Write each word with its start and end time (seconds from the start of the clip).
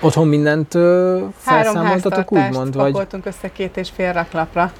Otthon 0.00 0.28
mindent 0.28 0.74
ö, 0.74 1.18
felszámoltatok 1.36 2.32
úgymond? 2.32 2.74
Vagy... 2.74 2.92
pakoltunk 2.92 3.26
össze 3.26 3.52
két 3.52 3.76
és 3.76 3.88
fél 3.96 4.12
raklapra. 4.12 4.72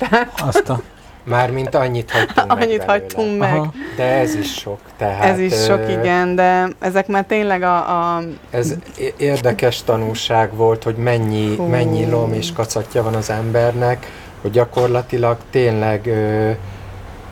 Azt 0.47 0.69
a... 0.69 0.81
Mármint 1.25 1.75
annyit 1.75 2.11
hagytunk 2.11 2.53
Annyit 2.53 2.79
meg 2.79 2.89
hagytunk 2.89 3.39
meg. 3.39 3.55
Aha. 3.55 3.73
De 3.97 4.05
ez 4.05 4.35
is 4.35 4.55
sok. 4.55 4.79
Tehát, 4.97 5.25
ez 5.25 5.39
is 5.39 5.65
sok, 5.65 5.89
igen, 5.89 6.35
de 6.35 6.69
ezek 6.79 7.07
már 7.07 7.25
tényleg 7.25 7.63
a... 7.63 7.77
a... 8.17 8.23
Ez 8.51 8.75
érdekes 9.17 9.83
tanulság 9.83 10.55
volt, 10.55 10.83
hogy 10.83 10.97
mennyi, 10.97 11.57
mennyi 11.71 12.11
lom 12.11 12.33
és 12.33 12.53
kacatja 12.53 13.03
van 13.03 13.15
az 13.15 13.31
embernek, 13.31 14.07
hogy 14.41 14.51
gyakorlatilag 14.51 15.37
tényleg 15.51 16.11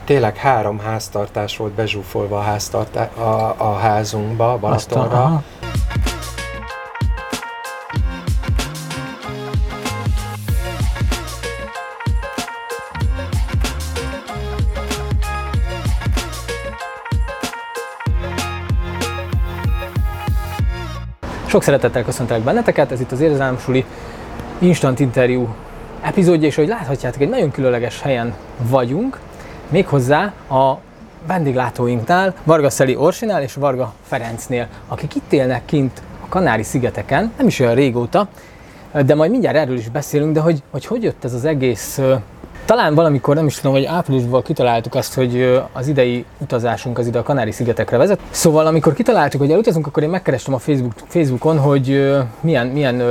tényleg 0.05 0.37
három 0.37 0.79
háztartás 0.79 1.57
volt 1.57 1.71
bezsúfolva 1.71 2.37
a, 2.37 2.41
háztartá- 2.41 3.17
a, 3.17 3.55
a 3.57 3.73
házunkba, 3.73 4.57
Balatonra. 4.57 5.43
Sok 21.49 21.63
szeretettel 21.63 22.03
köszöntelek 22.03 22.43
benneteket, 22.43 22.91
ez 22.91 22.99
itt 22.99 23.11
az 23.11 23.21
Érzelmsuli 23.21 23.85
Instant 24.59 24.99
Interview 24.99 25.47
epizódja, 26.01 26.47
és 26.47 26.57
ahogy 26.57 26.69
láthatjátok, 26.69 27.21
egy 27.21 27.29
nagyon 27.29 27.51
különleges 27.51 28.01
helyen 28.01 28.33
vagyunk, 28.57 29.19
méghozzá 29.69 30.33
a 30.49 30.77
vendéglátóinknál, 31.27 32.33
Varga 32.43 32.69
Szeli 32.69 32.95
Orsinál 32.95 33.41
és 33.41 33.53
Varga 33.53 33.93
Ferencnél, 34.07 34.67
akik 34.87 35.15
itt 35.15 35.33
élnek 35.33 35.65
kint 35.65 36.01
a 36.23 36.27
Kanári-szigeteken, 36.27 37.31
nem 37.37 37.47
is 37.47 37.59
olyan 37.59 37.75
régóta, 37.75 38.27
de 39.05 39.15
majd 39.15 39.31
mindjárt 39.31 39.57
erről 39.57 39.77
is 39.77 39.89
beszélünk, 39.89 40.33
de 40.33 40.39
hogy 40.39 40.63
hogy, 40.71 40.85
hogy 40.85 41.03
jött 41.03 41.23
ez 41.23 41.33
az 41.33 41.45
egész 41.45 41.99
talán 42.69 42.95
valamikor, 42.95 43.35
nem 43.35 43.45
is 43.45 43.55
tudom, 43.55 43.71
hogy 43.71 43.85
áprilisban 43.85 44.41
kitaláltuk 44.41 44.95
azt, 44.95 45.13
hogy 45.13 45.61
az 45.73 45.87
idei 45.87 46.25
utazásunk 46.37 46.97
az 46.97 47.07
ide 47.07 47.19
a 47.19 47.23
Kanári-szigetekre 47.23 47.97
vezet. 47.97 48.19
Szóval 48.29 48.65
amikor 48.65 48.93
kitaláltuk, 48.93 49.39
hogy 49.39 49.51
elutazunk, 49.51 49.87
akkor 49.87 50.03
én 50.03 50.09
megkerestem 50.09 50.53
a 50.53 50.57
Facebook, 50.57 50.93
Facebookon, 51.07 51.59
hogy 51.59 52.15
milyen, 52.39 52.67
milyen 52.67 53.01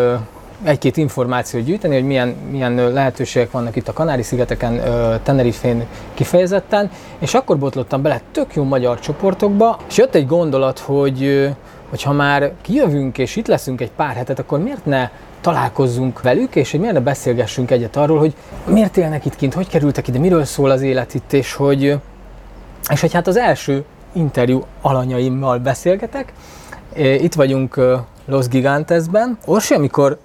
egy-két 0.63 0.97
információt 0.97 1.65
gyűjteni, 1.65 1.95
hogy 1.95 2.05
milyen, 2.05 2.29
milyen 2.51 2.93
lehetőségek 2.93 3.51
vannak 3.51 3.77
itt 3.77 3.89
a 3.89 3.93
Kanári-szigeteken, 3.93 4.81
Tenerifén 5.23 5.87
kifejezetten, 6.15 6.91
és 7.19 7.35
akkor 7.35 7.59
botlottam 7.59 8.03
bele 8.03 8.21
tök 8.33 8.55
jó 8.55 8.65
magyar 8.65 9.01
csoportokba, 9.01 9.79
és 9.89 9.97
jött 9.97 10.15
egy 10.15 10.27
gondolat, 10.27 10.79
hogy 10.79 11.49
hogy 11.91 12.03
ha 12.03 12.13
már 12.13 12.53
kijövünk 12.61 13.19
és 13.19 13.37
itt 13.37 13.47
leszünk 13.47 13.81
egy 13.81 13.91
pár 13.91 14.15
hetet, 14.15 14.39
akkor 14.39 14.59
miért 14.59 14.87
ne 14.87 15.11
találkozzunk 15.41 16.23
velük, 16.23 16.57
és 16.57 16.71
hogy 16.71 16.81
miért 16.81 17.03
beszélgessünk 17.03 17.71
egyet 17.71 17.97
arról, 17.97 18.19
hogy 18.19 18.35
miért 18.65 18.97
élnek 18.97 19.25
itt 19.25 19.37
kint, 19.37 19.55
hogy 19.55 19.69
kerültek 19.69 20.09
ide, 20.09 20.19
miről 20.19 20.45
szól 20.45 20.71
az 20.71 20.83
élet 20.83 21.15
itt, 21.15 21.33
és 21.33 21.55
hogy, 21.55 21.99
és 22.91 23.01
hogy 23.01 23.13
hát 23.13 23.27
az 23.27 23.37
első 23.37 23.85
interjú 24.13 24.65
alanyaimmal 24.81 25.59
beszélgetek. 25.59 26.33
Itt 26.97 27.35
vagyunk 27.35 27.81
Los 28.27 28.49
Gigantesben. 28.49 29.39
Orsi, 29.45 29.75
amikor 29.75 30.19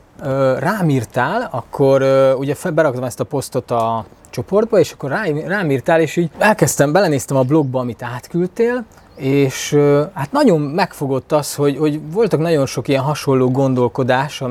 rám 0.59 0.89
írtál, 0.89 1.47
akkor 1.51 2.01
ugye 2.37 2.55
beraktam 2.73 3.03
ezt 3.03 3.19
a 3.19 3.23
posztot 3.23 3.71
a 3.71 4.05
csoportba, 4.29 4.79
és 4.79 4.91
akkor 4.91 5.09
rám 5.45 5.71
írtál, 5.71 6.01
és 6.01 6.15
így 6.15 6.29
elkezdtem, 6.37 6.91
belenéztem 6.91 7.37
a 7.37 7.41
blogba, 7.41 7.79
amit 7.79 8.03
átküldtél, 8.03 8.85
és 9.15 9.77
hát 10.13 10.31
nagyon 10.31 10.61
megfogott 10.61 11.31
az, 11.31 11.55
hogy, 11.55 11.77
hogy 11.77 12.11
voltak 12.11 12.39
nagyon 12.39 12.65
sok 12.65 12.87
ilyen 12.87 13.03
hasonló 13.03 13.51
gondolkodás, 13.51 14.43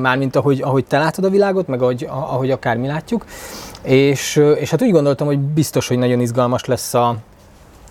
mármint 0.00 0.36
ahogy, 0.36 0.60
ahogy 0.62 0.84
te 0.84 0.98
látod 0.98 1.24
a 1.24 1.30
világot, 1.30 1.66
meg 1.66 1.82
ahogy, 1.82 2.06
ahogy 2.10 2.50
akár 2.50 2.76
mi 2.76 2.86
látjuk, 2.86 3.24
és, 3.82 4.42
és 4.58 4.70
hát 4.70 4.82
úgy 4.82 4.90
gondoltam, 4.90 5.26
hogy 5.26 5.38
biztos, 5.38 5.88
hogy 5.88 5.98
nagyon 5.98 6.20
izgalmas 6.20 6.64
lesz 6.64 6.94
a, 6.94 7.16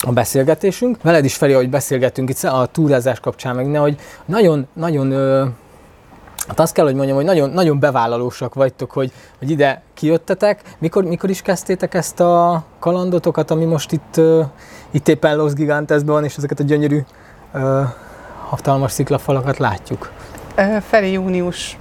a 0.02 0.12
beszélgetésünk. 0.12 1.02
Veled 1.02 1.26
is 1.26 1.36
felé, 1.36 1.54
hogy 1.54 1.70
beszélgettünk 1.70 2.30
itt 2.30 2.44
a 2.44 2.70
túrázás 2.72 3.20
kapcsán, 3.20 3.56
meg 3.56 3.68
ne, 3.68 3.78
hogy 3.78 4.00
nagyon, 4.26 4.68
nagyon 4.74 5.12
Hát 6.50 6.60
azt 6.60 6.74
kell, 6.74 6.86
hogy 6.86 6.96
mondjam, 6.96 7.16
hogy 7.16 7.26
nagyon, 7.26 7.50
nagyon 7.50 7.80
bevállalósak 7.80 8.54
vagytok, 8.54 8.92
hogy, 8.92 9.12
hogy 9.40 9.50
ide 9.50 9.82
kijöttetek. 9.94 10.62
Mikor, 10.80 11.04
mikor 11.04 11.30
is 11.30 11.42
kezdtétek 11.42 11.94
ezt 11.94 12.20
a 12.20 12.64
kalandotokat, 12.80 13.52
ami 13.52 13.66
most 13.66 13.92
itt, 13.92 14.22
itt 14.92 15.08
éppen 15.08 15.36
Los 15.36 15.54
Gigantesben 15.54 16.14
van, 16.14 16.24
és 16.24 16.36
ezeket 16.36 16.60
a 16.60 16.64
gyönyörű 16.64 17.00
uh, 17.54 17.62
hatalmas 18.48 18.92
sziklafalakat 18.92 19.58
látjuk? 19.58 20.12
Feli 20.82 21.12
június 21.12 21.78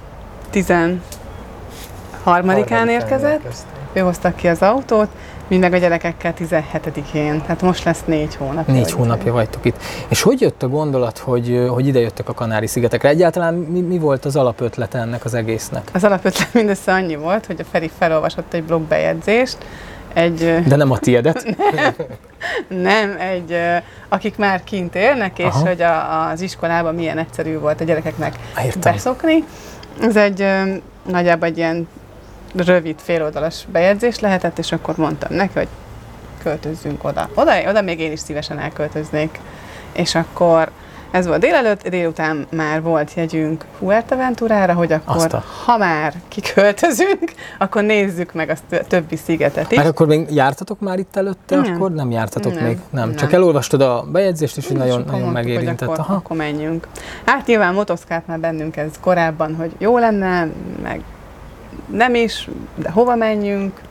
13-án 0.53 0.99
érkezett. 2.87 3.65
Ő 3.93 3.99
hoztak 3.99 4.35
ki 4.35 4.47
az 4.47 4.61
autót, 4.61 5.07
mi 5.47 5.57
meg 5.57 5.73
a 5.73 5.77
gyerekekkel 5.77 6.33
17-én, 6.39 7.41
tehát 7.41 7.61
most 7.61 7.83
lesz 7.83 8.03
négy 8.05 8.35
hónap. 8.35 8.67
Négy 8.67 8.91
hónapja 8.91 9.33
vagytok 9.33 9.65
itt. 9.65 9.77
És 10.07 10.21
hogy 10.21 10.41
jött 10.41 10.63
a 10.63 10.67
gondolat, 10.67 11.17
hogy, 11.17 11.65
hogy 11.69 11.87
ide 11.87 11.99
jöttek 11.99 12.29
a 12.29 12.33
Kanári-szigetekre? 12.33 13.09
Egyáltalán 13.09 13.53
mi, 13.53 13.79
mi 13.79 13.97
volt 13.97 14.25
az 14.25 14.35
alapötlete 14.35 14.99
ennek 14.99 15.25
az 15.25 15.33
egésznek? 15.33 15.89
Az 15.93 16.03
alapötlet 16.03 16.53
mindössze 16.53 16.93
annyi 16.93 17.15
volt, 17.15 17.45
hogy 17.45 17.59
a 17.59 17.63
Feri 17.71 17.91
felolvasott 17.97 18.53
egy 18.53 18.63
blogbejegyzést, 18.63 19.57
egy... 20.13 20.63
De 20.67 20.75
nem 20.75 20.91
a 20.91 20.97
tiédet? 20.97 21.43
nem, 21.75 21.93
nem, 22.67 23.15
egy, 23.19 23.57
akik 24.09 24.37
már 24.37 24.63
kint 24.63 24.95
élnek, 24.95 25.39
és 25.39 25.45
Aha. 25.45 25.67
hogy 25.67 25.81
a, 25.81 26.27
az 26.29 26.41
iskolában 26.41 26.95
milyen 26.95 27.17
egyszerű 27.17 27.59
volt 27.59 27.81
a 27.81 27.83
gyerekeknek 27.83 28.35
Értem. 28.65 28.93
beszokni. 28.93 29.43
Ez 30.01 30.15
egy 30.15 30.47
nagyjából 31.05 31.47
egy 31.47 31.57
ilyen 31.57 31.87
rövid 32.55 32.95
féloldalas 33.01 33.65
bejegyzés 33.71 34.19
lehetett, 34.19 34.57
és 34.57 34.71
akkor 34.71 34.97
mondtam 34.97 35.35
neki, 35.35 35.51
hogy 35.53 35.67
költözzünk 36.43 37.03
oda. 37.03 37.29
Oda, 37.35 37.69
oda 37.69 37.81
még 37.81 37.99
én 37.99 38.11
is 38.11 38.19
szívesen 38.19 38.59
elköltöznék. 38.59 39.39
És 39.91 40.15
akkor 40.15 40.71
ez 41.11 41.27
volt 41.27 41.39
délelőtt, 41.39 41.87
délután 41.87 42.47
már 42.51 42.81
volt 42.81 43.13
jegyünk 43.13 43.65
Fuerteventurára, 43.77 44.73
hogy 44.73 44.91
akkor, 44.91 45.33
a... 45.33 45.43
ha 45.65 45.77
már 45.77 46.13
kiköltözünk, 46.27 47.33
akkor 47.57 47.83
nézzük 47.83 48.33
meg 48.33 48.49
a 48.49 48.77
többi 48.87 49.15
szigetet 49.15 49.71
is. 49.71 49.77
Mert 49.77 49.89
akkor 49.89 50.07
még 50.07 50.27
jártatok 50.29 50.79
már 50.79 50.99
itt 50.99 51.15
előtte, 51.15 51.55
nem. 51.55 51.73
akkor 51.73 51.91
nem 51.91 52.11
jártatok 52.11 52.53
nem, 52.53 52.63
még? 52.63 52.77
Nem. 52.89 53.07
nem. 53.07 53.15
Csak 53.15 53.33
elolvastad 53.33 53.81
a 53.81 54.05
bejegyzést, 54.11 54.57
és 54.57 54.67
nagyon, 54.67 55.03
nagyon 55.07 55.29
megérintett. 55.29 55.87
Hogy 55.89 55.99
akkor, 55.99 56.15
akkor 56.15 56.37
menjünk. 56.37 56.87
Hát 57.25 57.45
nyilván 57.45 57.73
motoszkált 57.73 58.27
már 58.27 58.39
bennünk 58.39 58.77
ez 58.77 58.91
korábban, 59.01 59.55
hogy 59.55 59.71
jó 59.77 59.97
lenne, 59.97 60.47
meg 60.81 61.01
nem 61.91 62.15
is, 62.15 62.49
de 62.75 62.89
hova 62.89 63.15
menjünk, 63.15 63.81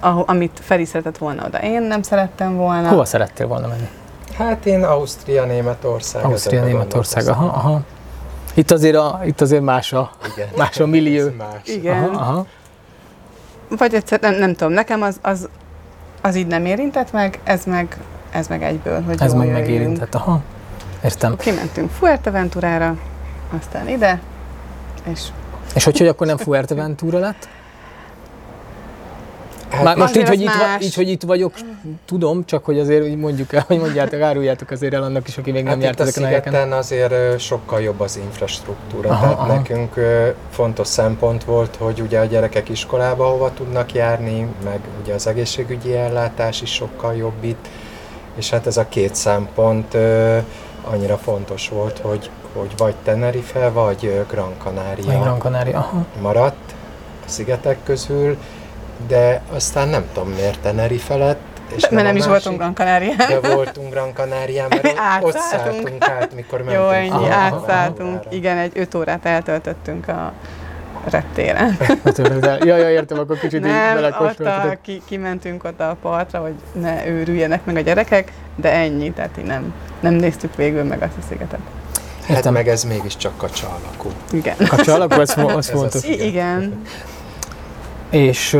ahol, 0.00 0.24
amit 0.26 0.60
Feri 0.62 0.84
szeretett 0.84 1.18
volna 1.18 1.44
oda. 1.46 1.58
Én 1.58 1.82
nem 1.82 2.02
szerettem 2.02 2.56
volna. 2.56 2.88
Hova 2.88 3.04
szerettél 3.04 3.46
volna 3.46 3.66
menni? 3.66 3.88
Hát 4.38 4.66
én 4.66 4.84
Ausztria, 4.84 5.44
Németország. 5.44 6.24
Ausztria, 6.24 6.64
Németország, 6.64 7.28
aha, 7.28 7.46
aha. 7.46 7.80
Itt 8.54 8.70
azért, 8.70 8.96
a, 8.96 9.20
itt 9.24 9.40
azért 9.40 9.62
más 9.62 9.92
a, 9.92 10.10
Igen. 10.34 10.48
más 10.56 10.80
a 10.80 10.86
millió. 10.86 11.28
Más. 11.36 11.60
Igen. 11.64 12.02
Aha, 12.02 12.20
aha. 12.20 12.46
Vagy 13.68 13.94
egyszer, 13.94 14.20
nem, 14.20 14.34
nem 14.34 14.54
tudom, 14.54 14.72
nekem 14.72 15.02
az, 15.02 15.18
az, 15.22 15.48
az 16.22 16.36
így 16.36 16.46
nem 16.46 16.64
érintett 16.64 17.12
meg, 17.12 17.40
ez 17.44 17.64
meg, 17.64 17.96
ez 18.30 18.48
meg 18.48 18.62
egyből, 18.62 19.02
hogy 19.02 19.16
Ez 19.20 19.32
meg 19.32 19.52
megérintett, 19.52 20.14
aha. 20.14 20.40
Értem. 21.04 21.36
Kimentünk 21.36 21.90
Fuerteventurára, 21.90 22.96
aztán 23.58 23.88
ide, 23.88 24.20
és 25.04 25.20
és 25.74 25.84
hogy, 25.84 25.98
hogy 25.98 26.06
akkor 26.06 26.26
nem 26.26 26.36
Fuerteventura 26.36 27.18
lett? 27.18 27.48
Hát 29.70 29.84
Már 29.84 29.96
most 29.96 30.16
így 30.16 30.28
hogy, 30.28 30.40
itt, 30.40 30.50
így, 30.80 30.94
hogy 30.94 31.08
itt 31.08 31.22
vagyok, 31.22 31.52
tudom, 32.04 32.44
csak 32.44 32.64
hogy 32.64 32.78
azért 32.78 33.16
mondjuk 33.16 33.52
el, 33.52 33.64
hogy 33.66 33.78
mondjátok, 33.78 34.20
áruljátok 34.20 34.70
azért 34.70 34.94
el 34.94 35.02
annak 35.02 35.28
is, 35.28 35.38
aki 35.38 35.50
még 35.50 35.64
nem 35.64 35.72
hát 35.72 35.82
járt 35.82 36.00
ezeken 36.00 36.22
a 36.22 36.26
helyeken. 36.26 36.72
azért 36.72 37.40
sokkal 37.40 37.80
jobb 37.80 38.00
az 38.00 38.16
infrastruktúra, 38.16 39.08
aha, 39.08 39.20
tehát 39.20 39.38
aha. 39.38 39.54
nekünk 39.54 39.94
fontos 40.50 40.86
szempont 40.86 41.44
volt, 41.44 41.76
hogy 41.76 42.00
ugye 42.00 42.18
a 42.18 42.24
gyerekek 42.24 42.68
iskolába 42.68 43.24
hova 43.24 43.52
tudnak 43.54 43.92
járni, 43.92 44.46
meg 44.64 44.80
ugye 45.02 45.14
az 45.14 45.26
egészségügyi 45.26 45.94
ellátás 45.94 46.62
is 46.62 46.72
sokkal 46.72 47.14
jobb 47.14 47.44
itt, 47.44 47.68
és 48.34 48.50
hát 48.50 48.66
ez 48.66 48.76
a 48.76 48.88
két 48.88 49.14
szempont 49.14 49.96
annyira 50.84 51.16
fontos 51.16 51.68
volt, 51.68 51.98
hogy 51.98 52.30
hogy 52.52 52.70
vagy 52.76 52.94
Tenerife, 53.04 53.68
vagy 53.68 54.24
Gran 54.30 54.52
Canaria, 54.62 55.20
Gran 55.20 55.38
Canaria 55.38 55.78
aha. 55.78 56.04
maradt 56.20 56.74
a 57.26 57.28
szigetek 57.28 57.78
közül, 57.84 58.36
de 59.06 59.42
aztán 59.52 59.88
nem 59.88 60.04
tudom 60.12 60.28
miért 60.28 60.60
Tenerife 60.60 61.16
lett, 61.16 61.40
és 61.76 61.82
de, 61.82 61.88
mert 61.90 62.06
nem 62.06 62.16
is 62.16 62.26
voltunk 62.26 62.56
Gran 62.56 62.74
Canaria. 62.74 63.14
De 63.16 63.54
voltunk 63.54 63.90
Gran 63.90 64.12
Canaria, 64.14 64.66
mert 64.68 64.98
ott 65.24 65.38
szálltunk 65.38 65.88
át, 66.00 66.34
mikor 66.34 66.62
mentünk. 66.62 66.84
Jó, 66.84 66.88
ennyi, 66.90 67.28
átszálltunk. 67.28 68.22
Igen, 68.30 68.56
egy 68.56 68.72
öt 68.74 68.94
órát 68.94 69.24
eltöltöttünk 69.24 70.08
a 70.08 70.32
reptéren. 71.10 71.76
ja, 72.64 72.76
ja, 72.76 72.90
értem, 72.90 73.18
akkor 73.18 73.38
kicsit 73.38 73.60
nem, 73.60 73.98
így 73.98 74.04
ott 74.20 74.40
a, 74.40 74.76
ki, 74.82 75.02
kimentünk 75.06 75.64
oda 75.64 75.90
a 75.90 75.96
partra, 76.02 76.40
hogy 76.40 76.54
ne 76.72 77.06
őrüljenek 77.06 77.64
meg 77.64 77.76
a 77.76 77.80
gyerekek, 77.80 78.32
de 78.56 78.72
ennyi, 78.72 79.12
tehát 79.12 79.30
így 79.38 79.44
nem, 79.44 79.74
nem 80.00 80.14
néztük 80.14 80.56
végül 80.56 80.82
meg 80.82 81.02
azt 81.02 81.16
a 81.18 81.22
szigetet. 81.28 81.60
Hát 82.28 82.50
meg 82.50 82.68
ez 82.68 82.84
mégiscsak 82.84 83.36
kacsa 83.36 83.66
alakú. 83.66 84.10
Igen. 84.32 84.56
Kacsa 84.68 84.94
alakú, 84.94 85.20
ez, 85.20 85.34
az 85.36 85.70
fontos. 85.70 86.04
Igen. 86.04 86.82
És 88.10 88.52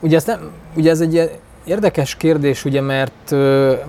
ugye, 0.00 0.16
ez 0.16 0.24
nem, 0.24 0.50
ugye 0.76 0.90
ez 0.90 1.00
egy 1.00 1.30
érdekes 1.64 2.14
kérdés, 2.14 2.64
ugye, 2.64 2.80
mert, 2.80 3.30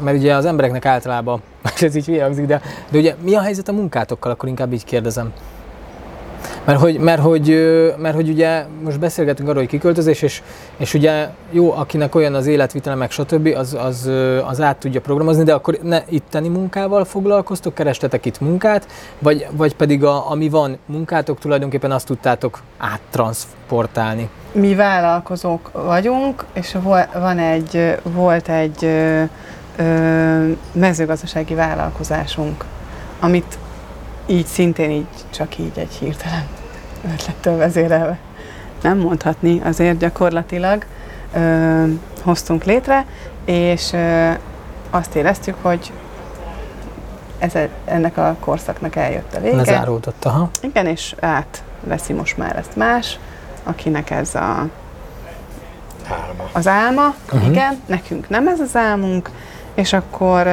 mert 0.04 0.18
ugye 0.18 0.36
az 0.36 0.46
embereknek 0.46 0.86
általában, 0.86 1.42
ez 1.82 1.96
így 1.96 2.18
hangzik, 2.22 2.46
de, 2.46 2.62
de 2.90 2.98
ugye 2.98 3.16
mi 3.24 3.36
a 3.36 3.42
helyzet 3.42 3.68
a 3.68 3.74
munkátokkal, 3.74 4.32
akkor 4.32 4.50
inkább 4.50 4.74
így 4.74 4.84
kérdezem. 4.84 5.34
Mert 6.66 6.80
hogy, 6.80 7.00
mert, 7.00 7.22
hogy, 7.22 7.48
mert 7.98 8.16
hogy 8.16 8.30
ugye 8.30 8.66
most 8.84 9.00
beszélgetünk 9.00 9.50
arról, 9.50 9.62
hogy 9.62 9.70
kiköltözés, 9.70 10.22
és, 10.22 10.42
és 10.78 10.94
ugye 10.94 11.28
jó, 11.52 11.74
akinek 11.74 12.16
olyan 12.16 12.34
az 12.34 12.46
életvitele, 12.46 12.96
meg 12.96 13.12
stb., 13.12 13.54
az, 13.58 13.74
az, 13.74 14.12
az 14.48 14.62
át 14.62 14.78
tudja 14.78 15.02
programozni, 15.02 15.44
de 15.44 15.54
akkor 15.54 15.78
ne 15.82 16.02
itteni 16.10 16.48
munkával 16.48 17.06
foglalkoztok, 17.06 17.74
kerestetek 17.74 18.26
itt 18.26 18.40
munkát, 18.40 18.88
vagy, 19.20 19.48
vagy 19.52 19.76
pedig 19.76 20.04
a, 20.04 20.32
ami 20.32 20.50
van 20.50 20.78
munkátok, 20.86 21.40
tulajdonképpen 21.40 21.92
azt 21.92 22.06
tudtátok 22.06 22.62
áttranszportálni? 22.78 24.30
Mi 24.52 24.76
vállalkozók 24.76 25.72
vagyunk, 25.72 26.46
és 26.54 26.78
van 27.14 27.40
egy, 27.40 27.98
volt 28.04 28.50
egy 28.50 28.84
ö, 28.84 29.24
mezőgazdasági 30.72 31.54
vállalkozásunk, 31.54 32.66
amit 33.20 33.58
így 34.26 34.46
szintén 34.46 34.92
így, 34.92 35.08
csak 35.30 35.58
így 35.58 35.72
egy 35.76 35.94
hirtelen 35.94 36.48
ötlettől 37.14 37.58
vezérelve. 37.58 38.18
Nem 38.82 38.98
mondhatni, 38.98 39.62
azért 39.64 39.98
gyakorlatilag 39.98 40.86
ö, 41.34 41.84
hoztunk 42.24 42.64
létre, 42.64 43.06
és 43.46 43.94
ö, 43.94 44.32
azt 44.90 45.16
éreztük, 45.16 45.56
hogy 45.62 45.92
ez, 47.38 47.54
ennek 47.86 48.18
a 48.18 48.36
korszaknak 48.40 48.96
eljött 48.96 49.36
a 49.36 49.40
vége. 49.40 49.56
Lezáródott, 49.56 50.26
aha. 50.26 50.50
Igen, 50.62 50.86
és 50.86 51.16
átveszi 51.20 52.14
most 52.14 52.38
már 52.38 52.56
ezt 52.56 52.76
más, 52.76 53.20
akinek 53.64 54.10
ez 54.10 54.36
a 54.36 54.68
álma. 56.10 56.50
az 56.52 56.68
álma, 56.68 57.14
uh-huh. 57.32 57.50
igen, 57.50 57.82
nekünk 57.86 58.30
nem 58.30 58.48
ez 58.48 58.60
az 58.60 58.76
álmunk, 58.76 59.30
és 59.74 59.94
akkor 59.94 60.44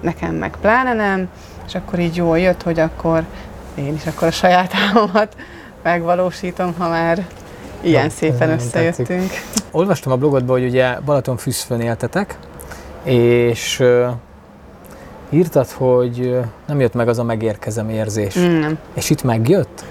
nekem 0.00 0.34
meg 0.34 0.56
pláne 0.60 0.92
nem, 0.92 1.28
és 1.66 1.74
akkor 1.74 1.98
így 1.98 2.16
jól 2.16 2.38
jött, 2.38 2.62
hogy 2.62 2.80
akkor 2.80 3.24
én 3.74 3.94
is 3.94 4.06
akkor 4.06 4.28
a 4.28 4.30
saját 4.30 4.72
álmomat 4.86 5.36
megvalósítom, 5.82 6.74
ha 6.78 6.88
már 6.88 7.26
ilyen 7.80 8.04
ja, 8.04 8.10
szépen 8.10 8.50
összejöttünk. 8.50 9.30
Olvastam 9.70 10.12
a 10.12 10.16
blogodban, 10.16 10.58
hogy 10.58 10.68
ugye 10.68 11.00
Balaton 11.00 11.36
Füszfön 11.36 11.80
éltetek, 11.80 12.38
és 13.02 13.80
uh, 13.80 14.10
írtad, 15.30 15.70
hogy 15.70 16.40
nem 16.66 16.80
jött 16.80 16.94
meg 16.94 17.08
az 17.08 17.18
a 17.18 17.24
megérkezem 17.24 17.88
érzés. 17.88 18.38
Mm, 18.38 18.58
nem. 18.58 18.78
És 18.94 19.10
itt 19.10 19.22
megjött? 19.22 19.84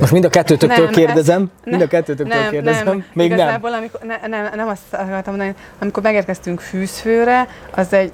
Most 0.00 0.12
mind 0.12 0.24
a 0.24 0.28
kettőtöktől 0.28 0.84
nem, 0.84 0.92
kérdezem, 0.92 1.50
ez, 1.64 1.70
mind 1.70 1.82
a 1.82 1.86
kettőtöktől 1.86 2.40
nem, 2.40 2.50
kérdezem, 2.50 2.84
nem, 2.84 3.04
még 3.12 3.26
igazából, 3.26 3.70
nem. 3.70 3.78
Amikor, 3.78 4.00
ne, 4.06 4.26
nem, 4.26 4.48
nem 4.54 4.68
azt 4.68 4.82
akartam 4.90 5.36
mondani, 5.36 5.54
amikor 5.78 6.02
megérkeztünk 6.02 6.60
Fűzfőre, 6.60 7.48
az 7.70 7.92
egy 7.92 8.12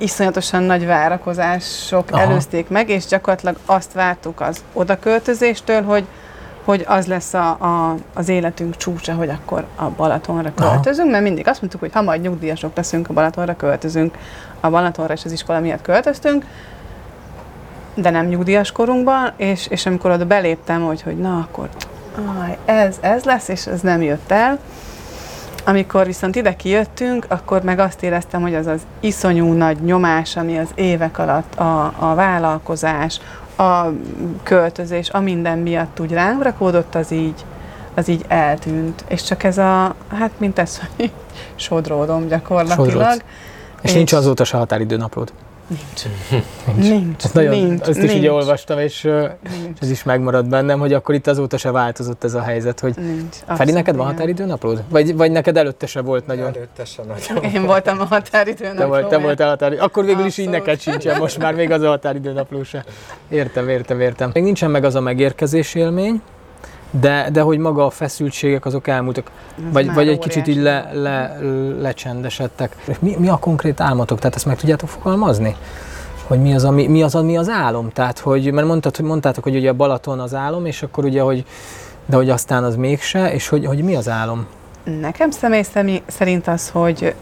iszonyatosan 0.00 0.62
nagy 0.62 0.86
várakozások 0.86 2.10
Aha. 2.10 2.20
előzték 2.20 2.68
meg, 2.68 2.88
és 2.88 3.06
gyakorlatilag 3.06 3.56
azt 3.66 3.92
vártuk 3.92 4.40
az 4.40 4.64
odaköltözéstől, 4.72 5.82
hogy 5.82 6.06
hogy 6.64 6.84
az 6.88 7.06
lesz 7.06 7.34
a, 7.34 7.48
a, 7.48 7.94
az 8.14 8.28
életünk 8.28 8.76
csúcsa, 8.76 9.14
hogy 9.14 9.28
akkor 9.28 9.64
a 9.76 9.84
Balatonra 9.84 10.52
költözünk, 10.54 11.06
Aha. 11.06 11.10
mert 11.10 11.22
mindig 11.22 11.48
azt 11.48 11.60
mondtuk, 11.60 11.80
hogy 11.80 11.92
ha 11.92 12.02
majd 12.02 12.20
nyugdíjasok 12.20 12.76
leszünk, 12.76 13.08
a 13.08 13.12
Balatonra 13.12 13.56
költözünk. 13.56 14.16
A 14.60 14.70
Balatonra 14.70 15.12
és 15.12 15.24
az 15.24 15.32
iskola 15.32 15.60
miatt 15.60 15.82
költöztünk, 15.82 16.44
de 17.94 18.10
nem 18.10 18.26
nyugdíjas 18.26 18.72
korunkban, 18.72 19.32
és, 19.36 19.66
és 19.66 19.86
amikor 19.86 20.10
oda 20.10 20.26
beléptem, 20.26 20.82
hogy, 20.82 21.02
hogy 21.02 21.18
na 21.18 21.38
akkor 21.38 21.68
aj, 22.40 22.58
ez, 22.64 22.96
ez 23.00 23.24
lesz, 23.24 23.48
és 23.48 23.66
ez 23.66 23.80
nem 23.80 24.02
jött 24.02 24.30
el, 24.30 24.58
amikor 25.64 26.06
viszont 26.06 26.36
ide 26.36 26.56
kijöttünk, 26.56 27.26
akkor 27.28 27.62
meg 27.62 27.78
azt 27.78 28.02
éreztem, 28.02 28.40
hogy 28.40 28.54
az 28.54 28.66
az 28.66 28.80
iszonyú 29.00 29.52
nagy 29.52 29.82
nyomás, 29.82 30.36
ami 30.36 30.58
az 30.58 30.68
évek 30.74 31.18
alatt 31.18 31.54
a, 31.54 31.92
a 31.98 32.14
vállalkozás, 32.14 33.20
a 33.56 33.84
költözés, 34.42 35.10
a 35.10 35.20
minden 35.20 35.58
miatt 35.58 36.00
úgy 36.00 36.12
rám 36.12 36.42
rakódott, 36.42 36.94
az 36.94 37.10
így, 37.10 37.44
az 37.94 38.08
így 38.08 38.24
eltűnt. 38.28 39.04
És 39.08 39.22
csak 39.22 39.44
ez 39.44 39.58
a, 39.58 39.94
hát 40.08 40.30
mint 40.38 40.58
ez, 40.58 40.80
hogy 40.96 41.12
sodródom 41.54 42.28
gyakorlatilag. 42.28 42.90
Sodrodsz. 42.90 43.22
És, 43.82 43.90
és 43.90 43.92
nincs 43.92 44.12
azóta 44.12 44.44
se 44.44 44.56
határidőnaplód? 44.56 45.32
Nincs. 45.70 46.04
nincs. 46.90 47.24
Ezt 47.24 47.34
nagyon, 47.34 47.50
nincs. 47.50 47.88
Azt 47.88 48.02
is 48.02 48.12
így 48.12 48.26
olvastam, 48.26 48.78
és 48.78 49.02
nincs. 49.02 49.78
ez 49.80 49.90
is 49.90 50.02
megmaradt 50.02 50.48
bennem, 50.48 50.78
hogy 50.78 50.92
akkor 50.92 51.14
itt 51.14 51.26
azóta 51.26 51.56
se 51.56 51.70
változott 51.70 52.24
ez 52.24 52.34
a 52.34 52.40
helyzet, 52.40 52.80
hogy 52.80 52.94
nincs. 52.96 53.36
Feri, 53.56 53.72
neked 53.72 53.96
van 53.96 54.06
határidőnaplód? 54.06 54.82
Vagy, 54.88 55.16
vagy 55.16 55.30
neked 55.30 55.56
előtte 55.56 55.86
se 55.86 56.00
volt 56.00 56.26
nagyon? 56.26 56.46
Előtte 56.46 56.84
se 56.84 57.02
nagyon. 57.02 57.52
Én 57.52 57.66
voltam 57.66 58.00
a 58.00 58.04
határidőnapló. 58.04 58.80
Te, 58.80 58.86
volt, 58.86 59.08
te 59.08 59.18
voltál 59.18 59.46
a 59.46 59.50
határidő. 59.50 59.80
Akkor 59.80 60.04
végül 60.04 60.24
is 60.24 60.38
így 60.38 60.48
neked 60.48 60.80
sincsen, 60.80 61.18
most 61.18 61.38
már 61.38 61.54
még 61.54 61.70
az 61.70 61.82
a 61.82 61.88
határidőnapló 61.88 62.62
se. 62.62 62.84
Értem, 63.28 63.68
értem, 63.68 64.00
értem. 64.00 64.30
Még 64.34 64.42
nincsen 64.42 64.70
meg 64.70 64.84
az 64.84 64.94
a 64.94 65.00
megérkezés 65.00 65.74
élmény, 65.74 66.22
de, 66.90 67.28
de 67.32 67.40
hogy 67.40 67.58
maga 67.58 67.86
a 67.86 67.90
feszültségek 67.90 68.64
azok 68.64 68.88
elmúltak, 68.88 69.30
vagy, 69.72 69.94
vagy 69.94 70.08
egy 70.08 70.18
kicsit 70.18 70.46
így 70.46 70.62
le, 70.62 70.90
le, 70.92 71.38
lecsendesedtek. 71.80 72.76
Mi, 73.00 73.16
mi 73.18 73.28
a 73.28 73.36
konkrét 73.36 73.80
álmotok? 73.80 74.18
Tehát 74.18 74.36
ezt 74.36 74.46
meg 74.46 74.56
tudjátok 74.56 74.88
fogalmazni? 74.88 75.56
Hogy 76.26 76.40
mi 76.40 76.54
az, 76.54 76.64
ami, 76.64 76.86
mi 76.86 77.02
az, 77.02 77.14
ami 77.14 77.36
az 77.36 77.48
álom? 77.48 77.90
Tehát, 77.92 78.18
hogy, 78.18 78.52
mert 78.52 78.66
mondtad, 78.66 78.96
hogy 78.96 79.04
mondtátok, 79.04 79.44
hogy 79.44 79.56
ugye 79.56 79.70
a 79.70 79.74
Balaton 79.74 80.20
az 80.20 80.34
álom, 80.34 80.66
és 80.66 80.82
akkor 80.82 81.04
ugye, 81.04 81.20
hogy, 81.20 81.44
de 82.06 82.16
hogy 82.16 82.30
aztán 82.30 82.64
az 82.64 82.76
mégse, 82.76 83.32
és 83.32 83.48
hogy, 83.48 83.66
hogy 83.66 83.82
mi 83.82 83.96
az 83.96 84.08
álom? 84.08 84.46
Nekem 85.00 85.30
személy 85.30 85.62
szerint 86.06 86.48
az, 86.48 86.68
hogy 86.68 87.14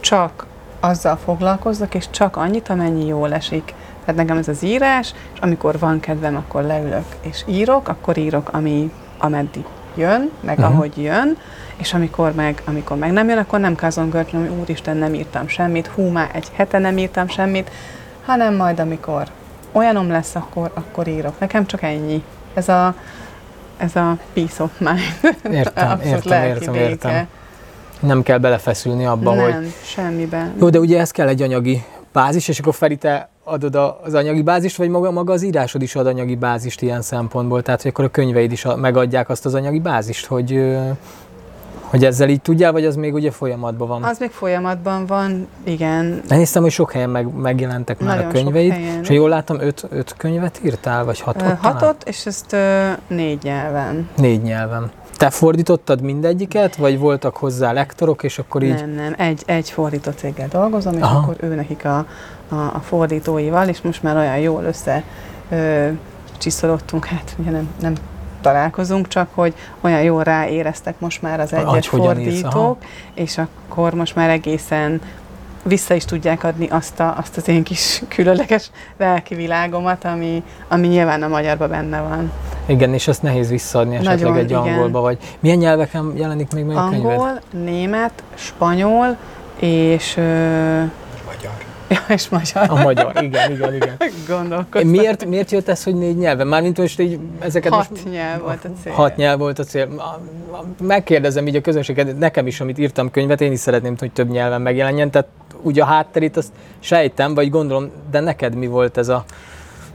csak 0.00 0.46
azzal 0.80 1.18
foglalkozzak, 1.24 1.94
és 1.94 2.10
csak 2.10 2.36
annyit, 2.36 2.68
amennyi 2.68 3.06
jól 3.06 3.32
esik. 3.32 3.74
Tehát 4.04 4.20
nekem 4.20 4.36
ez 4.36 4.48
az 4.48 4.62
írás, 4.62 5.14
és 5.34 5.40
amikor 5.40 5.78
van 5.78 6.00
kedvem, 6.00 6.36
akkor 6.36 6.62
leülök 6.62 7.04
és 7.20 7.44
írok, 7.46 7.88
akkor 7.88 8.16
írok, 8.16 8.48
ami 8.52 8.92
ameddig 9.18 9.64
jön, 9.94 10.30
meg 10.40 10.58
uh-huh. 10.58 10.74
ahogy 10.74 11.02
jön, 11.02 11.36
és 11.76 11.94
amikor 11.94 12.32
meg, 12.34 12.62
amikor 12.64 12.96
meg 12.96 13.12
nem 13.12 13.28
jön, 13.28 13.38
akkor 13.38 13.60
nem 13.60 13.74
kazongörtlöm, 13.74 14.40
hogy 14.48 14.58
úristen, 14.58 14.96
nem 14.96 15.14
írtam 15.14 15.48
semmit, 15.48 15.86
hú, 15.86 16.08
már 16.08 16.30
egy 16.32 16.48
hete 16.52 16.78
nem 16.78 16.98
írtam 16.98 17.28
semmit, 17.28 17.70
hanem 18.24 18.54
majd 18.54 18.80
amikor 18.80 19.26
olyanom 19.72 20.10
lesz, 20.10 20.34
akkor, 20.34 20.70
akkor 20.74 21.08
írok. 21.08 21.38
Nekem 21.38 21.66
csak 21.66 21.82
ennyi. 21.82 22.22
Ez 22.54 22.68
a, 22.68 22.94
ez 23.76 23.96
a 23.96 24.18
peace 24.32 24.62
of 24.62 24.70
mind. 24.78 25.00
Értem, 25.58 26.00
értem, 26.00 26.42
értem, 26.42 26.74
értem. 26.74 27.28
Nem 28.00 28.22
kell 28.22 28.38
belefeszülni 28.38 29.06
abba, 29.06 29.34
nem, 29.34 29.44
hogy... 29.44 29.52
Nem, 29.52 29.72
semmiben. 29.84 30.54
Jó, 30.58 30.70
de 30.70 30.78
ugye 30.78 31.00
ez 31.00 31.10
kell 31.10 31.28
egy 31.28 31.42
anyagi 31.42 31.84
bázis, 32.12 32.48
és 32.48 32.58
akkor 32.58 32.74
Feri, 32.74 32.96
te 32.96 33.28
adod 33.44 33.74
az 34.02 34.14
anyagi 34.14 34.42
bázist, 34.42 34.76
vagy 34.76 34.88
maga, 34.88 35.10
maga 35.10 35.32
az 35.32 35.42
írásod 35.42 35.82
is 35.82 35.94
ad 35.94 36.06
anyagi 36.06 36.34
bázist 36.34 36.82
ilyen 36.82 37.02
szempontból? 37.02 37.62
Tehát, 37.62 37.82
hogy 37.82 37.90
akkor 37.90 38.04
a 38.04 38.08
könyveid 38.08 38.52
is 38.52 38.66
megadják 38.76 39.28
azt 39.28 39.46
az 39.46 39.54
anyagi 39.54 39.80
bázist, 39.80 40.26
hogy, 40.26 40.76
hogy 41.82 42.04
ezzel 42.04 42.28
így 42.28 42.40
tudjál, 42.40 42.72
vagy 42.72 42.84
az 42.84 42.96
még 42.96 43.14
ugye 43.14 43.30
folyamatban 43.30 43.88
van? 43.88 44.02
Az 44.02 44.18
még 44.18 44.30
folyamatban 44.30 45.06
van, 45.06 45.46
igen. 45.64 46.22
Én 46.30 46.38
hiszem, 46.38 46.62
hogy 46.62 46.70
sok 46.70 46.92
helyen 46.92 47.10
meg, 47.10 47.34
megjelentek 47.34 48.00
már 48.00 48.16
Nagyon 48.16 48.30
a 48.30 48.32
könyveid. 48.32 48.74
És 49.02 49.08
jól 49.08 49.28
láttam, 49.28 49.60
öt, 49.60 49.86
öt 49.90 50.14
könyvet 50.16 50.60
írtál, 50.64 51.04
vagy 51.04 51.20
hatot? 51.20 51.48
Ö, 51.48 51.52
hatot, 51.60 52.04
és 52.04 52.26
ezt 52.26 52.52
ö, 52.52 52.90
négy 53.06 53.42
nyelven. 53.42 54.08
Négy 54.16 54.42
nyelven. 54.42 54.90
Te 55.16 55.30
fordítottad 55.30 56.00
mindegyiket, 56.00 56.76
vagy 56.76 56.98
voltak 56.98 57.36
hozzá 57.36 57.72
lektorok, 57.72 58.22
és 58.22 58.38
akkor 58.38 58.62
így... 58.62 58.74
Nem, 58.74 58.90
nem, 58.90 59.14
egy, 59.18 59.42
egy 59.46 59.70
fordító 59.70 60.10
céggel 60.10 60.48
dolgozom, 60.48 60.94
és 60.94 61.00
Aha. 61.00 61.18
akkor 61.18 61.36
ő 61.40 61.54
nekik 61.54 61.84
a, 61.84 62.06
a, 62.52 62.74
a 62.74 62.80
fordítóival, 62.84 63.68
és 63.68 63.80
most 63.80 64.02
már 64.02 64.16
olyan 64.16 64.38
jól 64.38 64.64
össze 64.64 65.02
ö, 65.50 65.88
csiszolottunk, 66.38 67.04
hát 67.04 67.34
ugye 67.38 67.50
nem, 67.50 67.68
nem 67.80 67.94
találkozunk, 68.40 69.08
csak 69.08 69.28
hogy 69.34 69.54
olyan 69.80 70.02
jól 70.02 70.22
ráéreztek 70.22 71.00
most 71.00 71.22
már 71.22 71.40
az 71.40 71.52
egyes 71.52 71.88
fordítók, 71.88 72.78
és 73.14 73.38
akkor 73.38 73.94
most 73.94 74.14
már 74.14 74.30
egészen 74.30 75.00
vissza 75.62 75.94
is 75.94 76.04
tudják 76.04 76.44
adni 76.44 76.68
azt, 76.68 77.00
a, 77.00 77.14
azt 77.18 77.36
az 77.36 77.48
én 77.48 77.62
kis 77.62 78.02
különleges 78.14 78.70
lelki 78.96 79.34
világomat, 79.34 80.04
ami, 80.04 80.42
ami 80.68 80.86
nyilván 80.86 81.22
a 81.22 81.28
magyarban 81.28 81.68
benne 81.68 82.00
van. 82.00 82.32
Igen, 82.66 82.94
és 82.94 83.08
azt 83.08 83.22
nehéz 83.22 83.48
visszaadni 83.48 83.94
esetleg 83.94 84.18
Nagyon, 84.18 84.36
egy 84.36 84.50
igen. 84.50 84.62
angolba, 84.62 85.00
vagy 85.00 85.18
milyen 85.40 85.58
nyelveken 85.58 86.12
jelenik 86.16 86.52
még 86.52 86.64
meg 86.64 86.76
a 86.76 86.88
könyved? 86.88 87.10
Angol, 87.10 87.40
német, 87.50 88.22
spanyol, 88.34 89.16
és... 89.58 90.16
Ö... 90.16 90.82
Ja, 91.92 92.14
és 92.14 92.28
magyar. 92.28 92.70
A 92.70 92.82
magyar, 92.82 93.22
igen, 93.22 93.52
igen, 93.52 93.74
igen. 93.74 93.96
Gondolkoztam. 94.28 94.90
Miért, 94.90 95.24
miért 95.24 95.50
jött 95.50 95.68
ez, 95.68 95.84
hogy 95.84 95.94
négy 95.94 96.16
nyelven? 96.16 96.46
Mármint 96.46 96.78
most 96.78 97.00
így 97.00 97.18
ezeket 97.38 97.72
Hat 97.72 97.90
most, 97.90 98.10
nyelv 98.10 98.40
volt 98.40 98.64
a 98.64 98.68
cél. 98.82 98.92
Hat 98.92 99.16
nyelv 99.16 99.38
volt 99.38 99.58
a 99.58 99.64
cél. 99.64 99.88
Megkérdezem 100.80 101.46
így 101.46 101.56
a 101.56 101.60
közönséget, 101.60 102.18
nekem 102.18 102.46
is, 102.46 102.60
amit 102.60 102.78
írtam 102.78 103.10
könyvet, 103.10 103.40
én 103.40 103.52
is 103.52 103.58
szeretném, 103.58 103.94
hogy 103.98 104.12
több 104.12 104.30
nyelven 104.30 104.60
megjelenjen, 104.60 105.10
tehát 105.10 105.28
ugye 105.62 105.82
a 105.82 105.86
hátterét 105.86 106.36
azt 106.36 106.52
sejtem, 106.80 107.34
vagy 107.34 107.50
gondolom, 107.50 107.90
de 108.10 108.20
neked 108.20 108.54
mi 108.54 108.66
volt 108.66 108.96
ez 108.96 109.08
a 109.08 109.24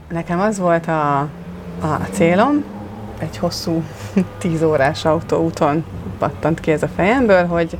nekem 0.08 0.40
az 0.40 0.58
volt 0.58 0.86
a, 0.86 1.18
a 1.80 1.98
célom, 2.10 2.64
egy 3.18 3.36
hosszú 3.36 3.82
tíz 4.38 4.62
órás 4.62 5.04
autóúton 5.04 5.84
pattant 6.18 6.60
ki 6.60 6.70
ez 6.70 6.82
a 6.82 6.88
fejemből, 6.88 7.46
hogy, 7.46 7.78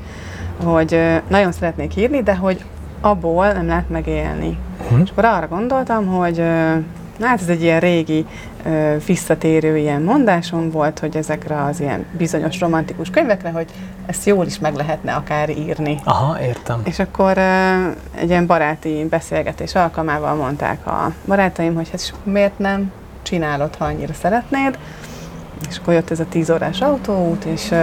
hogy 0.64 1.00
nagyon 1.28 1.52
szeretnék 1.52 1.96
írni, 1.96 2.22
de 2.22 2.34
hogy 2.34 2.64
abból 3.00 3.52
nem 3.52 3.66
lehet 3.66 3.88
megélni. 3.88 4.58
Hm. 4.88 5.00
És 5.00 5.10
akkor 5.10 5.24
arra 5.24 5.48
gondoltam, 5.48 6.06
hogy 6.06 6.38
hát 7.20 7.40
ez 7.40 7.48
egy 7.48 7.62
ilyen 7.62 7.80
régi, 7.80 8.26
visszatérő 9.06 9.76
ilyen 9.76 10.02
mondásom 10.02 10.70
volt, 10.70 10.98
hogy 10.98 11.16
ezekre 11.16 11.62
az 11.62 11.80
ilyen 11.80 12.04
bizonyos 12.12 12.60
romantikus 12.60 13.10
könyvekre, 13.10 13.50
hogy 13.50 13.66
ezt 14.06 14.26
jól 14.26 14.46
is 14.46 14.58
meg 14.58 14.74
lehetne 14.74 15.12
akár 15.12 15.50
írni. 15.50 16.00
Aha, 16.04 16.40
értem. 16.40 16.80
És 16.84 16.98
akkor 16.98 17.38
egy 18.14 18.28
ilyen 18.28 18.46
baráti 18.46 19.06
beszélgetés 19.10 19.74
alkalmával 19.74 20.34
mondták 20.34 20.86
a 20.86 21.12
barátaim, 21.26 21.74
hogy 21.74 21.90
hát 21.90 22.14
miért 22.22 22.58
nem 22.58 22.92
csinálod, 23.22 23.74
ha 23.74 23.84
annyira 23.84 24.12
szeretnéd. 24.12 24.78
És 25.68 25.78
akkor 25.78 25.94
jött 25.94 26.10
ez 26.10 26.20
a 26.20 26.26
tíz 26.28 26.50
órás 26.50 26.80
autóút, 26.80 27.44
és 27.44 27.74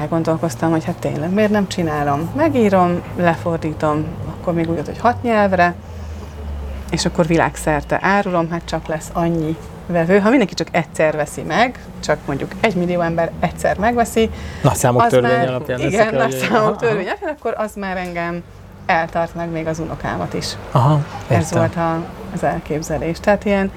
elgondolkoztam, 0.00 0.70
hogy 0.70 0.84
hát 0.84 0.96
tényleg 0.96 1.30
miért 1.32 1.50
nem 1.50 1.68
csinálom. 1.68 2.30
Megírom, 2.36 3.02
lefordítom, 3.16 4.04
akkor 4.26 4.54
még 4.54 4.70
úgy, 4.70 4.86
hogy 4.86 4.98
hat 4.98 5.22
nyelvre, 5.22 5.74
és 6.90 7.04
akkor 7.04 7.26
világszerte 7.26 7.98
árulom, 8.02 8.50
hát 8.50 8.62
csak 8.64 8.86
lesz 8.86 9.10
annyi 9.12 9.56
vevő. 9.86 10.18
Ha 10.18 10.28
mindenki 10.28 10.54
csak 10.54 10.68
egyszer 10.70 11.16
veszi 11.16 11.42
meg, 11.42 11.78
csak 12.00 12.18
mondjuk 12.26 12.50
egy 12.60 12.74
millió 12.74 13.00
ember 13.00 13.30
egyszer 13.40 13.78
megveszi, 13.78 14.30
nagy 14.62 14.74
számok 14.74 15.06
törvény 15.06 15.30
már, 15.30 15.48
alapján 15.48 15.80
Igen, 15.80 16.14
nagy 16.14 16.30
számok 16.36 16.76
törvény 16.76 17.06
alapján, 17.06 17.34
akkor 17.38 17.54
az 17.56 17.74
már 17.74 17.96
engem 17.96 18.42
eltart 18.86 19.34
meg 19.34 19.50
még 19.50 19.66
az 19.66 19.78
unokámat 19.78 20.34
is. 20.34 20.46
Aha, 20.70 21.00
Ez 21.28 21.52
volt 21.52 21.76
a, 21.76 22.04
az 22.34 22.42
elképzelés. 22.42 23.20
Tehát 23.20 23.44
ilyen 23.44 23.70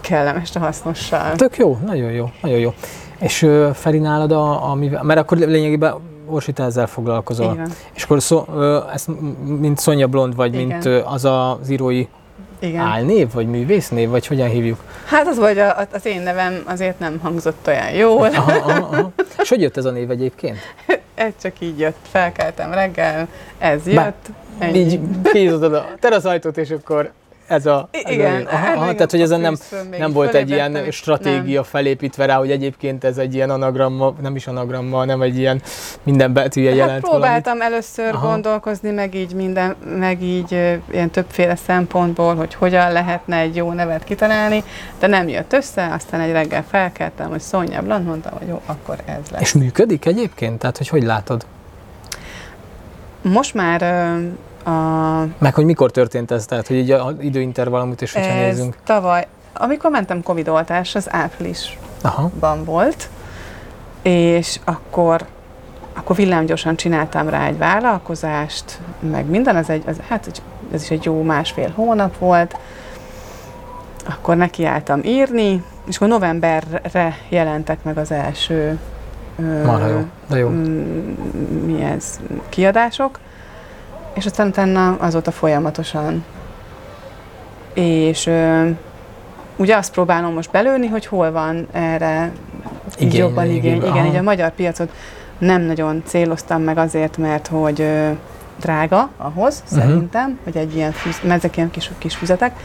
kellemes 0.00 0.56
a 0.56 0.58
hasznossal. 0.58 1.34
Tök 1.34 1.56
jó, 1.56 1.78
nagyon 1.86 2.10
jó, 2.10 2.30
nagyon 2.42 2.58
jó. 2.58 2.74
És 3.20 3.46
Feri 3.74 3.98
nálad, 3.98 4.32
a, 4.32 4.70
a, 4.70 4.74
mert 5.02 5.18
akkor 5.18 5.38
lényegében 5.38 5.94
Orsi, 6.26 6.52
te 6.52 6.62
ezzel 6.62 6.86
foglalkozol. 6.86 7.52
Igen. 7.52 7.72
És 7.92 8.02
akkor 8.02 8.22
szó, 8.22 8.44
ezt, 8.92 9.08
mint 9.44 9.78
Szonya 9.78 10.06
Blond, 10.06 10.36
vagy 10.36 10.54
Igen. 10.54 10.66
mint 10.66 11.04
az 11.04 11.24
az 11.24 11.70
írói 11.70 12.06
igen. 12.58 12.80
álnév, 12.80 13.32
vagy 13.32 13.46
művésznév, 13.46 14.08
vagy 14.08 14.26
hogyan 14.26 14.48
hívjuk? 14.48 14.84
Hát 15.04 15.26
az 15.26 15.38
vagy 15.38 15.58
a, 15.58 15.76
az 15.92 16.06
én 16.06 16.22
nevem 16.22 16.62
azért 16.66 16.98
nem 16.98 17.18
hangzott 17.22 17.66
olyan 17.66 17.90
jól. 17.90 18.26
Aha, 18.26 18.52
aha, 18.52 18.70
aha. 18.70 19.12
És 19.38 19.48
hogy 19.48 19.60
jött 19.60 19.76
ez 19.76 19.84
a 19.84 19.90
név 19.90 20.10
egyébként? 20.10 20.58
ez 21.14 21.32
csak 21.42 21.52
így 21.58 21.78
jött, 21.78 21.96
felkeltem 22.10 22.72
reggel, 22.72 23.28
ez 23.58 23.86
jött. 23.86 23.94
Bár, 23.94 24.74
így 24.74 25.00
kinyitottad 25.22 25.74
a 25.74 25.86
teraszajtót, 26.00 26.56
és 26.56 26.70
akkor 26.70 27.10
ez 27.50 27.66
a... 27.66 27.88
Ez 27.90 28.12
igen. 28.12 28.46
A, 28.46 28.52
aha, 28.52 28.72
aha, 28.72 28.92
tehát, 28.92 29.10
hogy 29.10 29.20
ezen 29.20 29.40
nem, 29.40 29.56
nem 29.98 30.12
volt 30.12 30.34
egy 30.34 30.50
ilyen 30.50 30.78
stratégia 30.90 31.54
nem. 31.54 31.62
felépítve 31.62 32.26
rá, 32.26 32.36
hogy 32.36 32.50
egyébként 32.50 33.04
ez 33.04 33.18
egy 33.18 33.34
ilyen 33.34 33.50
anagramma, 33.50 34.14
nem 34.20 34.36
is 34.36 34.46
anagramma, 34.46 34.96
hanem 34.96 35.22
egy 35.22 35.38
ilyen 35.38 35.62
minden 36.02 36.32
betűje 36.32 36.68
hát 36.68 36.78
jelent 36.78 37.00
próbáltam 37.00 37.58
valamit. 37.58 37.62
először 37.62 38.14
aha. 38.14 38.26
gondolkozni, 38.26 38.90
meg 38.90 39.14
így 39.14 39.34
minden, 39.34 39.76
meg 39.98 40.22
így 40.22 40.52
ilyen 40.90 41.10
többféle 41.10 41.56
szempontból, 41.56 42.34
hogy 42.34 42.54
hogyan 42.54 42.92
lehetne 42.92 43.36
egy 43.36 43.56
jó 43.56 43.72
nevet 43.72 44.04
kitalálni, 44.04 44.64
de 44.98 45.06
nem 45.06 45.28
jött 45.28 45.52
össze, 45.52 45.92
aztán 45.92 46.20
egy 46.20 46.32
reggel 46.32 46.64
felkeltem, 46.68 47.28
hogy 47.28 47.40
Szonya 47.40 47.82
Blanc, 47.82 48.06
mondtam, 48.06 48.32
hogy 48.38 48.48
jó, 48.48 48.60
akkor 48.66 48.96
ez 49.04 49.30
lesz. 49.30 49.40
És 49.40 49.52
működik 49.52 50.06
egyébként? 50.06 50.58
Tehát, 50.58 50.76
hogy 50.76 50.88
hogy 50.88 51.02
látod? 51.02 51.46
Most 53.22 53.54
már 53.54 53.82
a... 54.64 54.70
Meg 55.38 55.54
hogy 55.54 55.64
mikor 55.64 55.90
történt 55.90 56.30
ez, 56.30 56.46
tehát 56.46 56.66
hogy 56.66 56.76
így 56.76 56.90
az 56.90 57.14
időintervallumot 57.20 58.00
is, 58.00 58.12
hogyha 58.12 58.30
ez 58.30 58.56
nézzünk. 58.56 58.76
tavaly, 58.84 59.26
amikor 59.52 59.90
mentem 59.90 60.22
Covid-oltás, 60.22 60.94
az 60.94 61.06
áprilisban 61.12 61.78
Aha. 62.02 62.30
volt, 62.64 63.08
és 64.02 64.60
akkor 64.64 65.26
akkor 65.94 66.16
villámgyorsan 66.16 66.76
csináltam 66.76 67.28
rá 67.28 67.46
egy 67.46 67.58
vállalkozást, 67.58 68.78
meg 69.10 69.26
minden, 69.26 69.56
ez, 69.56 69.68
egy, 69.68 69.82
ez, 69.86 69.96
hát 70.08 70.42
ez 70.72 70.82
is 70.82 70.90
egy 70.90 71.04
jó 71.04 71.22
másfél 71.22 71.72
hónap 71.74 72.18
volt, 72.18 72.56
akkor 74.06 74.36
nekiálltam 74.36 75.00
írni, 75.04 75.64
és 75.84 75.96
akkor 75.96 76.08
novemberre 76.08 77.16
jelentek 77.28 77.82
meg 77.82 77.98
az 77.98 78.10
első 78.10 78.78
Marha 79.64 79.86
jó, 79.86 80.04
de 80.26 80.38
jó. 80.38 80.48
mi 81.64 81.82
ez, 81.82 82.20
kiadások, 82.48 83.18
és 84.14 84.26
aztán 84.26 84.46
utána 84.46 84.96
azóta 84.98 85.30
folyamatosan. 85.30 86.24
És 87.74 88.26
ö, 88.26 88.68
ugye 89.56 89.76
azt 89.76 89.92
próbálom 89.92 90.34
most 90.34 90.50
belőni, 90.50 90.86
hogy 90.86 91.06
hol 91.06 91.30
van 91.30 91.66
erre 91.72 92.32
igény, 92.98 93.20
jobban 93.20 93.50
igény. 93.50 93.82
Igen, 93.84 94.06
így 94.06 94.16
a 94.16 94.22
magyar 94.22 94.50
piacot 94.50 94.92
nem 95.38 95.62
nagyon 95.62 96.02
céloztam 96.06 96.62
meg 96.62 96.78
azért, 96.78 97.16
mert 97.16 97.46
hogy 97.46 97.80
ö, 97.80 98.10
drága 98.60 99.10
ahhoz, 99.16 99.62
uh-huh. 99.64 99.78
szerintem, 99.78 100.38
hogy 100.44 100.56
egy 100.56 100.74
ilyen 100.74 100.92
füz, 100.92 101.20
mert 101.22 101.44
ezek 101.44 101.56
ilyen 101.56 101.70
kis, 101.70 101.90
kis 101.98 102.14
füzetek. 102.16 102.56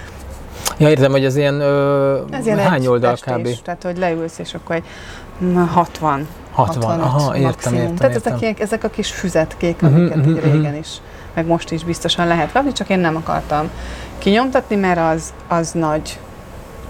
Ja, 0.78 0.90
értem, 0.90 1.12
hogy 1.12 1.26
ez 1.26 1.36
ilyen, 1.36 1.60
ö, 1.60 2.20
ez 2.30 2.46
ilyen 2.46 2.60
hány 2.60 2.88
oldal 2.88 3.14
kb. 3.14 3.62
Tehát, 3.64 3.84
hogy 3.84 3.98
leülsz, 3.98 4.40
és 4.40 4.54
akkor 4.54 4.76
egy 4.76 4.84
60 5.68 6.28
60, 6.56 7.00
aha, 7.00 7.36
értem, 7.36 7.42
maximum. 7.42 7.80
értem, 7.80 7.96
Tehát 7.96 8.16
értem. 8.16 8.34
Ezek, 8.34 8.60
ezek 8.60 8.84
a 8.84 8.90
kis 8.90 9.12
füzetkék, 9.12 9.82
uh-huh, 9.82 10.00
amiket 10.00 10.18
uh-huh, 10.18 10.52
régen 10.52 10.76
is, 10.76 10.88
meg 11.34 11.46
most 11.46 11.72
is 11.72 11.84
biztosan 11.84 12.28
lehet 12.28 12.52
kapni, 12.52 12.72
csak 12.72 12.90
én 12.90 13.00
nem 13.00 13.16
akartam 13.16 13.70
kinyomtatni, 14.18 14.76
mert 14.76 15.00
az, 15.00 15.34
az 15.48 15.72
nagy 15.72 16.20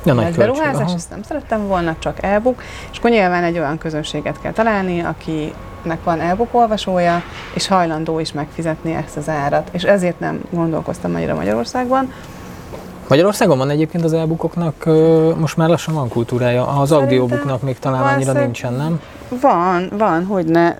ja, 0.03 0.13
nagy, 0.13 0.23
nagy 0.23 0.35
beruházás, 0.35 0.93
ezt 0.93 1.09
nem 1.09 1.23
szerettem 1.23 1.67
volna, 1.67 1.95
csak 1.99 2.23
e-book, 2.23 2.61
és 2.91 2.97
akkor 2.97 3.09
nyilván 3.09 3.43
egy 3.43 3.57
olyan 3.57 3.77
közönséget 3.77 4.41
kell 4.41 4.51
találni, 4.51 4.99
akinek 4.99 6.03
van 6.03 6.19
e-book 6.19 6.49
olvasója, 6.51 7.21
és 7.53 7.67
hajlandó 7.67 8.19
is 8.19 8.31
megfizetni 8.31 8.93
ezt 8.93 9.17
az 9.17 9.29
árat. 9.29 9.69
És 9.71 9.83
ezért 9.83 10.19
nem 10.19 10.41
gondolkoztam 10.49 11.15
annyira 11.15 11.35
Magyarországban, 11.35 12.11
Magyarországon 13.07 13.57
van 13.57 13.69
egyébként 13.69 14.03
az 14.03 14.13
e-bookoknak, 14.13 14.85
most 15.37 15.57
már 15.57 15.69
lassan 15.69 15.93
van 15.93 16.09
kultúrája, 16.09 16.67
az 16.67 16.91
audiobooknak 16.91 17.61
még 17.61 17.79
talán 17.79 18.13
annyira 18.13 18.31
nincsen, 18.31 18.73
nem? 18.73 19.01
Van, 19.41 19.89
van, 19.97 20.25
hogy 20.25 20.45
ne, 20.45 20.75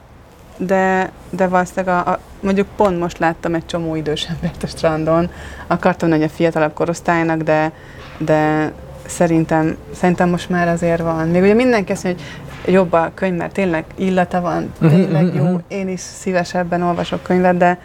de, 0.58 1.12
de 1.30 1.48
valószínűleg 1.48 1.96
a, 1.96 2.10
a, 2.12 2.20
mondjuk 2.40 2.68
pont 2.76 3.00
most 3.00 3.18
láttam 3.18 3.54
egy 3.54 3.66
csomó 3.66 3.96
idős 3.96 4.24
embert 4.24 4.64
a 4.64 4.68
strandon, 4.68 5.30
akartam 5.68 6.10
hogy 6.10 6.24
a 6.24 6.30
fiatalabb 6.30 6.74
korosztálynak, 6.74 7.42
de, 7.42 7.72
de 8.18 8.72
szerintem, 9.06 9.78
szerintem 9.94 10.30
most 10.30 10.50
már 10.50 10.68
azért 10.68 11.02
van. 11.02 11.28
Még 11.28 11.42
ugye 11.42 11.54
mindenki 11.54 11.92
azt 11.92 12.04
mondja, 12.04 12.24
hogy 12.64 12.74
jobb 12.74 12.94
a 12.94 13.12
könyv, 13.14 13.38
mert 13.38 13.54
tényleg 13.54 13.86
illata 13.96 14.42
van, 14.42 14.74
mhm, 14.80 14.96
tényleg 14.96 15.24
mhm, 15.24 15.38
jó, 15.38 15.44
mhm. 15.44 15.56
én 15.68 15.90
is 15.90 16.00
szívesebben 16.00 16.82
olvasok 16.82 17.24
könyvet, 17.24 17.58
de, 17.58 17.80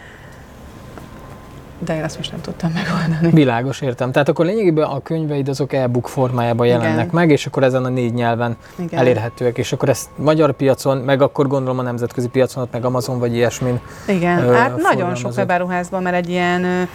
de 1.84 1.96
én 1.96 2.02
azt 2.04 2.16
most 2.16 2.30
nem 2.30 2.40
tudtam 2.40 2.72
megoldani. 2.72 3.34
Világos, 3.34 3.80
értem. 3.80 4.12
Tehát 4.12 4.28
akkor 4.28 4.44
lényegében 4.44 4.84
a 4.84 5.00
könyveid 5.00 5.48
azok 5.48 5.72
e-book 5.72 6.08
formájában 6.08 6.66
jelennek 6.66 6.94
Igen. 6.94 7.08
meg, 7.12 7.30
és 7.30 7.46
akkor 7.46 7.62
ezen 7.62 7.84
a 7.84 7.88
négy 7.88 8.14
nyelven 8.14 8.56
Igen. 8.78 8.98
elérhetőek, 8.98 9.58
és 9.58 9.72
akkor 9.72 9.88
ezt 9.88 10.08
magyar 10.16 10.52
piacon, 10.52 10.96
meg 10.96 11.22
akkor 11.22 11.46
gondolom 11.46 11.78
a 11.78 11.82
nemzetközi 11.82 12.28
piacon, 12.28 12.62
ott 12.62 12.72
meg 12.72 12.84
Amazon 12.84 13.18
vagy 13.18 13.34
ilyesmin. 13.34 13.80
Igen, 14.08 14.38
ö, 14.38 14.52
hát 14.52 14.76
nagyon 14.76 15.14
sok 15.14 15.32
webáruházban, 15.36 16.02
mert 16.02 16.16
egy 16.16 16.28
ilyen 16.28 16.88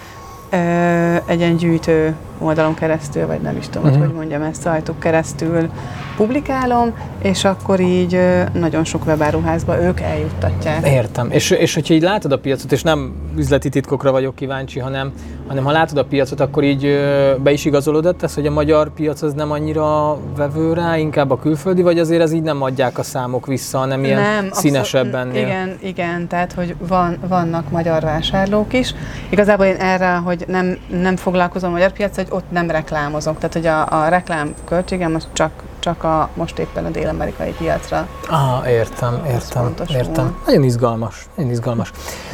egy 1.26 1.40
ilyen 1.40 1.56
gyűjtő 1.56 2.16
oldalon 2.40 2.74
keresztül, 2.74 3.28
vagy 3.28 3.42
nem 3.42 3.58
is 3.58 3.68
tudom, 3.68 3.88
uh-huh. 3.88 4.06
hogy 4.06 4.14
mondjam 4.14 4.42
ezt, 4.42 4.62
sajtok 4.62 5.00
keresztül 5.00 5.70
publikálom, 6.16 6.94
és 7.22 7.44
akkor 7.44 7.80
így 7.80 8.20
nagyon 8.54 8.84
sok 8.84 9.06
webáruházba 9.06 9.82
ők 9.82 10.00
eljuttatják. 10.00 10.88
Értem. 10.88 11.32
És, 11.32 11.50
és 11.50 11.74
hogyha 11.74 11.94
így 11.94 12.02
látod 12.02 12.32
a 12.32 12.40
piacot, 12.40 12.72
és 12.72 12.82
nem 12.82 13.14
üzleti 13.38 13.70
titkokra 13.70 14.12
vagyok 14.12 14.36
kíváncsi, 14.36 14.80
hanem, 14.80 15.12
hanem 15.48 15.64
ha 15.64 15.72
látod 15.72 15.98
a 15.98 16.04
piacot, 16.04 16.40
akkor 16.40 16.64
így 16.64 17.00
be 17.38 17.52
is 17.52 17.66
igazolódott 17.66 18.24
ez, 18.24 18.34
hogy 18.34 18.48
a 18.48 18.52
magyar 18.52 18.94
piac 18.94 19.22
az 19.22 19.34
nem 19.34 19.52
annyira 19.52 20.18
vevő 20.36 20.74
rá, 20.74 20.98
inkább 20.98 21.32
a 21.32 21.40
külföldi, 21.40 21.82
vagy 21.82 22.00
azért 22.00 22.22
ez 22.22 22.32
így 22.32 22.42
nem 22.42 22.62
adják 22.62 22.98
a 22.98 23.04
számok 23.04 23.46
vissza, 23.46 23.78
hanem 23.78 24.04
ilyen 24.04 24.22
nem, 24.22 24.48
színesebben. 24.52 25.36
Igen, 25.36 25.78
igen, 25.82 26.28
tehát 26.28 26.54
hogy 26.54 26.76
van, 26.88 27.18
vannak 27.28 27.70
magyar 27.72 28.02
vásárlók 28.02 28.74
is. 28.74 28.94
Igazából 29.30 29.66
én 29.66 29.76
erre, 29.76 30.16
hogy 30.16 30.44
nem, 30.48 30.78
nem 31.02 31.16
foglalkozom 31.16 31.70
a 31.70 31.74
magyar 31.74 31.92
piac, 31.92 32.16
hogy 32.16 32.28
ott 32.30 32.52
nem 32.52 32.70
reklámozok. 32.70 33.36
Tehát, 33.36 33.54
hogy 33.54 33.66
a, 33.66 34.04
a 34.04 34.08
reklám 34.08 34.54
költségem 34.66 35.16
az 35.16 35.28
csak, 35.34 35.52
csak 35.86 36.04
a, 36.04 36.30
most 36.34 36.60
éppen 36.60 36.86
a 36.86 36.90
dél-amerikai 36.90 37.52
piacra. 37.58 38.08
Ah, 38.30 38.70
értem, 38.72 39.26
értem, 39.28 39.74
értem. 39.90 40.38
Nagyon 40.46 40.64
izgalmas, 40.64 41.28
nagyon 41.36 41.52
izgalmas. 41.52 41.92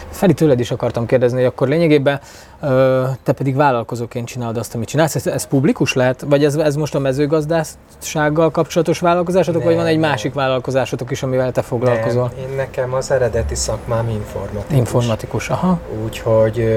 Feli, 0.10 0.34
tőled 0.34 0.60
is 0.60 0.72
akartam 0.72 1.05
kérdezni, 1.05 1.38
hogy 1.38 1.46
akkor 1.46 1.67
lényegében 1.67 2.20
te 3.24 3.31
pedig 3.34 3.55
vállalkozóként 3.55 4.27
csinálod 4.27 4.58
azt, 4.58 4.75
amit 4.75 4.88
csinálsz. 4.88 5.15
Ez, 5.15 5.27
ez 5.27 5.48
publikus 5.48 5.93
lehet? 5.93 6.25
Vagy 6.27 6.43
ez, 6.43 6.55
ez 6.55 6.75
most 6.75 6.96
a 6.96 7.00
mezőgazdasággal 7.00 8.51
kapcsolatos 8.51 9.00
vállalkozásotok, 9.00 9.62
nem, 9.62 9.70
vagy 9.70 9.77
van 9.77 9.86
egy 9.86 10.00
nem. 10.00 10.10
másik 10.10 10.34
vállalkozásotok 10.34 11.12
is, 11.12 11.24
amivel 11.24 11.51
te 11.51 11.62
foglalkozol? 11.62 12.31
Nem, 12.36 12.50
én 12.50 12.55
nekem 12.55 12.93
az 12.93 13.12
eredeti 13.12 13.55
szakmám 13.55 14.10
informatikus. 14.10 14.77
Informatikus, 14.77 15.50
aha. 15.50 15.79
Úgyhogy 16.03 16.67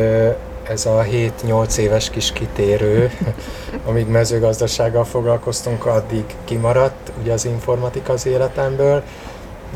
ez 0.69 0.87
a 0.87 1.05
7-8 1.47 1.77
éves 1.77 2.11
kis 2.11 2.33
kitérő, 2.33 3.11
amíg 3.89 4.09
mezőgazdasággal 4.09 5.05
foglalkoztunk, 5.05 5.87
addig 5.87 6.25
kimaradt 6.45 7.13
ugye 7.21 7.33
az 7.33 7.45
informatika 7.45 8.13
az 8.13 8.27
életemből, 8.27 9.03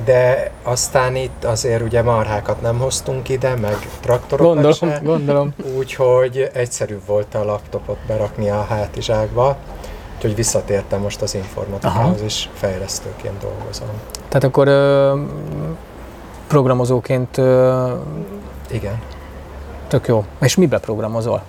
de 0.05 0.51
aztán 0.63 1.17
itt 1.17 1.45
azért 1.45 1.83
ugye 1.83 2.03
marhákat 2.03 2.61
nem 2.61 2.79
hoztunk 2.79 3.29
ide, 3.29 3.55
meg 3.55 3.89
traktorokat 4.01 4.55
gondolom, 4.55 4.73
se, 4.73 5.01
gondolom. 5.05 5.55
úgyhogy 5.77 6.51
egyszerűbb 6.53 7.07
volt 7.07 7.35
a 7.35 7.45
laptopot 7.45 7.99
berakni 8.07 8.51
a 8.51 8.67
hátizsákba, 8.69 9.57
úgyhogy 10.17 10.35
visszatértem 10.35 11.01
most 11.01 11.23
az 11.23 11.35
informatikához, 11.35 12.17
Aha. 12.17 12.25
és 12.25 12.49
fejlesztőként 12.55 13.39
dolgozom. 13.41 13.89
Tehát 14.29 14.45
akkor 14.45 14.69
ö, 14.69 15.21
programozóként... 16.47 17.39
Ö, 17.39 17.93
Igen. 18.71 19.01
Tök 19.89 20.07
jó. 20.07 20.25
És 20.41 20.55
mibe 20.55 20.79
programozol? 20.79 21.43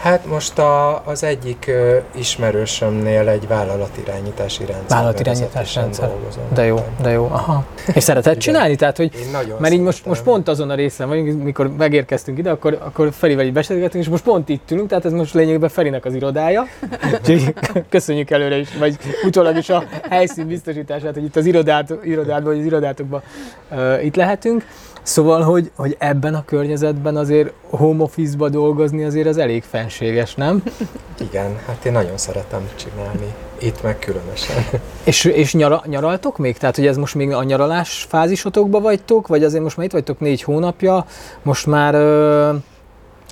Hát 0.00 0.26
most 0.26 0.58
a, 0.58 1.02
az 1.06 1.24
egyik 1.24 1.64
uh, 1.68 2.02
ismerősömnél 2.18 3.28
egy 3.28 3.48
vállalatirányítási 3.48 4.64
rendszer. 4.64 4.88
Vállalatirányítási 4.88 5.78
rendszer. 5.78 6.08
Dolgozom. 6.08 6.42
De 6.54 6.64
jó, 6.64 6.84
de 7.02 7.10
jó. 7.10 7.28
Aha. 7.30 7.64
És 7.94 8.02
szereted 8.02 8.36
csinálni? 8.36 8.76
Tehát, 8.76 8.96
hogy, 8.96 9.10
mert 9.58 9.74
így 9.74 9.80
most, 9.80 10.06
most 10.06 10.22
pont 10.22 10.48
azon 10.48 10.70
a 10.70 10.74
részen 10.74 11.08
vagyunk, 11.08 11.42
mikor 11.42 11.70
megérkeztünk 11.76 12.38
ide, 12.38 12.50
akkor, 12.50 12.78
akkor 12.82 13.12
Ferivel 13.12 13.44
így 13.44 13.52
beszélgetünk, 13.52 14.04
és 14.04 14.10
most 14.10 14.22
pont 14.24 14.48
itt 14.48 14.70
ülünk, 14.70 14.88
tehát 14.88 15.04
ez 15.04 15.12
most 15.12 15.34
lényegében 15.34 15.68
Ferinek 15.68 16.04
az 16.04 16.14
irodája. 16.14 16.64
Úgyhogy 17.20 17.54
köszönjük 17.88 18.30
előre 18.30 18.56
is, 18.56 18.76
vagy 18.78 18.96
utólag 19.24 19.56
is 19.56 19.68
a 19.68 19.84
helyszín 20.10 20.46
biztosítását, 20.46 21.14
hogy 21.14 21.24
itt 21.24 21.36
az 21.36 21.46
irodát, 21.46 21.92
irodádban, 22.04 22.52
vagy 22.52 22.58
az 22.58 22.64
irodátokban 22.64 23.22
uh, 23.70 24.04
itt 24.04 24.16
lehetünk. 24.16 24.64
Szóval, 25.02 25.42
hogy, 25.42 25.70
hogy 25.76 25.96
ebben 25.98 26.34
a 26.34 26.44
környezetben 26.44 27.16
azért 27.16 27.52
home 27.70 28.02
office-ba 28.02 28.48
dolgozni 28.48 29.04
azért 29.04 29.26
az 29.26 29.38
elég 29.38 29.62
fenséges, 29.62 30.34
nem? 30.34 30.62
Igen, 31.30 31.58
hát 31.66 31.84
én 31.84 31.92
nagyon 31.92 32.16
szeretem 32.16 32.68
csinálni. 32.74 33.34
Itt 33.58 33.82
meg 33.82 33.98
különösen. 33.98 34.64
És, 35.04 35.24
és 35.24 35.54
nyara, 35.54 35.82
nyaraltok 35.86 36.38
még? 36.38 36.58
Tehát, 36.58 36.76
hogy 36.76 36.86
ez 36.86 36.96
most 36.96 37.14
még 37.14 37.32
a 37.32 37.42
nyaralás 37.42 38.06
fázisotokba 38.08 38.80
vagytok, 38.80 39.26
vagy 39.26 39.44
azért 39.44 39.62
most 39.62 39.76
már 39.76 39.86
itt 39.86 39.92
vagytok 39.92 40.20
négy 40.20 40.42
hónapja, 40.42 41.04
most 41.42 41.66
már, 41.66 41.94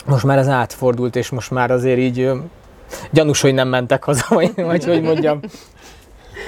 most 0.07 0.25
már 0.25 0.39
ez 0.39 0.49
átfordult, 0.49 1.17
és 1.17 1.31
most 1.31 1.51
már 1.51 1.71
azért 1.71 1.99
így 1.99 2.31
gyanús, 3.11 3.41
hogy 3.41 3.55
nem 3.55 3.69
mentek 3.69 4.05
haza, 4.05 4.27
vagy, 4.29 4.53
vagy 4.57 4.85
hogy 4.85 5.03
mondjam. 5.03 5.41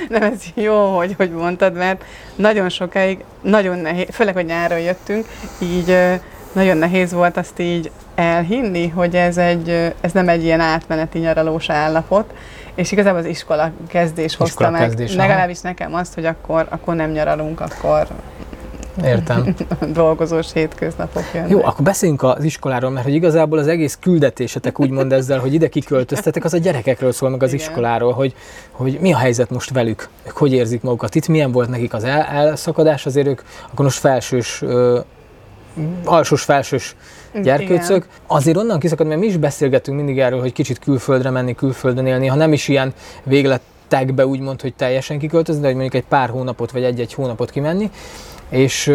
Nem, 0.09 0.23
ez 0.23 0.43
jó, 0.55 0.97
hogy, 0.97 1.15
hogy 1.17 1.31
mondtad, 1.31 1.75
mert 1.75 2.05
nagyon 2.35 2.69
sokáig, 2.69 3.25
nagyon 3.43 3.79
nehéz, 3.79 4.07
főleg, 4.11 4.35
hogy 4.35 4.45
nyáron 4.45 4.81
jöttünk, 4.81 5.27
így 5.59 5.97
nagyon 6.53 6.77
nehéz 6.77 7.13
volt 7.13 7.37
azt 7.37 7.59
így 7.59 7.91
elhinni, 8.15 8.89
hogy 8.89 9.17
ez, 9.17 9.37
egy, 9.37 9.95
ez 10.01 10.13
nem 10.13 10.29
egy 10.29 10.45
ilyen 10.45 10.61
átmeneti 10.61 11.19
nyaralós 11.19 11.71
állapot, 11.71 12.33
és 12.75 12.93
igazából 12.93 13.19
az 13.19 13.27
iskola 13.27 13.71
kezdés 13.89 14.25
iskola 14.25 14.49
hozta 14.49 14.71
meg, 14.71 14.81
kezdés, 14.81 15.15
legalábbis 15.15 15.59
aha. 15.59 15.69
nekem 15.69 15.95
azt, 15.95 16.15
hogy 16.15 16.25
akkor, 16.25 16.67
akkor 16.69 16.95
nem 16.95 17.11
nyaralunk, 17.11 17.61
akkor 17.61 18.07
Értem. 19.05 19.55
Dolgozós 19.93 20.53
hétköznapok 20.53 21.23
jönnek. 21.35 21.51
Jó, 21.51 21.65
akkor 21.65 21.85
beszéljünk 21.85 22.23
az 22.23 22.45
iskoláról, 22.45 22.91
mert 22.91 23.05
hogy 23.05 23.15
igazából 23.15 23.59
az 23.59 23.67
egész 23.67 23.99
küldetésetek 24.01 24.81
úgymond 24.81 25.13
ezzel, 25.13 25.39
hogy 25.39 25.55
ide 25.55 25.69
kiköltöztetek, 25.69 26.45
az 26.45 26.55
a 26.55 26.59
gyerekekről 26.59 27.13
szól, 27.13 27.31
meg 27.31 27.43
az 27.43 27.53
Igen. 27.53 27.67
iskoláról, 27.67 28.13
hogy, 28.13 28.35
hogy 28.71 28.99
mi 29.01 29.13
a 29.13 29.17
helyzet 29.17 29.51
most 29.51 29.71
velük, 29.71 30.09
ők 30.27 30.37
hogy 30.37 30.53
érzik 30.53 30.83
magukat. 30.83 31.15
Itt 31.15 31.29
milyen 31.29 31.53
volt 31.53 31.69
nekik 31.69 31.95
az 31.95 32.05
el- 32.05 32.27
elszakadás, 32.27 33.07
azért 33.07 33.27
ők 33.27 33.43
akkor 33.71 33.85
most 33.85 33.99
felsős, 33.99 34.63
ö, 34.63 35.01
alsós, 36.05 36.43
felsős 36.43 36.97
gyerkőcök. 37.43 37.97
Igen. 37.97 38.09
Azért 38.27 38.57
onnan 38.57 38.79
kiszakad, 38.79 39.07
mert 39.07 39.21
mi 39.21 39.27
is 39.27 39.37
beszélgetünk 39.37 39.97
mindig 39.97 40.19
erről, 40.19 40.41
hogy 40.41 40.53
kicsit 40.53 40.79
külföldre 40.79 41.31
menni, 41.31 41.55
külföldön 41.55 42.07
élni, 42.07 42.27
ha 42.27 42.37
nem 42.37 42.53
is 42.53 42.69
ilyen 42.69 42.93
végletekbe 43.23 44.27
úgymond, 44.27 44.61
hogy 44.61 44.75
teljesen 44.75 45.19
kiköltözni, 45.19 45.61
de 45.61 45.67
hogy 45.67 45.77
mondjuk 45.77 46.03
egy 46.03 46.09
pár 46.09 46.29
hónapot 46.29 46.71
vagy 46.71 46.83
egy-egy 46.85 47.15
hónapot 47.15 47.51
kimenni. 47.51 47.91
És 48.51 48.89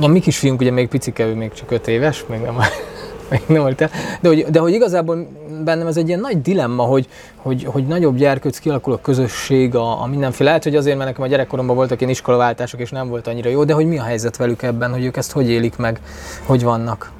a 0.00 0.06
mi 0.06 0.20
kisfiunk 0.20 0.60
ugye 0.60 0.70
még 0.70 0.88
picike, 0.88 1.26
ő 1.26 1.34
még 1.34 1.52
csak 1.52 1.70
öt 1.70 1.88
éves, 1.88 2.24
még 2.28 2.40
nem, 2.40 2.54
még 3.30 3.42
nem 3.46 3.62
volt 3.62 3.80
el. 3.80 3.90
De 4.20 4.28
hogy, 4.28 4.44
de 4.44 4.58
hogy 4.58 4.72
igazából 4.72 5.28
bennem 5.64 5.86
ez 5.86 5.96
egy 5.96 6.08
ilyen 6.08 6.20
nagy 6.20 6.42
dilemma, 6.42 6.82
hogy, 6.82 7.08
hogy, 7.36 7.64
hogy 7.64 7.86
nagyobb 7.86 8.16
gyerkőc 8.16 8.58
kialakul 8.58 8.92
a 8.92 9.00
közösség, 9.00 9.74
a, 9.74 10.02
a 10.02 10.06
mindenféle. 10.06 10.48
Lehet, 10.48 10.64
hogy 10.64 10.76
azért, 10.76 10.96
mert 10.96 11.08
nekem 11.08 11.24
a 11.24 11.26
gyerekkoromban 11.26 11.76
voltak 11.76 12.00
ilyen 12.00 12.12
iskolaváltások, 12.12 12.80
és 12.80 12.90
nem 12.90 13.08
volt 13.08 13.26
annyira 13.26 13.50
jó, 13.50 13.64
de 13.64 13.72
hogy 13.72 13.86
mi 13.86 13.98
a 13.98 14.02
helyzet 14.02 14.36
velük 14.36 14.62
ebben, 14.62 14.90
hogy 14.90 15.04
ők 15.04 15.16
ezt 15.16 15.32
hogy 15.32 15.50
élik 15.50 15.76
meg, 15.76 16.00
hogy 16.44 16.62
vannak? 16.62 17.10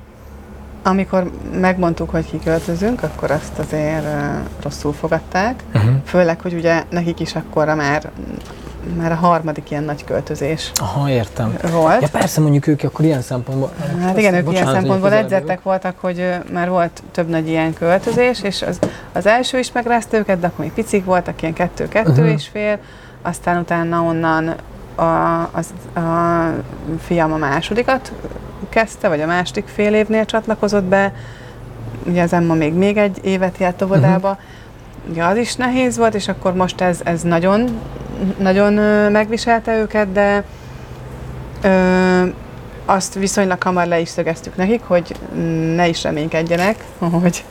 Amikor 0.82 1.30
megmondtuk, 1.60 2.10
hogy 2.10 2.24
kiköltözünk, 2.24 3.02
akkor 3.02 3.30
azt 3.30 3.58
azért 3.58 4.04
rosszul 4.62 4.92
fogadták. 4.92 5.62
Uh-huh. 5.74 5.90
Főleg, 6.04 6.40
hogy 6.40 6.54
ugye 6.54 6.84
nekik 6.90 7.20
is 7.20 7.34
akkorra 7.34 7.74
már 7.74 8.10
már 8.96 9.12
a 9.12 9.14
harmadik 9.14 9.70
ilyen 9.70 9.84
nagy 9.84 10.04
költözés 10.04 10.70
Aha, 10.74 11.08
értem. 11.10 11.56
volt. 11.72 12.02
Ja 12.02 12.08
persze, 12.12 12.40
mondjuk 12.40 12.66
ők 12.66 12.82
akkor 12.82 13.04
ilyen 13.04 13.22
szempontból... 13.22 13.70
Hát 14.00 14.18
igen, 14.18 14.34
ők 14.34 14.44
bocsánat, 14.44 14.68
ilyen 14.68 14.80
szempontból 14.80 15.12
edzettek 15.12 15.62
voltak, 15.62 15.98
hogy 16.00 16.34
már 16.52 16.68
volt 16.68 17.02
több 17.12 17.28
nagy 17.28 17.48
ilyen 17.48 17.74
költözés, 17.74 18.42
és 18.42 18.62
az, 18.62 18.78
az 19.12 19.26
első 19.26 19.58
is 19.58 19.72
megrázta 19.72 20.16
őket, 20.16 20.40
de 20.40 20.46
akkor 20.46 20.64
még 20.64 20.74
picik 20.74 21.04
voltak, 21.04 21.42
ilyen 21.42 21.54
kettő-kettő 21.54 22.10
uh-huh. 22.10 22.30
és 22.30 22.48
fél, 22.52 22.78
aztán 23.22 23.58
utána 23.58 24.02
onnan 24.02 24.54
a, 24.94 25.42
az, 25.52 25.66
a 25.94 26.00
fiam 27.00 27.32
a 27.32 27.36
másodikat 27.36 28.12
kezdte, 28.68 29.08
vagy 29.08 29.20
a 29.20 29.26
második 29.26 29.66
fél 29.66 29.94
évnél 29.94 30.24
csatlakozott 30.24 30.84
be, 30.84 31.12
ugye 32.06 32.22
az 32.22 32.32
Emma 32.32 32.54
még, 32.54 32.74
még 32.74 32.96
egy 32.96 33.18
évet 33.22 33.58
járt 33.58 33.82
óvodába, 33.82 34.30
uh-huh. 34.30 35.10
ugye 35.10 35.24
az 35.24 35.36
is 35.36 35.56
nehéz 35.56 35.96
volt, 35.96 36.14
és 36.14 36.28
akkor 36.28 36.54
most 36.54 36.80
ez, 36.80 37.00
ez 37.04 37.22
nagyon 37.22 37.80
nagyon 38.38 38.72
megviselte 39.10 39.78
őket, 39.78 40.12
de 40.12 40.44
ö, 41.62 42.26
azt 42.84 43.14
viszonylag 43.14 43.62
hamar 43.62 43.86
le 43.86 44.00
is 44.00 44.08
szögeztük 44.08 44.56
nekik, 44.56 44.82
hogy 44.82 45.14
ne 45.74 45.88
is 45.88 46.02
reménykedjenek, 46.02 46.84
hogy, 47.22 47.44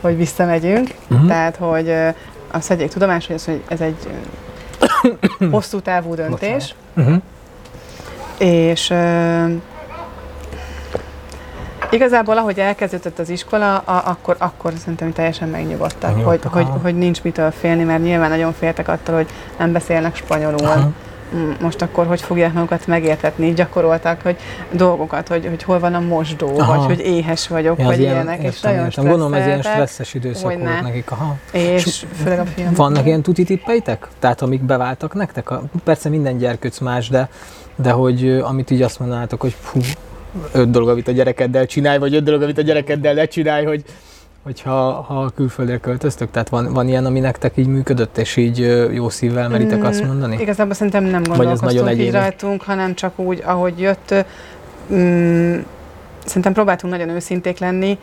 hogy 0.00 0.16
visszamegyünk. 0.16 0.94
Uh-huh. 1.10 1.28
Tehát, 1.28 1.56
hogy 1.56 1.94
azt 2.50 2.68
vegyék 2.68 2.88
tudomásul, 2.88 3.26
hogy 3.26 3.36
ez, 3.36 3.44
hogy 3.44 3.62
ez 3.68 3.80
egy 3.80 4.08
hosszú 5.52 5.80
távú 5.80 6.14
döntés. 6.14 6.74
Uh-huh. 6.96 7.16
És 8.38 8.92
Igazából, 11.94 12.38
ahogy 12.38 12.58
elkezdődött 12.58 13.18
az 13.18 13.28
iskola, 13.28 13.76
a, 13.76 14.02
akkor, 14.06 14.36
akkor 14.38 14.72
szerintem 14.78 15.12
teljesen 15.12 15.48
megnyugodtak, 15.48 16.24
hogy, 16.24 16.40
hogy, 16.44 16.66
hogy 16.82 16.98
nincs 16.98 17.22
mitől 17.22 17.50
félni, 17.50 17.82
mert 17.82 18.02
nyilván 18.02 18.30
nagyon 18.30 18.52
féltek 18.52 18.88
attól, 18.88 19.14
hogy 19.14 19.26
nem 19.58 19.72
beszélnek 19.72 20.16
spanyolul. 20.16 20.66
Aha. 20.66 20.90
Mm, 21.34 21.50
most 21.60 21.82
akkor 21.82 22.06
hogy 22.06 22.20
fogják 22.20 22.52
magukat 22.52 22.86
megértetni, 22.86 23.52
gyakoroltak, 23.52 24.22
hogy 24.22 24.36
dolgokat, 24.70 25.28
hogy, 25.28 25.46
hogy 25.46 25.62
hol 25.62 25.78
van 25.78 25.94
a 25.94 26.00
mosdó, 26.00 26.58
Aha. 26.58 26.76
vagy 26.76 26.86
hogy 26.86 27.06
éhes 27.06 27.48
vagyok, 27.48 27.78
ja, 27.78 27.84
vagy 27.84 27.98
ilyen, 27.98 28.12
ilyenek, 28.12 28.34
értem, 28.34 28.50
és 28.50 28.60
nagyon 28.60 28.84
értem. 28.84 29.04
Gondolom, 29.04 29.34
ez 29.34 29.46
ilyen 29.46 29.62
stresszes 29.62 30.14
időszak 30.14 30.42
volt 30.42 30.82
nekik. 30.82 31.10
Aha. 31.10 31.36
És, 31.52 31.86
és 31.86 32.04
főleg 32.22 32.38
a 32.38 32.44
film. 32.44 32.72
Vannak 32.74 33.06
ilyen 33.06 33.22
tuti 33.22 33.44
tippeitek? 33.44 34.08
Tehát 34.18 34.42
amik 34.42 34.62
beváltak 34.62 35.14
nektek? 35.14 35.50
Persze 35.84 36.08
minden 36.08 36.38
gyerkőc 36.38 36.78
más, 36.78 37.08
de, 37.08 37.28
de 37.76 37.90
hogy 37.90 38.28
amit 38.28 38.70
így 38.70 38.82
azt 38.82 38.98
mondanátok, 38.98 39.40
hogy 39.40 39.56
hú, 39.72 39.80
öt 40.52 40.70
dolog, 40.70 40.88
amit 40.88 41.08
a 41.08 41.12
gyerekeddel 41.12 41.66
csinálj, 41.66 41.98
vagy 41.98 42.14
öt 42.14 42.22
dolog, 42.22 42.42
amit 42.42 42.58
a 42.58 42.62
gyerekeddel 42.62 43.14
ne 43.14 43.26
csinálj, 43.26 43.64
hogy, 43.64 43.84
hogyha 44.42 44.92
ha 44.92 45.30
külföldre 45.34 45.78
költöztök? 45.78 46.30
Tehát 46.30 46.48
van, 46.48 46.72
van 46.72 46.88
ilyen, 46.88 47.06
ami 47.06 47.20
nektek 47.20 47.56
így 47.56 47.66
működött, 47.66 48.18
és 48.18 48.36
így 48.36 48.58
jó 48.92 49.08
szívvel 49.08 49.48
meritek 49.48 49.78
mm, 49.78 49.84
azt 49.84 50.06
mondani? 50.06 50.36
Igazából 50.40 50.74
szerintem 50.74 51.04
nem 51.04 51.22
gondolkoztunk 51.22 51.98
így 51.98 52.12
rajtunk, 52.12 52.62
hanem 52.62 52.94
csak 52.94 53.18
úgy, 53.18 53.42
ahogy 53.44 53.80
jött. 53.80 54.14
Mm, 54.92 55.58
szerintem 56.24 56.52
próbáltunk 56.52 56.92
nagyon 56.92 57.08
őszinték 57.08 57.58
lenni, 57.58 57.98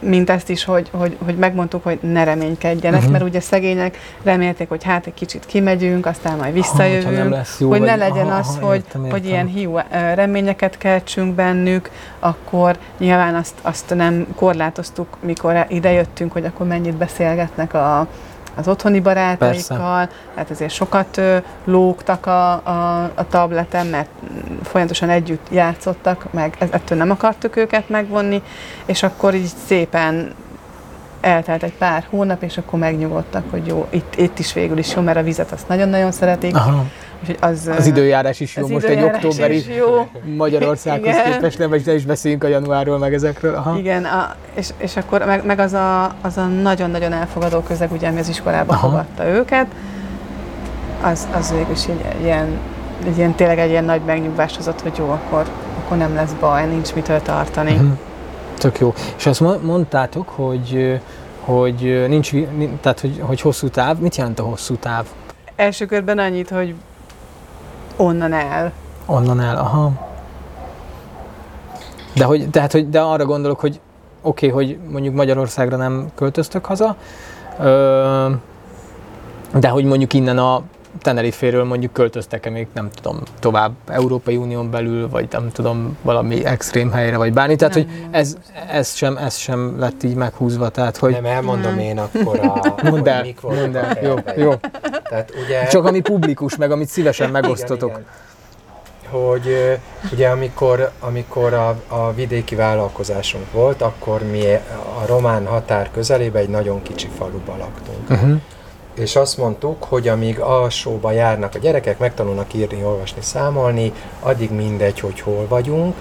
mint 0.00 0.30
ezt 0.30 0.48
is, 0.48 0.64
hogy, 0.64 0.88
hogy, 0.92 1.16
hogy 1.24 1.36
megmondtuk, 1.36 1.82
hogy 1.82 1.98
ne 2.02 2.24
reménykedjenek, 2.24 2.98
uh-huh. 2.98 3.12
mert 3.12 3.24
ugye 3.24 3.40
szegények 3.40 3.98
remélték, 4.22 4.68
hogy 4.68 4.84
hát 4.84 5.06
egy 5.06 5.14
kicsit 5.14 5.46
kimegyünk, 5.46 6.06
aztán 6.06 6.36
majd 6.36 6.52
visszajövünk, 6.52 7.34
ha, 7.34 7.42
jó, 7.58 7.68
hogy 7.68 7.80
ne 7.80 7.96
legyen 7.96 8.26
aha, 8.26 8.38
az, 8.38 8.56
aha, 8.56 8.66
hogy, 8.66 8.76
értem, 8.76 9.04
értem. 9.04 9.18
hogy 9.18 9.28
ilyen 9.28 9.46
hiú 9.46 9.78
reményeket 10.14 10.78
keltsünk 10.78 11.34
bennük, 11.34 11.90
akkor 12.18 12.76
nyilván 12.98 13.34
azt, 13.34 13.54
azt 13.62 13.94
nem 13.94 14.26
korlátoztuk, 14.34 15.16
mikor 15.20 15.66
idejöttünk, 15.68 16.32
hogy 16.32 16.44
akkor 16.44 16.66
mennyit 16.66 16.94
beszélgetnek 16.96 17.74
a, 17.74 18.08
az 18.54 18.68
otthoni 18.68 19.00
barátaikkal, 19.00 20.08
tehát 20.34 20.50
azért 20.50 20.70
sokat 20.70 21.20
lógtak 21.64 22.26
a, 22.26 22.52
a, 22.52 23.02
a 23.14 23.26
tableten, 23.28 23.86
mert 23.86 24.08
folyamatosan 24.62 25.08
együtt 25.08 25.46
játszottak, 25.50 26.32
meg 26.32 26.56
ettől 26.70 26.98
nem 26.98 27.10
akartuk 27.10 27.56
őket 27.56 27.88
megvonni, 27.88 28.42
és 28.86 29.02
akkor 29.02 29.34
így 29.34 29.50
szépen 29.66 30.34
eltelt 31.20 31.62
egy 31.62 31.74
pár 31.74 32.06
hónap, 32.10 32.42
és 32.42 32.58
akkor 32.58 32.78
megnyugodtak, 32.78 33.44
hogy 33.50 33.66
jó, 33.66 33.86
itt, 33.90 34.14
itt 34.16 34.38
is 34.38 34.52
végül 34.52 34.78
is 34.78 34.94
jó, 34.94 35.02
mert 35.02 35.18
a 35.18 35.22
vizet 35.22 35.52
azt 35.52 35.68
nagyon-nagyon 35.68 36.12
szeretik. 36.12 36.56
Aha. 36.56 36.84
Az, 37.40 37.70
az 37.76 37.86
időjárás 37.86 38.40
is 38.40 38.56
jó, 38.56 38.66
most 38.68 38.86
egy 38.86 39.02
októberi 39.02 39.74
jó. 39.74 40.08
Magyarországhoz 40.36 41.16
képest, 41.24 41.58
nem, 41.58 41.68
vagy 41.68 41.82
ne 41.84 41.94
is 41.94 42.04
beszéljünk 42.04 42.44
a 42.44 42.48
januárról, 42.48 42.98
meg 42.98 43.14
ezekről. 43.14 43.54
Aha. 43.54 43.78
Igen, 43.78 44.04
a, 44.04 44.34
és, 44.54 44.68
és 44.76 44.96
akkor 44.96 45.24
meg, 45.26 45.44
meg 45.44 45.58
az, 45.58 45.72
a, 45.72 46.14
az 46.20 46.36
a 46.36 46.44
nagyon-nagyon 46.44 47.12
elfogadó 47.12 47.60
közeg, 47.60 47.92
ugye, 47.92 48.08
ami 48.08 48.18
az 48.18 48.28
iskolába 48.28 48.72
Aha. 48.72 48.88
fogadta 48.88 49.26
őket, 49.26 49.66
az, 51.02 51.28
az 51.32 51.50
végül 51.50 51.72
is 51.72 51.86
egy 51.86 52.22
ilyen, 52.22 52.58
egy 53.06 53.16
ilyen, 53.16 53.34
tényleg 53.34 53.58
egy 53.58 53.70
ilyen 53.70 53.84
nagy 53.84 54.00
megnyugvást 54.06 54.56
hozott, 54.56 54.80
hogy 54.80 54.96
jó, 54.98 55.10
akkor, 55.10 55.46
akkor 55.84 55.96
nem 55.96 56.14
lesz 56.14 56.32
baj, 56.40 56.66
nincs 56.66 56.94
mitől 56.94 57.22
tartani. 57.22 57.72
Uh-huh. 57.72 57.98
Tök 58.58 58.78
jó. 58.78 58.94
És 59.16 59.26
azt 59.26 59.40
mondtátok, 59.62 60.28
hogy, 60.28 61.00
hogy 61.40 62.04
nincs, 62.08 62.30
tehát 62.80 63.00
hogy, 63.00 63.20
hogy 63.20 63.40
hosszú 63.40 63.68
táv. 63.68 63.98
Mit 63.98 64.16
jelent 64.16 64.38
a 64.38 64.42
hosszú 64.42 64.74
táv? 64.74 65.06
Első 65.56 65.86
körben 65.86 66.18
annyit, 66.18 66.50
hogy 66.50 66.74
onnan 67.96 68.32
el. 68.32 68.72
Onnan 69.06 69.40
el, 69.40 69.56
aha. 69.56 69.92
De, 72.14 72.24
hogy, 72.24 72.50
tehát, 72.50 72.72
hogy, 72.72 72.88
de 72.88 73.00
arra 73.00 73.24
gondolok, 73.24 73.60
hogy 73.60 73.80
oké, 74.22 74.48
okay, 74.50 74.64
hogy 74.64 74.78
mondjuk 74.90 75.14
Magyarországra 75.14 75.76
nem 75.76 76.10
költöztök 76.14 76.64
haza, 76.64 76.96
de 79.54 79.68
hogy 79.68 79.84
mondjuk 79.84 80.12
innen 80.12 80.38
a 80.38 80.62
Teneriféről 80.98 81.64
mondjuk 81.64 81.92
költöztek-e 81.92 82.50
még, 82.50 82.66
nem 82.72 82.90
tudom, 82.90 83.22
tovább 83.38 83.72
Európai 83.88 84.36
Unión 84.36 84.70
belül, 84.70 85.08
vagy 85.08 85.28
nem 85.30 85.50
tudom, 85.50 85.98
valami 86.02 86.44
extrém 86.44 86.90
helyre, 86.90 87.16
vagy 87.16 87.32
bármi. 87.32 87.56
Tehát, 87.56 87.74
nem, 87.74 87.84
hogy 87.84 88.06
ez, 88.10 88.36
ez, 88.70 88.94
sem, 88.94 89.16
ez 89.16 89.36
sem 89.36 89.78
lett 89.78 90.02
így 90.02 90.14
meghúzva. 90.14 90.68
Tehát, 90.68 90.96
hogy... 90.96 91.12
Nem, 91.12 91.24
elmondom 91.24 91.74
nem. 91.74 91.78
én 91.78 91.98
akkor 91.98 92.38
a... 92.38 92.74
Mondd 92.90 93.08
el, 93.08 93.26
mondd 93.42 93.76
el. 93.76 93.98
Jó, 94.02 94.14
jó. 94.36 94.54
Tehát 95.08 95.32
ugye... 95.44 95.66
Csak 95.66 95.84
ami 95.84 96.00
publikus, 96.00 96.56
meg 96.56 96.70
amit 96.70 96.88
szívesen 96.88 97.30
megosztotok. 97.30 97.90
Igen, 97.90 98.00
igen. 98.00 98.28
Hogy 99.20 99.78
ugye 100.12 100.28
amikor, 100.28 100.90
amikor 101.00 101.52
a, 101.54 101.68
a 101.88 102.12
vidéki 102.12 102.54
vállalkozásunk 102.54 103.52
volt, 103.52 103.82
akkor 103.82 104.22
mi 104.22 104.52
a 105.00 105.06
román 105.06 105.46
határ 105.46 105.90
közelében 105.90 106.42
egy 106.42 106.48
nagyon 106.48 106.82
kicsi 106.82 107.08
faluba 107.18 107.56
laktunk. 107.56 108.10
Uh-huh 108.10 108.40
és 108.94 109.16
azt 109.16 109.36
mondtuk, 109.36 109.84
hogy 109.84 110.08
amíg 110.08 110.38
alsóba 110.38 111.10
járnak 111.10 111.54
a 111.54 111.58
gyerekek, 111.58 111.98
megtanulnak 111.98 112.54
írni, 112.54 112.84
olvasni, 112.84 113.22
számolni, 113.22 113.92
addig 114.20 114.50
mindegy, 114.50 115.00
hogy 115.00 115.20
hol 115.20 115.46
vagyunk, 115.48 115.94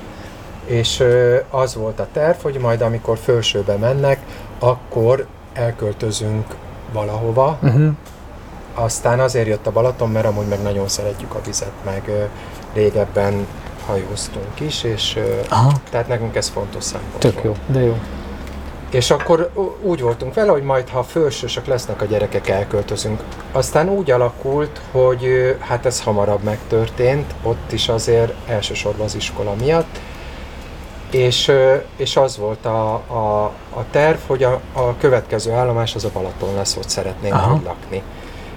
és 0.65 1.03
az 1.49 1.75
volt 1.75 1.99
a 1.99 2.07
terv, 2.13 2.41
hogy 2.41 2.57
majd 2.57 2.81
amikor 2.81 3.17
felsőbe 3.17 3.75
mennek, 3.75 4.19
akkor 4.59 5.25
elköltözünk 5.53 6.55
valahova. 6.93 7.57
Uh-huh. 7.61 7.91
Aztán 8.73 9.19
azért 9.19 9.47
jött 9.47 9.67
a 9.67 9.71
Balaton, 9.71 10.09
mert 10.09 10.25
amúgy 10.25 10.47
meg 10.47 10.61
nagyon 10.61 10.87
szeretjük 10.87 11.33
a 11.33 11.41
vizet, 11.45 11.71
meg 11.85 12.29
régebben 12.73 13.47
hajóztunk 13.85 14.59
is, 14.59 14.83
és 14.83 15.19
Aha. 15.49 15.71
tehát 15.89 16.07
nekünk 16.07 16.35
ez 16.35 16.47
fontos 16.47 16.83
szempont. 16.83 17.19
Tök 17.19 17.43
jó, 17.43 17.55
de 17.67 17.79
jó. 17.79 17.97
És 18.91 19.11
akkor 19.11 19.51
úgy 19.81 20.01
voltunk 20.01 20.33
vele, 20.33 20.51
hogy 20.51 20.63
majd 20.63 20.89
ha 20.89 21.03
fősősök 21.03 21.65
lesznek 21.65 22.01
a 22.01 22.05
gyerekek, 22.05 22.47
elköltözünk. 22.47 23.23
Aztán 23.51 23.89
úgy 23.89 24.11
alakult, 24.11 24.81
hogy 24.91 25.55
hát 25.59 25.85
ez 25.85 26.01
hamarabb 26.01 26.43
megtörtént, 26.43 27.35
ott 27.43 27.71
is 27.71 27.89
azért 27.89 28.33
elsősorban 28.47 29.05
az 29.05 29.15
iskola 29.15 29.53
miatt, 29.59 29.99
és, 31.11 31.51
és 31.95 32.15
az 32.15 32.37
volt 32.37 32.65
a, 32.65 32.93
a, 32.93 33.43
a 33.69 33.85
terv, 33.91 34.17
hogy 34.27 34.43
a, 34.43 34.59
a 34.73 34.97
következő 34.97 35.51
állomás 35.51 35.95
az 35.95 36.05
a 36.05 36.09
Balaton 36.13 36.55
lesz, 36.55 36.75
ott 36.77 36.89
szeretnénk 36.89 37.33
Aha. 37.33 37.61
lakni. 37.65 38.01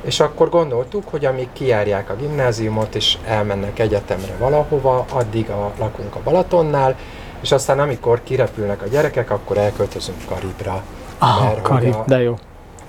És 0.03 0.21
akkor 0.21 0.49
gondoltuk, 0.49 1.09
hogy 1.09 1.25
amíg 1.25 1.49
kijárják 1.53 2.11
a 2.11 2.16
gimnáziumot 2.16 2.95
és 2.95 3.18
elmennek 3.27 3.79
egyetemre 3.79 4.35
valahova, 4.38 5.05
addig 5.12 5.51
a, 5.51 5.73
lakunk 5.79 6.14
a 6.14 6.21
Balatonnál, 6.25 6.97
és 7.42 7.52
aztán 7.52 7.81
amikor 7.81 8.20
kirepülnek 8.22 8.83
a 8.83 8.87
gyerekek, 8.87 9.31
akkor 9.31 9.59
elköltözünk 9.59 10.18
Karibra. 10.28 10.83
Ah, 11.18 11.44
mert 11.44 11.62
Karib, 11.62 11.94
a, 11.94 12.05
de 12.07 12.22
jó. 12.22 12.38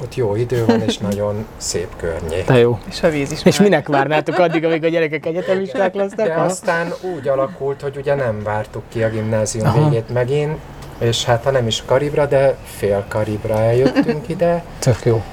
Ott 0.01 0.15
jó 0.15 0.35
idő 0.35 0.65
van, 0.65 0.81
és 0.81 0.97
nagyon 0.97 1.45
szép 1.57 1.95
környék. 1.97 2.45
De 2.45 2.57
jó. 2.57 2.79
És 2.89 3.03
a 3.03 3.09
víz 3.09 3.31
is 3.31 3.43
És 3.43 3.59
már. 3.59 3.69
minek 3.69 3.87
várnátok 3.87 4.37
addig, 4.37 4.65
amíg 4.65 4.83
a 4.83 4.87
gyerekek 4.87 5.25
egyetemisták 5.25 5.93
lesznek? 5.93 6.27
De 6.27 6.33
ha? 6.33 6.41
aztán 6.41 6.93
úgy 7.15 7.27
alakult, 7.27 7.81
hogy 7.81 7.97
ugye 7.97 8.15
nem 8.15 8.43
vártuk 8.43 8.83
ki 8.89 9.03
a 9.03 9.09
gimnázium 9.09 9.65
Aha. 9.65 9.83
végét 9.83 10.09
megint, 10.13 10.57
és 10.97 11.23
hát 11.25 11.43
ha 11.43 11.51
nem 11.51 11.67
is 11.67 11.83
Karibra, 11.85 12.25
de 12.25 12.55
fél 12.63 13.05
Karibra 13.07 13.59
eljöttünk 13.59 14.29
ide. 14.29 14.63
Tök 14.79 15.05
jó. 15.05 15.23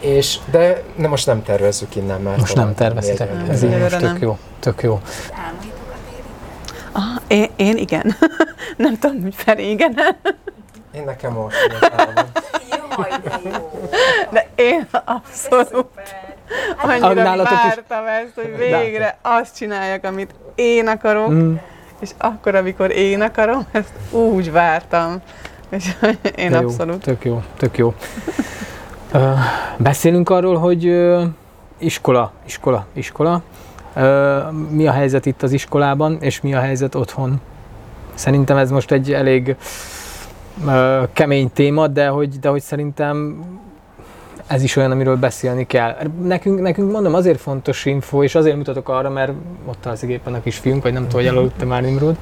És, 0.00 0.38
de 0.50 0.82
ne, 0.94 1.08
most 1.08 1.26
nem 1.26 1.42
tervezzük 1.42 1.96
innen 1.96 2.20
már. 2.20 2.38
Most 2.38 2.54
nem 2.54 2.74
tervezitek, 2.74 3.30
ez 3.48 3.62
így 3.62 3.78
most 3.78 3.98
tök 3.98 4.20
jó. 4.20 4.38
Tök 4.60 4.82
jó. 4.82 5.00
Ah, 6.96 7.22
én, 7.26 7.50
én 7.56 7.76
igen. 7.76 8.16
nem 8.76 8.98
tudom, 8.98 9.22
hogy 9.22 9.34
Feri 9.34 9.70
igen. 9.70 9.98
Én 10.94 11.04
nekem 11.04 11.32
most 11.32 11.56
Jaj, 12.96 13.20
de 13.22 13.40
jó. 13.44 13.90
De 14.30 14.48
én 14.54 14.86
abszolút 15.04 15.86
annyira 16.82 17.14
vártam 17.36 18.06
ezt, 18.06 18.34
hogy 18.34 18.56
végre 18.58 19.18
azt 19.22 19.56
csináljak, 19.56 20.04
amit 20.04 20.34
én 20.54 20.88
akarok, 20.88 21.30
mm. 21.30 21.54
és 22.00 22.10
akkor, 22.18 22.54
amikor 22.54 22.90
én 22.90 23.20
akarom, 23.20 23.66
ezt 23.72 23.92
úgy 24.10 24.52
vártam. 24.52 25.16
És 25.68 25.94
én 26.36 26.50
de 26.50 26.56
abszolút. 26.56 27.06
Jó, 27.06 27.12
tök 27.12 27.24
jó, 27.24 27.42
tök 27.56 27.78
jó. 27.78 27.94
Uh, 29.12 29.38
beszélünk 29.76 30.30
arról, 30.30 30.56
hogy 30.56 30.86
uh, 30.86 31.22
iskola, 31.78 32.32
iskola, 32.46 32.86
iskola 32.92 33.42
mi 34.70 34.86
a 34.86 34.92
helyzet 34.92 35.26
itt 35.26 35.42
az 35.42 35.52
iskolában, 35.52 36.16
és 36.20 36.40
mi 36.40 36.54
a 36.54 36.60
helyzet 36.60 36.94
otthon. 36.94 37.40
Szerintem 38.14 38.56
ez 38.56 38.70
most 38.70 38.92
egy 38.92 39.12
elég 39.12 39.56
kemény 41.12 41.50
téma, 41.52 41.86
de 41.86 42.08
hogy, 42.08 42.38
de 42.38 42.48
hogy 42.48 42.62
szerintem 42.62 43.44
ez 44.46 44.62
is 44.62 44.76
olyan, 44.76 44.90
amiről 44.90 45.16
beszélni 45.16 45.66
kell. 45.66 45.96
Nekünk, 46.22 46.60
nekünk 46.60 46.92
mondom, 46.92 47.14
azért 47.14 47.40
fontos 47.40 47.84
info, 47.84 48.22
és 48.22 48.34
azért 48.34 48.56
mutatok 48.56 48.88
arra, 48.88 49.10
mert 49.10 49.32
ott 49.66 49.86
az 49.86 50.04
éppen 50.04 50.34
a 50.34 50.40
kis 50.40 50.56
fiunk, 50.56 50.82
vagy 50.82 50.92
nem 50.92 51.02
tudom, 51.08 51.26
hogy 51.26 51.36
előtte 51.36 51.64
már 51.64 51.82
Nimrod. 51.82 52.16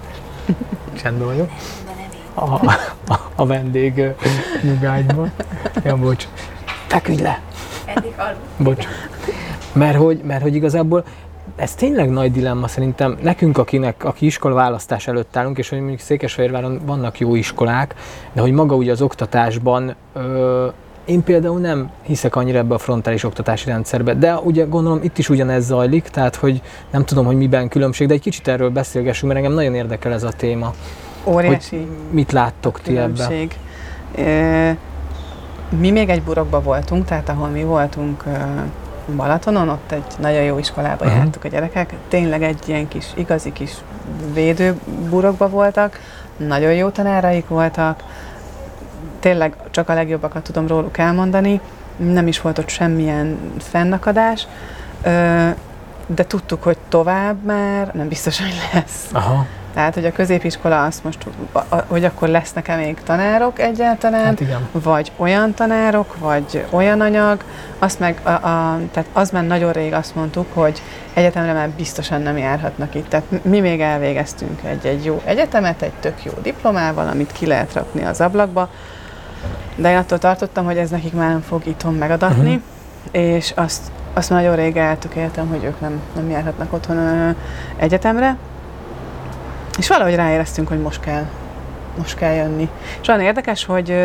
Csendben 1.03 1.27
vagyok. 1.27 1.51
A, 2.35 2.45
a, 2.45 3.21
a 3.35 3.47
vendég 3.47 4.03
nyugágyban. 4.63 5.33
Ja, 5.85 5.97
bocs. 5.97 6.29
Feküdj 6.87 7.23
le! 7.23 7.41
Eddig 7.85 8.15
Bocs. 8.57 8.87
Mert 9.73 9.97
hogy, 9.97 10.21
mert 10.25 10.43
hogy 10.43 10.55
igazából 10.55 11.05
ez 11.57 11.75
tényleg 11.75 12.11
nagy 12.11 12.33
dilemma 12.33 12.69
szerintem 12.69 13.17
nekünk, 13.23 13.59
akinek, 13.59 14.05
aki 14.05 14.27
iskola 14.27 14.55
választás 14.55 15.07
előtt 15.07 15.37
állunk, 15.37 15.59
és 15.59 15.69
hogy 15.69 15.79
mondjuk 15.79 16.01
Székesfehérváron 16.01 16.81
vannak 16.87 17.19
jó 17.19 17.35
iskolák, 17.35 17.95
de 18.33 18.41
hogy 18.41 18.53
maga 18.53 18.75
ugye 18.75 18.93
az 18.93 19.03
oktatásban 19.03 19.95
ö, 20.13 20.67
én 21.05 21.23
például 21.23 21.59
nem 21.59 21.91
hiszek 22.03 22.37
annyira 22.37 22.59
ebbe 22.59 22.75
a 22.75 22.79
frontális 22.79 23.25
oktatási 23.25 23.69
rendszerbe, 23.69 24.15
de 24.15 24.35
ugye 24.35 24.65
gondolom 24.65 25.01
itt 25.03 25.19
is 25.19 25.29
ugyanez 25.29 25.65
zajlik, 25.65 26.09
tehát 26.09 26.37
hogy 26.37 26.63
nem 26.91 27.05
tudom, 27.05 27.27
hogy 27.27 27.37
miben 27.37 27.69
különbség, 27.69 28.09
de 28.09 28.15
egy 28.15 28.21
kicsit 28.21 28.49
erről 28.49 28.71
beszélgessünk, 28.71 29.33
mert 29.33 29.45
engem 29.45 29.57
nagyon 29.57 29.75
érdekel 29.75 30.13
ez 30.13 30.23
a 30.23 30.31
téma. 30.31 30.75
Óriási. 31.25 31.77
Hogy 31.77 31.87
mit 32.11 32.33
láttok 32.33 32.81
ti 32.81 32.97
ebben? 32.97 33.49
Mi 35.79 35.91
még 35.91 36.09
egy 36.09 36.23
burokba 36.23 36.61
voltunk, 36.63 37.05
tehát 37.05 37.29
ahol 37.29 37.49
mi 37.49 37.63
voltunk 37.63 38.25
Balatonon, 39.17 39.69
ott 39.69 39.93
egy 39.93 40.05
nagyon 40.19 40.43
jó 40.43 40.59
iskolába 40.59 41.05
uh-huh. 41.05 41.19
jártuk 41.19 41.45
a 41.45 41.49
gyerekek. 41.49 41.95
Tényleg 42.09 42.43
egy 42.43 42.63
ilyen 42.67 42.89
kis, 42.89 43.07
igazi 43.15 43.53
kis 43.53 43.71
védőburokba 44.33 45.49
voltak, 45.49 46.01
nagyon 46.37 46.73
jó 46.73 46.89
tanáraik 46.89 47.49
voltak, 47.49 48.03
tényleg 49.21 49.57
csak 49.71 49.89
a 49.89 49.95
legjobbakat 49.95 50.43
tudom 50.43 50.67
róluk 50.67 50.99
elmondani, 50.99 51.61
nem 51.97 52.27
is 52.27 52.41
volt 52.41 52.59
ott 52.59 52.69
semmilyen 52.69 53.39
fennakadás, 53.59 54.47
de 56.07 56.25
tudtuk, 56.27 56.63
hogy 56.63 56.79
tovább 56.89 57.45
már 57.45 57.91
nem 57.95 58.09
biztos, 58.09 58.41
hogy 58.41 58.55
lesz. 58.73 59.09
Aha. 59.13 59.47
Tehát, 59.75 59.95
hogy 59.95 60.05
a 60.05 60.13
középiskola 60.13 60.85
azt 60.85 61.05
most, 61.05 61.27
hogy 61.87 62.05
akkor 62.05 62.29
lesznek-e 62.29 62.77
még 62.77 62.97
tanárok 63.05 63.59
egyáltalán, 63.59 64.25
hát 64.25 64.41
igen. 64.41 64.69
vagy 64.73 65.13
olyan 65.17 65.55
tanárok, 65.55 66.17
vagy 66.19 66.65
olyan 66.71 67.01
anyag, 67.01 67.45
azt 67.79 67.99
meg, 67.99 68.21
a, 68.23 68.29
a, 68.29 68.79
tehát 68.93 69.09
az 69.13 69.31
már 69.31 69.47
nagyon 69.47 69.73
rég 69.73 69.93
azt 69.93 70.15
mondtuk, 70.15 70.47
hogy 70.53 70.83
egyetemre 71.15 71.53
már 71.53 71.69
biztosan 71.69 72.23
nem 72.23 72.39
járhatnak 72.39 72.95
itt. 72.95 73.09
Tehát 73.09 73.45
mi 73.45 73.61
még 73.61 73.81
elvégeztünk 73.81 74.61
egy, 74.63 74.87
egy 74.87 75.05
jó 75.05 75.23
egyetemet, 75.25 75.83
egy 75.83 75.93
tök 76.01 76.25
jó 76.25 76.33
diplomával, 76.43 77.09
amit 77.09 77.33
ki 77.33 77.47
lehet 77.47 77.73
rakni 77.73 78.05
az 78.05 78.21
ablakba, 78.21 78.69
de 79.77 79.91
én 79.91 79.97
attól 79.97 80.19
tartottam, 80.19 80.65
hogy 80.65 80.77
ez 80.77 80.91
nekik 80.91 81.13
már 81.13 81.31
nem 81.31 81.41
fog 81.41 81.67
itthon 81.67 81.95
megadatni, 81.95 82.55
uh-huh. 82.55 83.23
és 83.37 83.53
azt, 83.57 83.83
azt 84.13 84.31
nagyon 84.31 84.57
rég 84.57 84.77
eltökéltem, 84.77 85.49
hogy 85.49 85.65
ők 85.65 85.81
nem, 85.81 86.01
nem 86.15 86.31
járhatnak 86.31 86.73
otthon 86.73 87.35
egyetemre, 87.77 88.37
és 89.79 89.89
valahogy 89.89 90.15
ráéreztünk, 90.15 90.69
hogy 90.69 90.81
most 90.81 91.01
kell, 91.01 91.25
most 91.99 92.17
kell 92.17 92.35
jönni. 92.35 92.69
És 93.01 93.09
olyan 93.09 93.21
érdekes, 93.21 93.65
hogy 93.65 93.97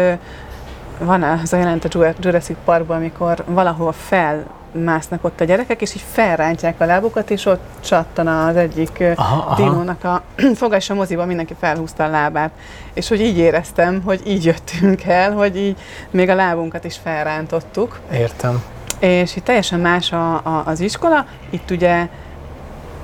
van 0.99 1.23
az 1.23 1.53
a 1.53 1.57
jelent 1.57 1.85
a 1.85 2.13
Jurassic 2.19 2.57
Parkban, 2.65 2.97
amikor 2.97 3.43
valahol 3.47 3.91
fel 3.91 4.45
másznak 4.71 5.23
ott 5.23 5.41
a 5.41 5.43
gyerekek, 5.43 5.81
és 5.81 5.95
így 5.95 6.03
felrántják 6.11 6.79
a 6.81 6.85
lábukat, 6.85 7.29
és 7.29 7.45
ott 7.45 7.63
csattan 7.79 8.27
az 8.27 8.55
egyik 8.55 9.03
aha, 9.15 9.55
dinónak 9.55 10.03
a 10.03 10.21
foga, 10.55 10.75
és 10.75 10.89
a 10.89 10.93
moziban 10.93 11.27
mindenki 11.27 11.55
felhúzta 11.59 12.03
a 12.03 12.07
lábát. 12.07 12.51
És 12.93 13.07
hogy 13.07 13.21
így 13.21 13.37
éreztem, 13.37 14.01
hogy 14.05 14.21
így 14.25 14.45
jöttünk 14.45 15.03
el, 15.03 15.31
hogy 15.31 15.57
így 15.57 15.77
még 16.09 16.29
a 16.29 16.35
lábunkat 16.35 16.83
is 16.83 16.97
felrántottuk. 17.03 17.99
Értem. 18.11 18.63
És 18.99 19.35
itt 19.35 19.43
teljesen 19.43 19.79
más 19.79 20.11
a, 20.11 20.33
a, 20.33 20.63
az 20.65 20.79
iskola. 20.79 21.25
Itt 21.49 21.71
ugye 21.71 22.07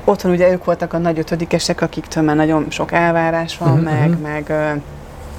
otthon 0.05 0.31
ugye 0.31 0.51
ők 0.51 0.65
voltak 0.65 0.93
a 0.93 0.97
nagy 0.97 1.19
ötödikesek, 1.19 1.81
akiktől 1.81 2.23
már 2.23 2.35
nagyon 2.35 2.65
sok 2.69 2.91
elvárás 2.91 3.57
van, 3.57 3.69
uh-huh. 3.69 3.83
meg, 3.83 4.09
mhm. 4.09 4.21
meg 4.21 4.53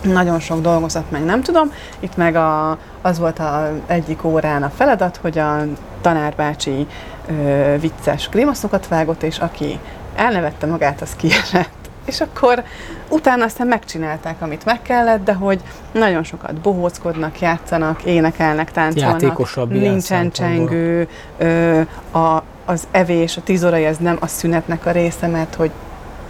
nagyon 0.02 0.40
sok 0.40 0.60
dolgozat, 0.60 1.10
meg 1.10 1.24
nem 1.24 1.42
tudom. 1.42 1.72
Itt 2.00 2.16
meg 2.16 2.36
a, 2.36 2.78
az 3.02 3.18
volt 3.18 3.38
a 3.38 3.72
egyik 3.86 4.24
órán 4.24 4.62
a 4.62 4.72
feladat, 4.76 5.16
hogy 5.16 5.38
a 5.38 5.62
tanárbácsi 6.00 6.86
ö, 7.28 7.74
vicces 7.80 8.28
grimaszokat 8.28 8.88
vágott, 8.88 9.22
és 9.22 9.38
aki 9.38 9.78
elnevette 10.14 10.66
magát, 10.66 11.00
az 11.00 11.16
kiesett. 11.16 11.74
És 12.04 12.20
akkor 12.20 12.62
utána 13.08 13.44
aztán 13.44 13.66
megcsinálták, 13.66 14.42
amit 14.42 14.64
meg 14.64 14.82
kellett, 14.82 15.24
de 15.24 15.32
hogy 15.32 15.60
nagyon 15.92 16.22
sokat 16.24 16.54
bohóckodnak, 16.54 17.40
játszanak, 17.40 18.04
énekelnek, 18.04 18.72
táncolnak. 18.72 19.20
Játékosabb 19.20 19.70
Nincsen 19.70 20.30
csengő, 20.30 21.08
ö, 21.38 21.80
a, 22.12 22.42
az 22.66 22.86
evés, 22.90 23.36
a 23.36 23.42
tíz 23.42 23.64
órai, 23.64 23.84
ez 23.84 23.96
nem 23.96 24.16
a 24.20 24.26
szünetnek 24.26 24.86
a 24.86 24.90
része, 24.90 25.26
mert 25.26 25.54
hogy 25.54 25.70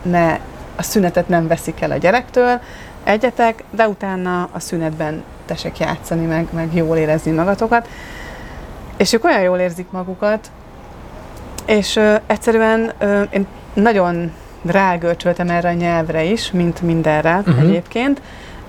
ne, 0.02 0.38
a 0.76 0.82
szünetet 0.82 1.28
nem 1.28 1.46
veszik 1.46 1.80
el 1.80 1.90
a 1.90 1.96
gyerektől, 1.96 2.60
egyetek, 3.04 3.64
de 3.70 3.88
utána 3.88 4.48
a 4.52 4.60
szünetben 4.60 5.22
tesek 5.46 5.78
játszani, 5.78 6.26
meg, 6.26 6.46
meg 6.52 6.74
jól 6.74 6.96
érezni 6.96 7.30
magatokat. 7.30 7.88
És 8.96 9.12
ők 9.12 9.24
olyan 9.24 9.42
jól 9.42 9.58
érzik 9.58 9.90
magukat, 9.90 10.50
és 11.66 11.96
ö, 11.96 12.14
egyszerűen 12.26 12.92
ö, 12.98 13.22
én 13.22 13.46
nagyon 13.72 14.32
rágölcsöltem 14.64 15.50
erre 15.50 15.68
a 15.68 15.72
nyelvre 15.72 16.24
is, 16.24 16.50
mint 16.50 16.82
mindenre 16.82 17.36
uh-huh. 17.36 17.60
egyébként, 17.60 18.20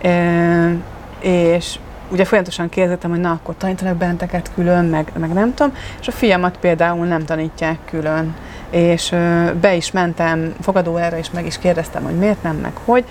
e, 0.01 0.71
és 1.19 1.79
ugye 2.09 2.25
folyamatosan 2.25 2.69
kérdeztem, 2.69 3.09
hogy 3.09 3.19
na, 3.19 3.31
akkor 3.31 3.55
tanítanak 3.57 3.95
benteket 3.95 4.51
külön, 4.55 4.85
meg, 4.85 5.11
meg 5.17 5.33
nem 5.33 5.53
tudom, 5.53 5.73
és 5.99 6.07
a 6.07 6.11
fiamat 6.11 6.57
például 6.57 7.05
nem 7.05 7.25
tanítják 7.25 7.77
külön. 7.85 8.35
És 8.69 9.11
ö, 9.11 9.51
be 9.61 9.75
is 9.75 9.91
mentem 9.91 10.55
fogadóerre, 10.61 11.17
és 11.17 11.31
meg 11.31 11.45
is 11.45 11.57
kérdeztem, 11.57 12.03
hogy 12.03 12.17
miért 12.17 12.43
nem, 12.43 12.55
meg 12.55 12.73
hogy. 12.85 13.05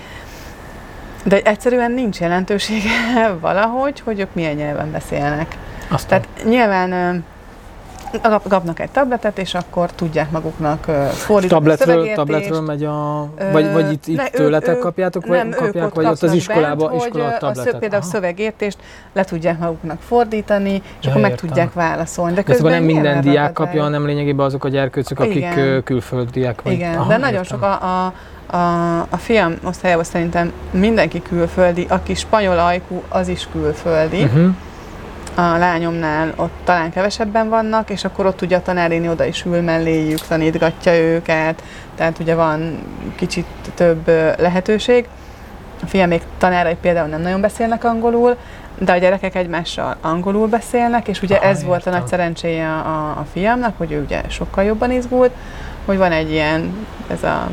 De 1.23 1.41
egyszerűen 1.41 1.91
nincs 1.91 2.19
jelentősége 2.19 2.89
valahogy, 3.41 3.99
hogy 3.99 4.19
ők 4.19 4.33
milyen 4.33 4.55
nyelven 4.55 4.91
beszélnek. 4.91 5.57
Aztán. 5.87 6.21
Tehát 6.21 6.43
nyilván 6.49 7.23
kapnak 8.47 8.79
egy 8.79 8.89
tabletet, 8.89 9.37
és 9.37 9.53
akkor 9.53 9.91
tudják 9.91 10.31
maguknak 10.31 10.83
fordítani 11.11 11.47
tabletről, 11.63 12.13
Tabletről 12.13 12.61
megy 12.61 12.83
a... 12.83 13.27
Vagy, 13.51 13.71
vagy 13.71 13.91
itt, 13.91 14.07
itt 14.07 14.17
ne, 14.17 14.27
tőletek 14.27 14.75
ő, 14.75 14.79
kapjátok, 14.79 15.25
vagy 15.25 15.37
nem, 15.37 15.49
kapják, 15.49 15.93
vagy 15.93 16.05
ott 16.05 16.21
az 16.21 16.33
iskolába, 16.33 16.87
bent, 16.87 17.01
iskola 17.01 17.25
a 17.25 17.37
tabletet? 17.37 17.73
A, 17.73 17.77
például 17.77 18.01
a 18.01 18.05
szövegértést 18.05 18.77
le 19.13 19.23
tudják 19.23 19.59
maguknak 19.59 20.01
fordítani, 20.01 20.73
és 20.73 20.81
ja, 21.01 21.09
akkor 21.09 21.21
meg 21.21 21.31
értem. 21.31 21.47
tudják 21.47 21.73
válaszolni. 21.73 22.33
De, 22.33 22.43
közben 22.43 22.71
nem 22.71 22.83
minden 22.83 23.21
diák 23.21 23.53
kapja, 23.53 23.81
hanem 23.83 24.05
lényegében 24.05 24.45
azok 24.45 24.63
a 24.63 24.69
gyerkőcök, 24.69 25.19
akik 25.19 25.35
Igen. 25.35 25.83
külföldiek. 25.83 26.61
Vagy... 26.61 26.73
Igen, 26.73 26.97
Aha, 26.97 27.07
de 27.07 27.17
nagyon 27.17 27.43
értem. 27.43 27.59
sok 27.59 27.61
a, 27.61 28.05
a 28.05 28.13
a, 28.49 28.99
a 29.09 29.17
fiam 29.17 29.53
osztályában 29.63 30.03
szerintem 30.03 30.51
mindenki 30.71 31.21
külföldi, 31.21 31.85
aki 31.89 32.13
spanyol 32.13 32.59
ajkú, 32.59 33.03
az 33.09 33.27
is 33.27 33.47
külföldi. 33.51 34.23
Uh-huh 34.23 34.55
a 35.37 35.57
lányomnál 35.57 36.33
ott 36.35 36.53
talán 36.63 36.91
kevesebben 36.91 37.49
vannak, 37.49 37.89
és 37.89 38.03
akkor 38.03 38.25
ott 38.25 38.41
ugye 38.41 38.55
a 38.55 38.61
tanáréni 38.61 39.09
oda 39.09 39.25
is 39.25 39.45
ül 39.45 39.61
melléjük, 39.61 40.19
tanítgatja 40.19 40.95
őket, 40.95 41.63
tehát 41.95 42.19
ugye 42.19 42.35
van 42.35 42.79
kicsit 43.15 43.45
több 43.75 44.07
lehetőség. 44.37 45.07
A 45.83 45.85
fiam 45.85 46.07
még 46.07 46.21
tanárai 46.37 46.75
például 46.81 47.07
nem 47.07 47.21
nagyon 47.21 47.41
beszélnek 47.41 47.83
angolul, 47.83 48.37
de 48.77 48.91
a 48.91 48.97
gyerekek 48.97 49.35
egymással 49.35 49.95
angolul 50.01 50.47
beszélnek, 50.47 51.07
és 51.07 51.21
ugye 51.21 51.35
Aha, 51.35 51.45
ez 51.45 51.55
értem. 51.55 51.67
volt 51.67 51.85
a 51.85 51.89
nagy 51.89 52.07
szerencséje 52.07 52.69
a, 52.69 53.09
a 53.09 53.25
fiamnak, 53.33 53.77
hogy 53.77 53.91
ő 53.91 54.01
ugye 54.03 54.21
sokkal 54.29 54.63
jobban 54.63 54.91
izgult, 54.91 55.31
hogy 55.85 55.97
van 55.97 56.11
egy 56.11 56.31
ilyen, 56.31 56.87
ez 57.11 57.23
a 57.23 57.49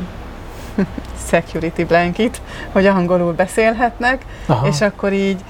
security 1.29 1.83
blanket, 1.83 2.41
hogy 2.71 2.85
angolul 2.85 3.33
beszélhetnek, 3.33 4.25
Aha. 4.45 4.67
és 4.67 4.81
akkor 4.81 5.13
így 5.13 5.43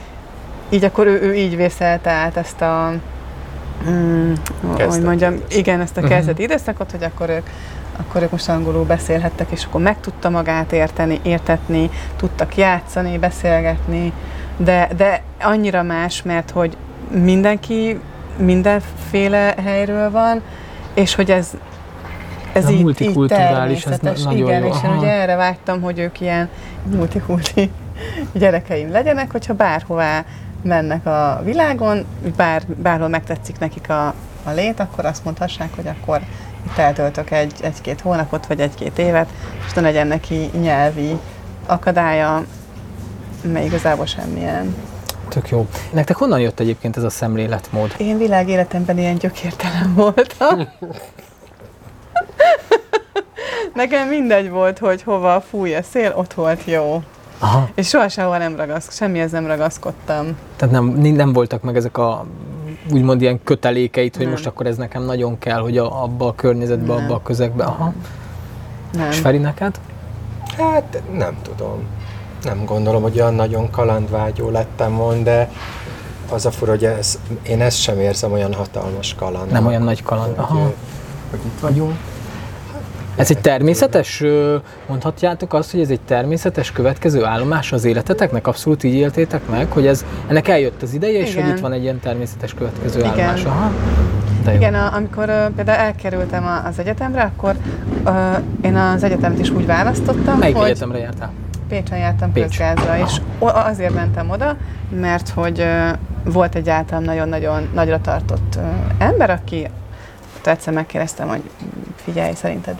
így 0.69 0.83
akkor 0.83 1.07
ő, 1.07 1.21
ő 1.21 1.35
így 1.35 1.55
vészelte 1.55 2.09
át 2.09 2.37
ezt 2.37 2.61
a 2.61 2.93
mm, 3.89 4.33
hogy 4.77 5.01
mondjam, 5.01 5.35
igen, 5.49 5.81
ezt 5.81 5.97
a 5.97 6.01
mhm. 6.01 6.09
kezdeti 6.09 6.43
uh-huh. 6.43 6.55
időszakot, 6.55 6.91
hogy 6.91 7.03
akkor 7.03 7.29
ők 7.29 7.49
akkor 7.97 8.21
ők 8.21 8.31
most 8.31 8.49
angolul 8.49 8.85
beszélhettek, 8.85 9.51
és 9.51 9.65
akkor 9.65 9.81
meg 9.81 9.99
tudta 9.99 10.29
magát 10.29 10.71
érteni, 10.71 11.19
értetni, 11.23 11.89
tudtak 12.15 12.57
játszani, 12.57 13.17
beszélgetni, 13.17 14.13
de, 14.57 14.89
de 14.97 15.21
annyira 15.41 15.83
más, 15.83 16.21
mert 16.21 16.51
hogy 16.51 16.77
mindenki 17.11 17.99
mindenféle 18.37 19.55
helyről 19.63 20.11
van, 20.11 20.41
és 20.93 21.15
hogy 21.15 21.31
ez 21.31 21.49
ez, 22.53 22.63
ez 22.63 22.69
így, 22.69 22.81
multikulturális, 22.81 23.85
így 23.85 23.91
ez 23.91 23.99
nagyon 23.99 24.37
igen, 24.37 24.63
jó. 24.63 24.67
és 24.67 24.75
én 24.83 24.97
ugye 24.97 25.11
erre 25.11 25.35
vágytam, 25.35 25.81
hogy 25.81 25.99
ők 25.99 26.21
ilyen 26.21 26.49
multikulti 26.83 27.71
gyerekeim 28.33 28.91
legyenek, 28.91 29.31
hogyha 29.31 29.53
bárhová 29.53 30.25
mennek 30.65 31.05
a 31.05 31.41
világon, 31.43 32.05
bár, 32.35 32.63
bárhol 32.67 33.07
megtetszik 33.07 33.59
nekik 33.59 33.89
a, 33.89 34.07
a 34.43 34.51
lét, 34.55 34.79
akkor 34.79 35.05
azt 35.05 35.23
mondhassák, 35.23 35.75
hogy 35.75 35.87
akkor 35.87 36.21
itt 36.65 36.77
eltöltök 36.77 37.31
egy, 37.31 37.53
egy-két 37.61 38.01
hónapot, 38.01 38.45
vagy 38.45 38.59
egy-két 38.59 38.97
évet, 38.97 39.29
és 39.65 39.73
ne 39.73 39.81
legyen 39.81 40.07
neki 40.07 40.49
nyelvi 40.61 41.19
akadálya, 41.65 42.43
mert 43.41 43.65
igazából 43.65 44.05
semmilyen. 44.05 44.75
Tök 45.29 45.49
jó. 45.49 45.67
Nektek 45.91 46.15
honnan 46.15 46.39
jött 46.39 46.59
egyébként 46.59 46.97
ez 46.97 47.03
a 47.03 47.09
szemléletmód? 47.09 47.93
Én 47.97 48.17
világ 48.17 48.49
életemben 48.49 48.97
ilyen 48.97 49.15
gyökértelen 49.15 49.93
voltam. 49.93 50.59
Nekem 53.73 54.07
mindegy 54.07 54.49
volt, 54.49 54.79
hogy 54.79 55.03
hova 55.03 55.41
fúj 55.41 55.75
a 55.75 55.83
szél, 55.83 56.13
ott 56.15 56.33
volt 56.33 56.65
jó. 56.65 57.03
Aha. 57.39 57.69
És 57.75 57.87
soha 57.87 58.07
sehova 58.07 58.37
nem 58.37 58.55
ragaszk, 58.55 58.91
semmihez 58.91 59.31
nem 59.31 59.47
ragaszkodtam. 59.47 60.37
Tehát 60.55 60.73
nem, 60.73 60.85
nem 61.15 61.33
voltak 61.33 61.61
meg 61.61 61.75
ezek 61.75 61.97
a 61.97 62.25
úgymond 62.91 63.21
ilyen 63.21 63.43
kötelékeit, 63.43 64.15
hogy 64.15 64.23
nem. 64.23 64.33
most 64.33 64.45
akkor 64.45 64.65
ez 64.65 64.77
nekem 64.77 65.03
nagyon 65.03 65.37
kell, 65.37 65.59
hogy 65.59 65.77
a, 65.77 66.03
abba 66.03 66.27
a 66.27 66.35
környezetbe, 66.35 66.93
nem. 66.93 67.03
abba 67.03 67.15
a 67.15 67.21
közegbe. 67.21 67.63
Aha. 67.63 67.93
Nem. 68.93 69.09
És 69.09 69.19
Feri 69.19 69.37
neked? 69.37 69.79
Hát 70.57 71.01
nem 71.11 71.37
tudom. 71.41 71.83
Nem 72.43 72.65
gondolom, 72.65 73.01
hogy 73.01 73.19
olyan 73.19 73.33
nagyon 73.33 73.69
kalandvágyó 73.69 74.49
lettem 74.49 74.95
volna, 74.95 75.23
de 75.23 75.51
az 76.29 76.45
a 76.45 76.51
fura, 76.51 76.71
hogy 76.71 76.85
ez, 76.85 77.19
én 77.47 77.61
ezt 77.61 77.81
sem 77.81 77.99
érzem 77.99 78.31
olyan 78.31 78.53
hatalmas 78.53 79.15
kaland. 79.15 79.51
Nem 79.51 79.65
olyan 79.65 79.81
nagy 79.81 80.03
kaland. 80.03 80.37
Aha. 80.37 80.59
Hogy, 80.59 80.73
hogy 81.29 81.39
itt 81.45 81.59
vagyunk. 81.59 81.97
Ez 83.15 83.29
egy 83.29 83.39
természetes, 83.39 84.23
mondhatjátok 84.87 85.53
azt, 85.53 85.71
hogy 85.71 85.79
ez 85.79 85.89
egy 85.89 85.99
természetes 86.01 86.71
következő 86.71 87.25
állomás 87.25 87.71
az 87.71 87.85
életeteknek? 87.85 88.47
Abszolút 88.47 88.83
így 88.83 88.93
éltétek 88.93 89.41
meg, 89.49 89.71
hogy 89.71 89.87
ez, 89.87 90.05
ennek 90.27 90.47
eljött 90.47 90.81
az 90.81 90.93
ideje, 90.93 91.19
és 91.19 91.31
Igen. 91.31 91.43
hogy 91.43 91.53
itt 91.53 91.59
van 91.59 91.71
egy 91.71 91.81
ilyen 91.81 91.99
természetes 91.99 92.53
következő 92.53 92.99
Igen. 92.99 93.11
állomás. 93.11 93.43
Aha. 93.43 93.71
De 94.43 94.51
jó. 94.51 94.57
Igen, 94.57 94.73
a, 94.73 94.93
amikor 94.93 95.29
uh, 95.29 95.49
például 95.55 95.79
elkerültem 95.79 96.63
az 96.65 96.79
egyetemre, 96.79 97.21
akkor 97.21 97.55
uh, 98.05 98.13
én 98.61 98.75
az 98.75 99.03
egyetemet 99.03 99.39
is 99.39 99.49
úgy 99.49 99.65
választottam, 99.65 100.37
Melyik 100.37 100.55
hogy 100.55 100.69
egyetemre 100.69 100.97
jártál? 100.97 101.31
Pécsen 101.67 101.97
jártam 101.97 102.31
Pécs. 102.31 102.43
közgázra, 102.43 102.97
és 102.97 103.21
azért 103.39 103.93
mentem 103.93 104.29
oda, 104.29 104.57
mert 104.99 105.29
hogy 105.29 105.59
uh, 105.59 106.33
volt 106.33 106.55
egy 106.55 106.69
általam 106.69 107.03
nagyon-nagyon 107.03 107.69
nagyra 107.73 108.01
tartott 108.01 108.55
uh, 108.57 108.63
ember, 108.97 109.29
aki 109.29 109.69
egyszer 110.43 110.73
megkérdeztem, 110.73 111.27
hogy 111.27 111.41
figyelj, 111.95 112.33
szerinted 112.33 112.75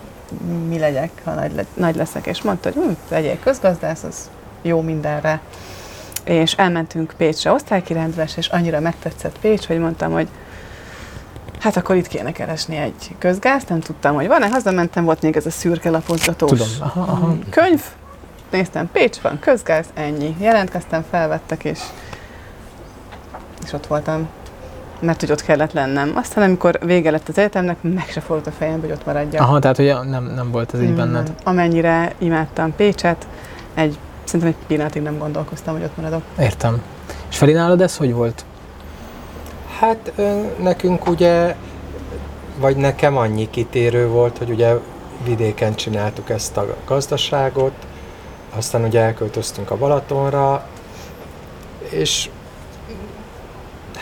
mi 0.68 0.80
legyek, 0.80 1.12
ha 1.24 1.34
nagy, 1.34 1.56
le, 1.56 1.66
nagy 1.74 1.96
leszek, 1.96 2.26
és 2.28 2.42
mondta, 2.42 2.72
hogy 2.72 2.84
hm, 2.84 2.92
legyél 3.10 3.40
közgazdász, 3.40 4.04
az 4.04 4.30
jó 4.62 4.82
mindenre. 4.82 5.40
És 6.24 6.54
elmentünk 6.54 7.14
Pécsre 7.18 7.52
osztálykirendves, 7.52 8.38
és 8.38 8.48
annyira 8.48 8.80
megtetszett 8.80 9.40
Pécs, 9.40 9.66
hogy 9.66 9.80
mondtam, 9.80 10.12
hogy 10.12 10.28
hát 11.60 11.78
akkor 11.78 11.96
itt 11.96 12.08
kéne 12.08 12.32
keresni 12.32 12.76
egy 12.76 13.16
közgázt, 13.20 13.70
nem 13.70 13.80
tudtam, 13.80 14.16
hogy 14.16 14.28
van-e, 14.28 14.50
hazamentem, 14.50 15.04
volt 15.04 15.22
még 15.22 15.36
ez 15.36 15.46
a 15.46 15.50
szürke 15.50 15.90
lapozgatós 15.90 16.50
Tudom. 16.50 16.68
Aha, 16.80 17.02
aha. 17.02 17.36
könyv, 17.50 17.82
néztem, 18.52 18.90
Pécs 18.92 19.18
van, 19.18 19.40
közgáz, 19.40 19.86
ennyi. 19.94 20.36
Jelentkeztem, 20.40 21.06
felvettek, 21.10 21.64
és, 21.64 21.80
és 23.66 23.74
ott 23.74 23.88
voltam 23.88 24.30
mert 25.00 25.20
hogy 25.20 25.32
ott 25.32 25.42
kellett 25.42 25.74
lennem. 25.74 26.12
Aztán 26.16 26.44
amikor 26.44 26.80
vége 26.86 27.12
lett 27.12 27.28
az 27.28 27.38
egyetemnek, 27.38 27.78
meg 27.82 28.08
se 28.08 28.20
fordult 28.20 28.48
a 28.48 28.52
fejembe, 28.52 28.88
hogy 28.88 28.96
ott 28.96 29.06
maradjak. 29.06 29.42
Aha, 29.42 29.60
tehát 29.60 29.78
hogy 29.78 30.10
nem, 30.10 30.32
nem 30.36 30.52
volt 30.52 30.74
ez 30.74 30.82
így 30.82 30.90
mm, 30.90 30.96
benned. 30.96 31.34
Amennyire 31.44 32.14
imádtam 32.18 32.76
Pécset, 32.76 33.28
egy, 33.74 33.98
szerintem 34.24 34.50
egy 34.50 34.68
pillanatig 34.68 35.02
nem 35.02 35.18
gondolkoztam, 35.18 35.74
hogy 35.74 35.84
ott 35.84 35.98
maradok. 35.98 36.22
Értem. 36.40 36.82
És 37.30 37.38
Feri, 37.38 37.52
nálad 37.52 37.82
ez 37.82 37.98
hogy 37.98 38.14
volt? 38.14 38.46
Hát 39.80 40.12
nekünk 40.62 41.08
ugye, 41.08 41.56
vagy 42.60 42.76
nekem 42.76 43.18
annyi 43.18 43.50
kitérő 43.50 44.08
volt, 44.08 44.38
hogy 44.38 44.50
ugye 44.50 44.74
vidéken 45.26 45.76
csináltuk 45.76 46.30
ezt 46.30 46.58
a 46.58 46.76
gazdaságot, 46.86 47.74
aztán 48.56 48.84
ugye 48.84 49.02
elköltöztünk 49.02 49.72
a 49.72 49.78
Balatonra, 49.78 50.68
és 51.90 52.30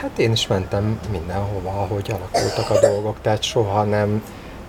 hát 0.03 0.19
én 0.19 0.31
is 0.31 0.47
mentem 0.47 0.99
mindenhova, 1.11 1.69
ahogy 1.69 2.11
alakultak 2.11 2.69
a 2.69 2.87
dolgok, 2.87 3.17
tehát 3.21 3.43
soha 3.43 3.83
nem, 3.83 4.23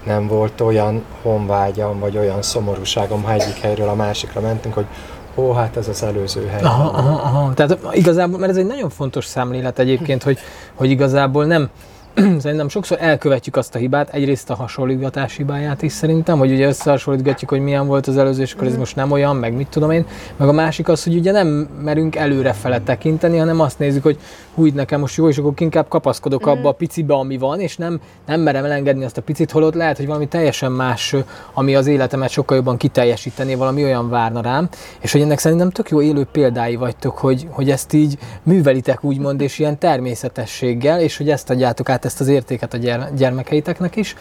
nem 0.05 0.27
volt 0.27 0.61
olyan 0.61 1.05
honvágyam, 1.23 1.99
vagy 1.99 2.19
olyan 2.19 2.43
szomorúságom, 2.43 3.23
ha 3.23 3.33
egyik 3.33 3.57
helyről 3.61 3.89
a 3.89 3.95
másikra 3.95 4.41
mentünk, 4.41 4.75
hogy 4.75 4.87
ó, 5.35 5.53
hát 5.53 5.77
ez 5.77 5.89
az 5.89 6.03
előző 6.03 6.47
hely. 6.47 6.63
Aha, 6.63 6.85
aha, 6.85 7.21
aha. 7.23 7.55
Tehát 7.55 7.79
igazából, 7.93 8.39
mert 8.39 8.51
ez 8.51 8.59
egy 8.59 8.67
nagyon 8.67 8.91
fontos 8.91 9.25
számlélet 9.25 9.79
egyébként, 9.79 10.23
hogy, 10.23 10.39
hogy 10.75 10.91
igazából 10.91 11.45
nem, 11.45 11.71
szerintem 12.39 12.69
sokszor 12.69 12.97
elkövetjük 13.01 13.57
azt 13.57 13.75
a 13.75 13.79
hibát, 13.79 14.15
egyrészt 14.15 14.51
a 14.51 14.55
hasonlítgatás 14.55 15.37
hibáját 15.37 15.83
is 15.83 15.93
szerintem, 15.93 16.39
hogy 16.39 16.53
ugye 16.53 16.67
összehasonlítgatjuk, 16.67 17.51
hogy 17.51 17.61
milyen 17.61 17.87
volt 17.87 18.07
az 18.07 18.17
előző, 18.17 18.43
és 18.43 18.53
akkor 18.53 18.65
ez 18.65 18.71
mhm. 18.71 18.79
most 18.79 18.97
nem 18.97 19.11
olyan, 19.11 19.37
meg 19.37 19.55
mit 19.55 19.69
tudom 19.69 19.91
én, 19.91 20.07
meg 20.37 20.49
a 20.49 20.53
másik 20.53 20.89
az, 20.89 21.05
hogy 21.05 21.17
ugye 21.17 21.33
nem 21.33 21.47
merünk 21.83 22.17
előrefele 22.17 22.81
tekinteni, 22.81 23.39
hanem 23.39 23.61
azt 23.61 23.79
nézzük, 23.79 24.03
hogy 24.03 24.19
hú, 24.55 24.67
nekem 24.67 25.01
most 25.01 25.17
jó, 25.17 25.29
és 25.29 25.39
akkor 25.39 25.53
inkább 25.59 25.89
kapaszkodok 25.89 26.47
abba 26.47 26.69
a 26.69 26.71
mhm. 26.71 26.79
picibe, 26.79 27.15
ami 27.15 27.39
van, 27.39 27.61
és 27.61 27.77
nem, 27.77 28.01
nem 28.27 28.41
merem 28.41 28.65
elengedni 28.65 29.05
azt 29.05 29.17
a 29.17 29.23
picit, 29.23 29.51
holott 29.51 29.75
lehet, 29.75 29.97
hogy 29.97 30.07
valami 30.07 30.29
teljesen 30.29 30.73
más, 30.73 31.15
ami 31.55 31.75
az 31.75 31.87
életemet 31.87 32.31
sokkal 32.31 32.57
jobban 32.57 32.77
kiteljesíteni, 32.77 33.55
valami 33.55 33.85
olyan 33.85 34.09
várna 34.09 34.41
rám, 34.41 34.69
és 35.01 35.13
hogy 35.13 35.21
ennek 35.21 35.39
szerintem 35.39 35.71
tök 35.71 35.91
jó 35.91 36.03
élő 36.03 36.27
példái 36.33 36.77
vagytok, 36.77 37.19
hogy, 37.19 37.47
hogy 37.51 37.71
ezt 37.71 37.93
így 37.93 38.19
művelitek 38.43 39.05
úgymond, 39.05 39.41
és 39.41 39.59
ilyen 39.59 39.79
természetességgel, 39.79 41.01
és 41.01 41.17
hogy 41.17 41.31
ezt 41.31 41.51
adjátok 41.51 41.89
át 41.89 42.04
ezt 42.05 42.21
az 42.21 42.29
értéket 42.29 42.75
a 42.75 42.79
gyermekeiteknek 43.15 43.97
is. 43.97 44.15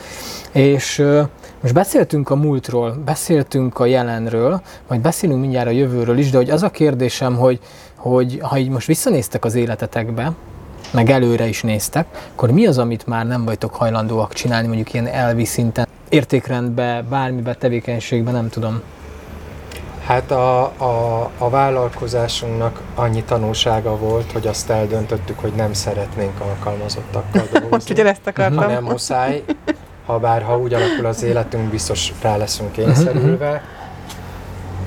És 0.51 1.03
most 1.61 1.73
beszéltünk 1.73 2.29
a 2.29 2.35
múltról, 2.35 3.01
beszéltünk 3.05 3.79
a 3.79 3.85
jelenről, 3.85 4.61
majd 4.87 5.01
beszélünk 5.01 5.39
mindjárt 5.39 5.67
a 5.67 5.71
jövőről 5.71 6.17
is, 6.17 6.29
de 6.29 6.37
hogy 6.37 6.49
az 6.49 6.63
a 6.63 6.69
kérdésem, 6.69 7.35
hogy, 7.35 7.59
hogy 7.95 8.39
ha 8.41 8.57
így 8.57 8.69
most 8.69 8.87
visszanéztek 8.87 9.45
az 9.45 9.55
életetekbe, 9.55 10.31
meg 10.91 11.09
előre 11.09 11.47
is 11.47 11.61
néztek, 11.61 12.29
akkor 12.33 12.51
mi 12.51 12.65
az, 12.65 12.77
amit 12.77 13.07
már 13.07 13.25
nem 13.27 13.45
vagytok 13.45 13.75
hajlandóak 13.75 14.33
csinálni, 14.33 14.67
mondjuk 14.67 14.93
ilyen 14.93 15.07
elvi 15.07 15.45
szinten, 15.45 15.87
értékrendbe, 16.09 17.05
bármibe, 17.09 17.53
tevékenységbe, 17.53 18.31
nem 18.31 18.49
tudom. 18.49 18.81
Hát 20.05 20.31
a, 20.31 20.61
a, 20.63 21.29
a 21.37 21.49
vállalkozásunknak 21.49 22.81
annyi 22.95 23.23
tanulsága 23.23 23.97
volt, 23.97 24.31
hogy 24.31 24.47
azt 24.47 24.69
eldöntöttük, 24.69 25.39
hogy 25.39 25.53
nem 25.53 25.73
szeretnénk 25.73 26.39
alkalmazottakkal 26.39 27.47
dolgozni. 27.59 27.93
Ugye 27.93 28.05
ezt 28.05 28.27
akartam. 28.27 28.67
Nem 28.67 28.83
muszáj, 28.83 29.43
ha 30.05 30.19
bár 30.19 30.41
ha 30.41 30.57
úgy 30.57 30.73
alakul 30.73 31.05
az 31.05 31.23
életünk, 31.23 31.69
biztos 31.69 32.13
rá 32.21 32.37
leszünk 32.37 32.71
kényszerülve. 32.71 33.63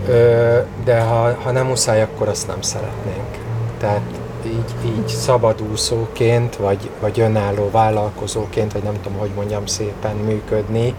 Ö, 0.09 0.59
de 0.85 1.01
ha, 1.01 1.35
ha 1.43 1.51
nem 1.51 1.67
muszáj, 1.67 2.03
akkor 2.03 2.29
azt 2.29 2.47
nem 2.47 2.63
szeretnénk. 2.63 3.39
Tehát 3.79 4.01
így, 4.47 4.75
így 4.85 5.09
szabadúszóként, 5.09 6.57
vagy, 6.57 6.91
vagy 7.01 7.21
önálló 7.21 7.71
vállalkozóként, 7.71 8.73
vagy 8.73 8.83
nem 8.83 9.01
tudom, 9.03 9.19
hogy 9.19 9.31
mondjam 9.35 9.67
szépen 9.67 10.17
működni, 10.17 10.95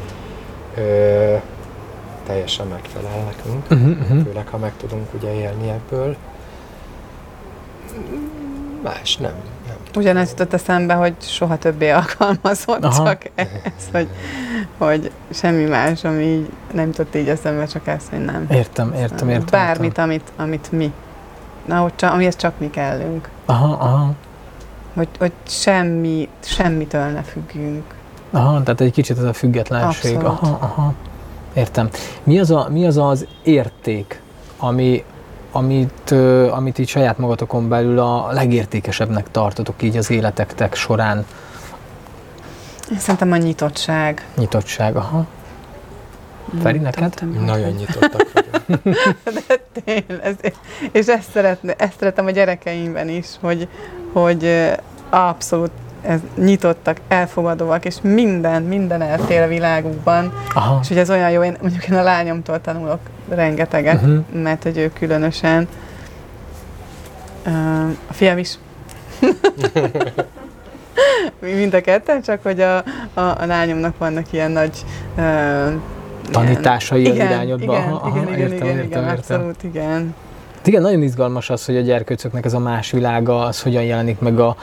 ö, 0.75 1.36
teljesen 2.27 2.67
megfelel 2.67 3.23
nekünk, 3.25 3.63
uh-huh, 3.71 4.01
uh-huh. 4.01 4.23
főleg 4.23 4.47
ha 4.47 4.57
meg 4.57 4.73
tudunk 4.77 5.13
ugye 5.13 5.33
élni 5.33 5.69
ebből. 5.69 6.15
Más 8.83 9.17
nem. 9.17 9.33
nem 9.67 9.75
Ugyanez 9.95 10.29
jutott 10.29 10.53
eszembe, 10.53 10.93
hogy 10.93 11.15
soha 11.19 11.57
többé 11.57 11.89
alkalmazott, 11.89 12.83
Aha. 12.83 13.05
csak 13.05 13.21
ez, 13.35 13.87
hogy, 13.91 14.07
hogy 14.77 15.11
semmi 15.29 15.63
más, 15.63 16.03
ami 16.03 16.23
így 16.23 16.49
nem 16.73 16.85
jutott 16.85 17.15
így 17.15 17.29
eszembe, 17.29 17.65
csak 17.65 17.87
ez, 17.87 18.03
hogy 18.09 18.25
nem. 18.25 18.45
Értem, 18.49 18.93
értem, 18.93 19.29
értem. 19.29 19.45
Bármit, 19.51 19.83
értem. 19.83 20.03
Amit, 20.03 20.31
amit 20.35 20.71
mi, 20.71 20.93
na, 21.65 21.77
hogy 21.77 21.95
csak, 21.95 22.13
amihez 22.13 22.35
csak 22.35 22.59
mi 22.59 22.69
kellünk. 22.69 23.29
Aha, 23.45 23.73
aha. 23.73 24.13
Hogy, 24.93 25.09
hogy 25.19 25.31
semmi, 25.47 26.29
semmitől 26.39 27.05
ne 27.05 27.21
függjünk. 27.21 27.95
Aha, 28.31 28.63
tehát 28.63 28.81
egy 28.81 28.91
kicsit 28.91 29.17
ez 29.17 29.23
a 29.23 29.33
függetlenség. 29.33 30.15
Abszolút. 30.15 30.41
Aha, 30.41 30.57
aha. 30.61 30.93
Értem. 31.57 31.89
Mi 32.23 32.39
az, 32.39 32.51
a, 32.51 32.67
mi 32.69 32.85
az 32.85 32.97
az 32.97 33.27
érték, 33.43 34.21
ami, 34.57 35.03
amit, 35.51 36.11
amit 36.51 36.77
így 36.77 36.87
saját 36.87 37.17
magatokon 37.17 37.69
belül 37.69 37.99
a 37.99 38.31
legértékesebbnek 38.31 39.31
tartotok 39.31 39.81
így 39.81 39.97
az 39.97 40.09
életektek 40.09 40.75
során? 40.75 41.25
Szerintem 42.97 43.31
a 43.31 43.37
nyitottság. 43.37 44.25
Nyitottság, 44.35 44.95
aha. 44.95 45.25
Feri, 46.61 46.77
neked? 46.77 47.13
Nagyon 47.45 47.71
nyitottak 47.71 48.45
De 49.47 49.59
tényleg, 49.83 50.19
ez, 50.21 50.35
és 50.91 51.07
ezt, 51.07 51.31
szeretne, 51.31 51.73
ezt 51.73 51.97
szeretem 51.99 52.25
a 52.25 52.31
gyerekeimben 52.31 53.09
is, 53.09 53.27
hogy, 53.41 53.67
hogy 54.13 54.71
abszolút 55.09 55.71
ez 56.01 56.19
nyitottak, 56.38 56.97
elfogadóak, 57.07 57.86
és 57.86 57.95
minden, 58.01 58.63
minden 58.63 59.01
eltér 59.01 59.41
a 59.41 59.47
világukban. 59.47 60.33
Aha. 60.53 60.79
És 60.81 60.88
hogy 60.88 60.97
ez 60.97 61.10
olyan 61.10 61.31
jó, 61.31 61.43
én 61.43 61.57
mondjuk 61.62 61.88
én 61.88 61.97
a 61.97 62.03
lányomtól 62.03 62.62
tanulok 62.62 62.99
rengeteget, 63.29 64.01
uh-huh. 64.01 64.23
mert 64.33 64.63
hogy 64.63 64.77
ő 64.77 64.91
különösen, 64.93 65.67
uh, 67.45 67.89
a 68.07 68.13
fiam 68.13 68.38
is, 68.38 68.57
mind 71.39 71.73
a 71.73 71.81
ketten, 71.81 72.21
csak 72.21 72.43
hogy 72.43 72.62
a, 72.62 72.77
a, 73.13 73.21
a 73.21 73.45
lányomnak 73.45 73.97
vannak 73.97 74.33
ilyen 74.33 74.51
nagy 74.51 74.86
uh, 75.17 75.71
tanításai 76.31 76.99
ilyen, 76.99 77.12
az 77.12 77.17
igen, 77.17 77.31
irányodba. 77.31 77.73
Igen, 77.73 77.91
aha, 77.91 78.10
igen, 78.10 78.33
igen, 78.33 78.39
értem, 78.39 78.67
igen, 78.67 78.77
értem, 78.77 79.01
igen, 79.03 79.15
abszolút, 79.15 79.63
igen. 79.63 80.15
Igen, 80.65 80.81
nagyon 80.81 81.01
izgalmas 81.01 81.49
az, 81.49 81.65
hogy 81.65 81.77
a 81.77 81.81
gyerkőcöknek 81.81 82.45
ez 82.45 82.53
a 82.53 82.60
más 82.60 82.91
világa, 82.91 83.39
az 83.39 83.62
hogyan 83.62 83.83
jelenik 83.83 84.19
meg 84.19 84.39
a, 84.39 84.55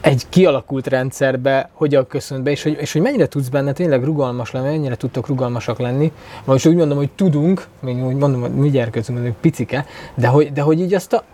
egy 0.00 0.26
kialakult 0.28 0.86
rendszerbe 0.86 1.70
hogyan 1.72 2.06
köszönt 2.06 2.42
be, 2.42 2.50
és 2.50 2.62
hogy, 2.62 2.76
és 2.80 2.92
hogy 2.92 3.02
mennyire 3.02 3.26
tudsz 3.26 3.48
benne 3.48 3.72
tényleg 3.72 4.04
rugalmas 4.04 4.50
lenni, 4.50 4.68
mennyire 4.68 4.96
tudtok 4.96 5.26
rugalmasak 5.26 5.78
lenni. 5.78 6.12
Most 6.44 6.66
úgy 6.66 6.74
mondom, 6.74 6.96
hogy 6.96 7.10
tudunk, 7.10 7.66
még 7.80 8.04
úgy 8.04 8.14
mondom, 8.14 8.40
hogy 8.40 8.54
mi 8.54 8.70
gyerkőcünk 8.70 9.18
vagyunk 9.18 9.36
picike, 9.36 9.86
de 10.14 10.26
hogy, 10.26 10.52
de 10.52 10.60
hogy 10.60 10.80
így 10.80 10.94
azt 10.94 11.12
a, 11.12 11.24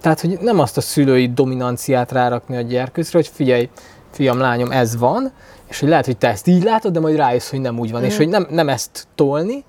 tehát 0.00 0.20
hogy 0.20 0.38
nem 0.40 0.58
azt 0.58 0.76
a 0.76 0.80
szülői 0.80 1.32
dominanciát 1.32 2.12
rárakni 2.12 2.56
a 2.56 2.60
gyerkőcre, 2.60 3.18
hogy 3.18 3.28
figyelj, 3.28 3.68
fiam, 4.10 4.38
lányom, 4.38 4.70
ez 4.70 4.96
van, 4.96 5.32
és 5.68 5.80
hogy 5.80 5.88
lehet, 5.88 6.06
hogy 6.06 6.16
te 6.16 6.28
ezt 6.28 6.46
így 6.46 6.62
látod, 6.62 6.92
de 6.92 7.00
majd 7.00 7.16
rájössz, 7.16 7.50
hogy 7.50 7.60
nem 7.60 7.78
úgy 7.78 7.90
van, 7.90 8.00
mm. 8.00 8.04
és 8.04 8.16
hogy 8.16 8.28
nem, 8.28 8.46
nem 8.50 8.68
ezt 8.68 9.06
tolni, 9.14 9.64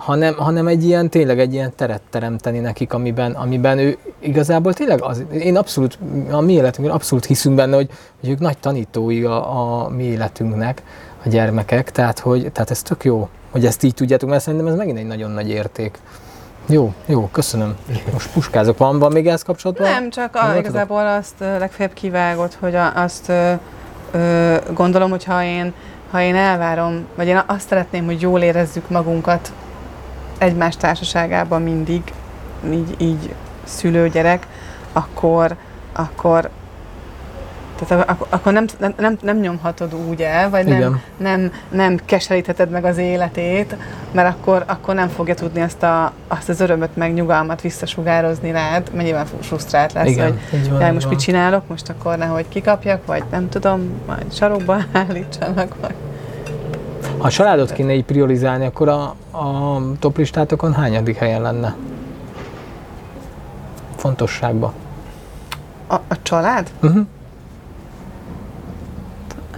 hanem, 0.00 0.34
hanem 0.34 0.66
egy 0.66 0.84
ilyen, 0.84 1.08
tényleg 1.08 1.40
egy 1.40 1.52
ilyen 1.52 1.72
teret 1.76 2.02
teremteni 2.10 2.58
nekik, 2.58 2.92
amiben, 2.92 3.32
amiben 3.32 3.78
ő 3.78 3.98
igazából 4.18 4.74
tényleg 4.74 5.02
az, 5.02 5.24
én 5.32 5.56
abszolút, 5.56 5.98
a 6.30 6.40
mi 6.40 6.52
életünkben 6.52 6.96
abszolút 6.96 7.24
hiszünk 7.24 7.56
benne, 7.56 7.76
hogy, 7.76 7.90
hogy 8.20 8.28
ők 8.28 8.38
nagy 8.38 8.58
tanítói 8.58 9.24
a, 9.24 9.82
a 9.82 9.88
mi 9.88 10.04
életünknek, 10.04 10.82
a 11.24 11.28
gyermekek, 11.28 11.90
tehát, 11.90 12.18
hogy, 12.18 12.52
tehát 12.52 12.70
ez 12.70 12.82
tök 12.82 13.04
jó, 13.04 13.28
hogy 13.50 13.66
ezt 13.66 13.82
így 13.82 13.94
tudjátok, 13.94 14.28
mert 14.28 14.42
szerintem 14.42 14.68
ez 14.68 14.74
megint 14.74 14.98
egy 14.98 15.06
nagyon 15.06 15.30
nagy 15.30 15.48
érték. 15.48 15.98
Jó, 16.66 16.92
jó, 17.06 17.28
köszönöm. 17.32 17.76
Most 18.12 18.32
puskázok. 18.32 18.78
Van, 18.78 18.98
van 18.98 19.12
még 19.12 19.26
ehhez 19.26 19.42
kapcsolatban? 19.42 19.90
Nem, 19.90 20.10
csak 20.10 20.36
a, 20.36 20.56
igazából 20.56 21.06
azt 21.06 21.34
legfeljebb 21.38 21.94
kivágott, 21.94 22.56
hogy 22.60 22.74
a, 22.74 22.94
azt 22.94 23.28
ö, 23.28 23.52
ö, 24.10 24.56
gondolom, 24.74 25.10
hogy 25.10 25.24
ha 25.24 25.42
én, 25.42 25.72
ha 26.10 26.20
én 26.20 26.34
elvárom, 26.34 27.06
vagy 27.14 27.26
én 27.26 27.42
azt 27.46 27.68
szeretném, 27.68 28.04
hogy 28.04 28.20
jól 28.20 28.40
érezzük 28.40 28.88
magunkat 28.88 29.52
egymás 30.40 30.76
társaságában 30.76 31.62
mindig, 31.62 32.02
így, 32.70 32.94
így 32.98 33.34
szülő-gyerek, 33.64 34.46
akkor, 34.92 35.54
akkor 35.92 36.50
tehát 37.86 38.08
ak- 38.08 38.26
akkor 38.32 38.52
nem, 38.52 38.64
nem, 38.96 39.18
nem 39.22 39.36
nyomhatod 39.38 39.94
úgy 39.94 40.22
el, 40.22 40.50
vagy 40.50 40.64
nem, 40.66 41.00
nem, 41.16 41.52
nem 41.70 41.98
keserítheted 42.04 42.70
meg 42.70 42.84
az 42.84 42.96
életét, 42.98 43.76
mert 44.12 44.28
akkor, 44.28 44.64
akkor 44.66 44.94
nem 44.94 45.08
fogja 45.08 45.34
tudni 45.34 45.60
azt, 45.60 45.82
a, 45.82 46.12
azt 46.28 46.48
az 46.48 46.60
örömöt, 46.60 46.96
meg 46.96 47.12
nyugalmat 47.14 47.60
visszasugározni 47.60 48.50
rád, 48.50 48.90
mert 48.92 49.04
nyilván 49.04 49.26
frusztrált 49.40 49.92
lesz, 49.92 50.06
Igen, 50.08 50.38
hogy 50.50 50.70
van, 50.70 50.92
most 50.92 51.04
van. 51.04 51.14
mit 51.14 51.22
csinálok, 51.22 51.68
most 51.68 51.88
akkor 51.88 52.16
nehogy 52.16 52.48
kikapjak, 52.48 53.06
vagy 53.06 53.22
nem 53.30 53.48
tudom, 53.48 53.90
majd 54.06 54.32
sarokba 54.32 54.76
állítsanak, 55.08 55.74
vagy 55.80 55.94
ha 57.20 57.26
a 57.26 57.30
családot 57.30 57.72
kéne 57.72 57.94
így 57.94 58.04
priorizálni, 58.04 58.64
akkor 58.66 58.88
a, 58.88 59.02
a 59.38 59.80
top 59.98 60.16
listátokon 60.16 60.74
hányadik 60.74 61.16
helyen 61.16 61.42
lenne? 61.42 61.76
Fontosságban. 63.96 64.72
A, 65.86 65.94
a 65.94 66.22
család? 66.22 66.70
Uh-huh. 66.82 67.06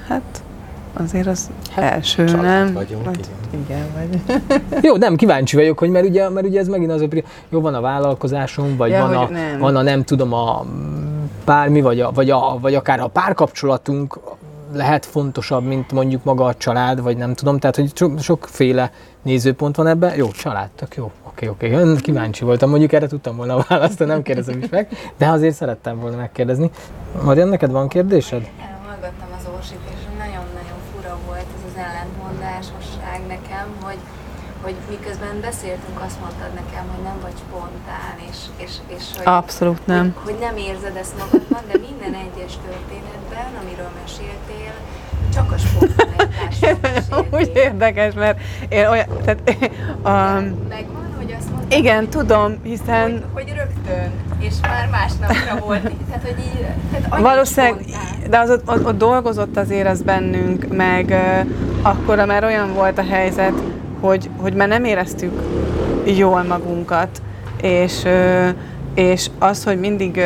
Hát 0.09 0.43
azért 0.93 1.27
az 1.27 1.51
hát, 1.75 1.93
első, 1.93 2.25
nem? 2.25 2.73
Vagyunk, 2.73 3.05
vagy, 3.05 3.29
igen. 3.53 3.61
igen 3.65 3.87
vagy. 3.95 4.83
jó, 4.89 4.97
nem, 4.97 5.17
kíváncsi 5.17 5.57
vagyok, 5.57 5.79
hogy 5.79 5.91
mert 5.91 6.07
ugye, 6.07 6.29
mert 6.29 6.47
ugye 6.47 6.61
ez 6.61 6.69
megint 6.69 6.91
az, 6.91 7.01
hogy 7.01 7.25
jó, 7.49 7.61
van 7.61 7.75
a 7.75 7.81
vállalkozásom, 7.81 8.77
vagy 8.77 8.91
ja, 8.91 9.07
van, 9.07 9.15
a, 9.15 9.29
nem. 9.29 9.59
van 9.59 9.77
a 9.77 9.83
nem 9.83 10.03
tudom, 10.03 10.33
a 10.33 10.65
bármi, 11.45 11.81
vagy, 11.81 12.01
a, 12.01 12.11
vagy, 12.13 12.31
a, 12.31 12.59
vagy 12.61 12.75
akár 12.75 13.01
a 13.01 13.07
párkapcsolatunk 13.07 14.19
lehet 14.75 15.07
fontosabb, 15.07 15.64
mint 15.64 15.93
mondjuk 15.93 16.25
maga 16.25 16.45
a 16.45 16.55
család, 16.55 17.03
vagy 17.03 17.16
nem 17.16 17.35
tudom, 17.35 17.59
tehát 17.59 17.77
hogy 17.77 17.91
so, 17.95 18.18
sokféle 18.18 18.91
nézőpont 19.23 19.77
van 19.77 19.87
ebben. 19.87 20.16
Jó, 20.16 20.29
család, 20.31 20.68
tök 20.70 20.95
jó. 20.95 21.11
Oké, 21.27 21.47
oké, 21.49 21.75
okay. 21.75 21.97
kíváncsi 21.97 22.45
voltam, 22.45 22.70
mondjuk 22.70 22.93
erre 22.93 23.07
tudtam 23.07 23.37
volna 23.37 23.64
választani, 23.68 24.11
nem 24.11 24.23
kérdezem 24.23 24.59
is 24.59 24.68
meg, 24.68 24.89
de 25.16 25.29
azért 25.29 25.55
szerettem 25.55 26.01
volna 26.01 26.16
megkérdezni. 26.16 26.70
Marian, 27.25 27.49
neked 27.49 27.70
van 27.70 27.89
kérdésed? 27.89 28.51
Hallgattam 28.87 29.29
az 29.39 29.49
Orsit, 29.57 29.79
és 29.95 30.03
nagyon-nagyon 30.18 30.79
fura 30.95 31.18
volt 31.27 31.47
ez 31.57 31.73
az 31.73 31.77
ellentmondásosság 31.77 33.20
nekem, 33.29 33.66
hogy 33.83 33.99
hogy 34.63 34.75
miközben 34.89 35.41
beszéltünk, 35.41 36.01
azt 36.07 36.21
mondtad 36.21 36.53
nekem, 36.55 36.85
hogy 36.93 37.03
nem 37.03 37.19
vagy 37.23 37.37
spontán, 37.47 38.15
és, 38.31 38.39
és, 38.57 38.73
és 38.97 39.05
hogy, 39.17 39.27
Abszolút 39.27 39.87
nem. 39.87 40.15
Hogy, 40.15 40.33
hogy 40.33 40.41
nem 40.41 40.57
érzed 40.57 40.97
ezt 40.97 41.19
magadban, 41.19 41.63
de 41.71 41.79
minden 41.89 42.15
egyes 42.25 42.53
történetben, 42.67 43.49
amiről 43.61 43.91
meséltél, 44.03 44.73
csak 45.35 45.53
a 45.53 45.59
spontaneitásról 45.59 47.27
Úgy 47.41 47.51
érdekes, 47.55 48.15
mert 48.15 48.41
én 48.69 48.87
olyan, 48.87 49.07
tehát, 49.25 49.41
um, 50.13 50.67
Megvan, 50.69 51.13
hogy 51.17 51.35
azt 51.39 51.51
mondtad, 51.51 51.79
Igen, 51.79 52.09
tudom, 52.09 52.55
hiszen... 52.63 53.25
Hogy, 53.33 53.43
hogy 53.43 53.55
rögtön, 53.57 54.13
és 54.39 54.55
már 54.63 54.89
másnapra 54.89 55.67
volt, 55.67 55.83
tehát 56.09 56.23
hogy 56.23 56.39
így, 56.39 56.67
tehát 56.93 57.21
Valószínűleg, 57.21 57.75
spontán. 57.89 58.31
de 58.31 58.39
az 58.39 58.51
ott, 58.51 58.69
ott, 58.69 58.87
ott 58.87 58.99
dolgozott 58.99 59.57
azért 59.57 59.89
az 59.89 60.03
bennünk, 60.03 60.67
meg 60.77 61.07
uh, 61.09 61.47
akkor 61.83 62.25
már 62.25 62.45
olyan 62.45 62.75
volt 62.75 62.99
a 62.99 63.05
helyzet, 63.05 63.55
hogy, 64.03 64.31
hogy 64.37 64.55
már 64.55 64.69
nem 64.69 64.85
éreztük 64.85 65.33
jól 66.05 66.43
magunkat, 66.43 67.23
és, 67.61 68.03
és 68.95 69.31
az, 69.39 69.65
hogy 69.65 69.81
mindig 69.81 70.21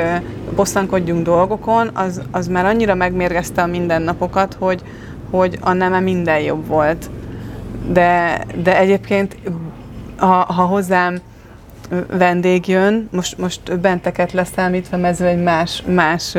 bosszankodjunk 0.55 1.25
dolgokon, 1.25 1.91
az, 1.95 2.23
az 2.31 2.47
már 2.49 2.65
annyira 2.65 2.95
megmérgezte 2.95 3.63
a 3.63 3.67
mindennapokat, 3.67 4.57
hogy, 4.59 4.83
hogy 5.31 5.59
a 5.61 5.73
neme 5.73 6.01
minden 6.01 6.41
jobb 6.41 6.67
volt. 6.67 7.11
De, 7.93 8.41
de 8.63 8.79
egyébként, 8.79 9.37
ha, 10.17 10.27
ha 10.27 10.63
hozzám 10.63 11.19
vendég 12.11 12.69
jön, 12.69 13.09
most, 13.13 13.39
most 13.39 13.81
benteket 13.81 14.33
leszámítva, 14.33 15.07
ez 15.07 15.21
egy 15.21 15.43
más, 15.43 15.83
más 15.87 16.35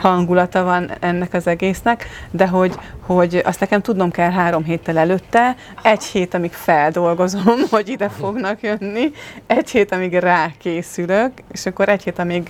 hangulata 0.00 0.64
van 0.64 0.90
ennek 1.00 1.34
az 1.34 1.46
egésznek, 1.46 2.06
de 2.30 2.46
hogy, 2.46 2.74
hogy 3.06 3.42
azt 3.44 3.60
nekem 3.60 3.80
tudnom 3.80 4.10
kell 4.10 4.30
három 4.30 4.64
héttel 4.64 4.98
előtte, 4.98 5.56
egy 5.82 6.04
hét, 6.04 6.34
amíg 6.34 6.52
feldolgozom, 6.52 7.60
hogy 7.70 7.88
ide 7.88 8.08
fognak 8.08 8.62
jönni, 8.62 9.10
egy 9.46 9.70
hét, 9.70 9.92
amíg 9.92 10.14
rákészülök, 10.14 11.32
és 11.52 11.66
akkor 11.66 11.88
egy 11.88 12.02
hét, 12.02 12.18
amíg... 12.18 12.44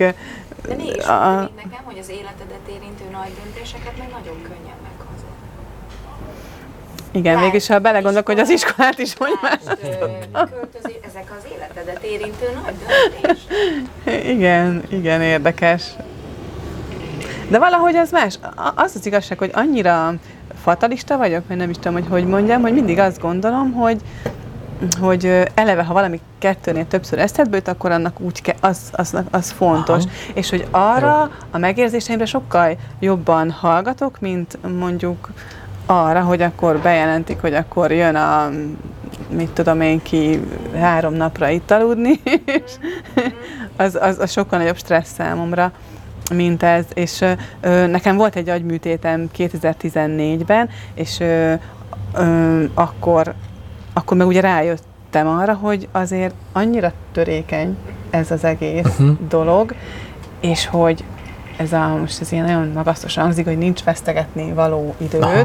De 0.67 0.75
mégis 0.75 1.05
a, 1.05 1.49
nekem, 1.55 1.83
hogy 1.83 1.97
az 1.99 2.09
életedet 2.09 2.67
érintő 2.67 3.03
nagy 3.11 3.31
döntéseket 3.43 3.97
meg 3.97 4.07
nagyon 4.11 4.41
könnyen 4.41 4.52
igen, 7.13 7.33
Lát, 7.35 7.43
mégis 7.43 7.67
ha 7.67 7.79
belegondolok, 7.79 8.25
hogy 8.25 8.39
az 8.39 8.49
iskolát 8.49 8.97
is 8.97 9.13
hogy 9.17 9.31
más. 9.41 9.59
Ezek 11.07 11.31
az 11.39 11.51
életedet 11.55 12.03
érintő 12.03 12.45
nagy 12.63 12.75
döntés. 12.75 13.41
Igen, 14.29 14.83
igen, 14.89 15.21
érdekes. 15.21 15.83
De 17.49 17.59
valahogy 17.59 17.95
az 17.95 18.11
más. 18.11 18.39
Az 18.75 18.95
az 18.95 19.05
igazság, 19.05 19.37
hogy 19.37 19.51
annyira 19.53 20.13
fatalista 20.63 21.17
vagyok, 21.17 21.47
vagy 21.47 21.57
nem 21.57 21.69
is 21.69 21.75
tudom, 21.75 21.93
hogy 21.93 22.07
hogy 22.09 22.25
mondjam, 22.25 22.61
hogy 22.61 22.73
mindig 22.73 22.99
azt 22.99 23.19
gondolom, 23.21 23.71
hogy 23.71 24.01
hogy 24.99 25.43
eleve, 25.53 25.83
ha 25.83 25.93
valami 25.93 26.19
kettőnél 26.39 26.87
többször 26.87 27.19
eszedbe 27.19 27.55
jut, 27.55 27.67
akkor 27.67 27.91
annak 27.91 28.19
úgy 28.19 28.41
ke- 28.41 28.57
az, 28.59 28.77
az, 28.91 29.15
az 29.31 29.51
fontos. 29.51 30.03
Aha. 30.03 30.13
És 30.33 30.49
hogy 30.49 30.67
arra 30.71 31.31
a 31.51 31.57
megérzéseimre 31.57 32.25
sokkal 32.25 32.77
jobban 32.99 33.51
hallgatok, 33.51 34.19
mint 34.19 34.57
mondjuk 34.79 35.29
arra, 35.85 36.21
hogy 36.21 36.41
akkor 36.41 36.77
bejelentik, 36.77 37.41
hogy 37.41 37.53
akkor 37.53 37.91
jön 37.91 38.15
a 38.15 38.49
mit 39.29 39.49
tudom 39.49 39.81
én 39.81 40.01
ki 40.01 40.39
három 40.75 41.13
napra 41.13 41.49
itt 41.49 41.71
aludni, 41.71 42.19
és 42.45 42.71
az, 43.75 43.97
az, 44.01 44.19
az 44.19 44.31
sokkal 44.31 44.59
nagyobb 44.59 44.77
stressz 44.77 45.13
számomra, 45.13 45.71
mint 46.33 46.63
ez. 46.63 46.85
És 46.93 47.23
ö, 47.61 47.87
nekem 47.87 48.17
volt 48.17 48.35
egy 48.35 48.49
agyműtétem 48.49 49.29
2014-ben, 49.37 50.69
és 50.93 51.19
ö, 51.19 51.53
ö, 52.13 52.63
akkor, 52.73 53.33
akkor 53.93 54.17
meg 54.17 54.27
ugye 54.27 54.41
rájöttem 54.41 55.27
arra, 55.27 55.53
hogy 55.53 55.87
azért 55.91 56.33
annyira 56.51 56.91
törékeny 57.11 57.77
ez 58.09 58.31
az 58.31 58.43
egész 58.43 58.85
uh-huh. 58.85 59.17
dolog, 59.27 59.75
és 60.39 60.67
hogy 60.67 61.03
ez 61.57 61.73
a, 61.73 61.95
most 61.95 62.21
ez 62.21 62.31
ilyen 62.31 62.45
nagyon 62.45 62.67
magasztosan 62.67 63.23
hangzik, 63.23 63.45
hogy 63.45 63.57
nincs 63.57 63.83
vesztegetni 63.83 64.53
való 64.53 64.95
időd, 64.97 65.23
Aha. 65.23 65.43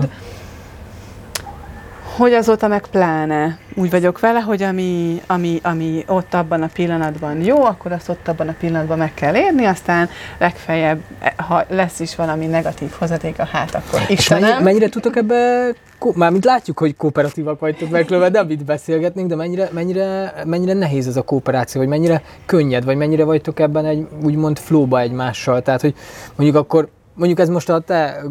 Hogy 2.18 2.32
azóta 2.32 2.68
meg 2.68 2.86
pláne 2.86 3.58
úgy 3.74 3.90
vagyok 3.90 4.20
vele, 4.20 4.40
hogy 4.40 4.62
ami, 4.62 5.22
ami, 5.26 5.60
ami 5.62 6.04
ott 6.06 6.34
abban 6.34 6.62
a 6.62 6.68
pillanatban 6.72 7.40
jó, 7.40 7.64
akkor 7.64 7.92
azt 7.92 8.08
ott 8.08 8.28
abban 8.28 8.48
a 8.48 8.54
pillanatban 8.60 8.98
meg 8.98 9.14
kell 9.14 9.34
érni, 9.34 9.64
aztán 9.64 10.08
legfeljebb, 10.38 11.00
ha 11.36 11.64
lesz 11.68 12.00
is 12.00 12.16
valami 12.16 12.46
negatív 12.46 12.90
hozadéka, 12.98 13.44
hát 13.44 13.74
akkor 13.74 14.00
Istenem. 14.08 14.16
És 14.18 14.28
mennyire, 14.28 14.60
mennyire 14.60 14.88
tudtok 14.88 15.16
ebbe 15.16 15.70
Mármint 16.14 16.44
látjuk, 16.44 16.78
hogy 16.78 16.96
kooperatívak 16.96 17.60
vagytok 17.60 17.90
meg, 17.90 18.06
de 18.06 18.42
mit 18.42 18.64
beszélgetnénk, 18.64 19.28
de 19.28 19.36
mennyire, 19.36 19.68
mennyire, 19.72 20.34
mennyire 20.44 20.72
nehéz 20.72 21.06
ez 21.06 21.16
a 21.16 21.22
kooperáció, 21.22 21.80
vagy 21.80 21.90
mennyire 21.90 22.22
könnyed, 22.46 22.84
vagy 22.84 22.96
mennyire 22.96 23.24
vagytok 23.24 23.60
ebben 23.60 23.84
egy 23.84 24.06
úgymond 24.24 24.58
flóba 24.58 25.00
egymással. 25.00 25.62
Tehát, 25.62 25.80
hogy 25.80 25.94
mondjuk 26.36 26.58
akkor 26.58 26.88
mondjuk 27.18 27.38
ez 27.38 27.48
most 27.48 27.68
a 27.68 27.80
te 27.80 28.22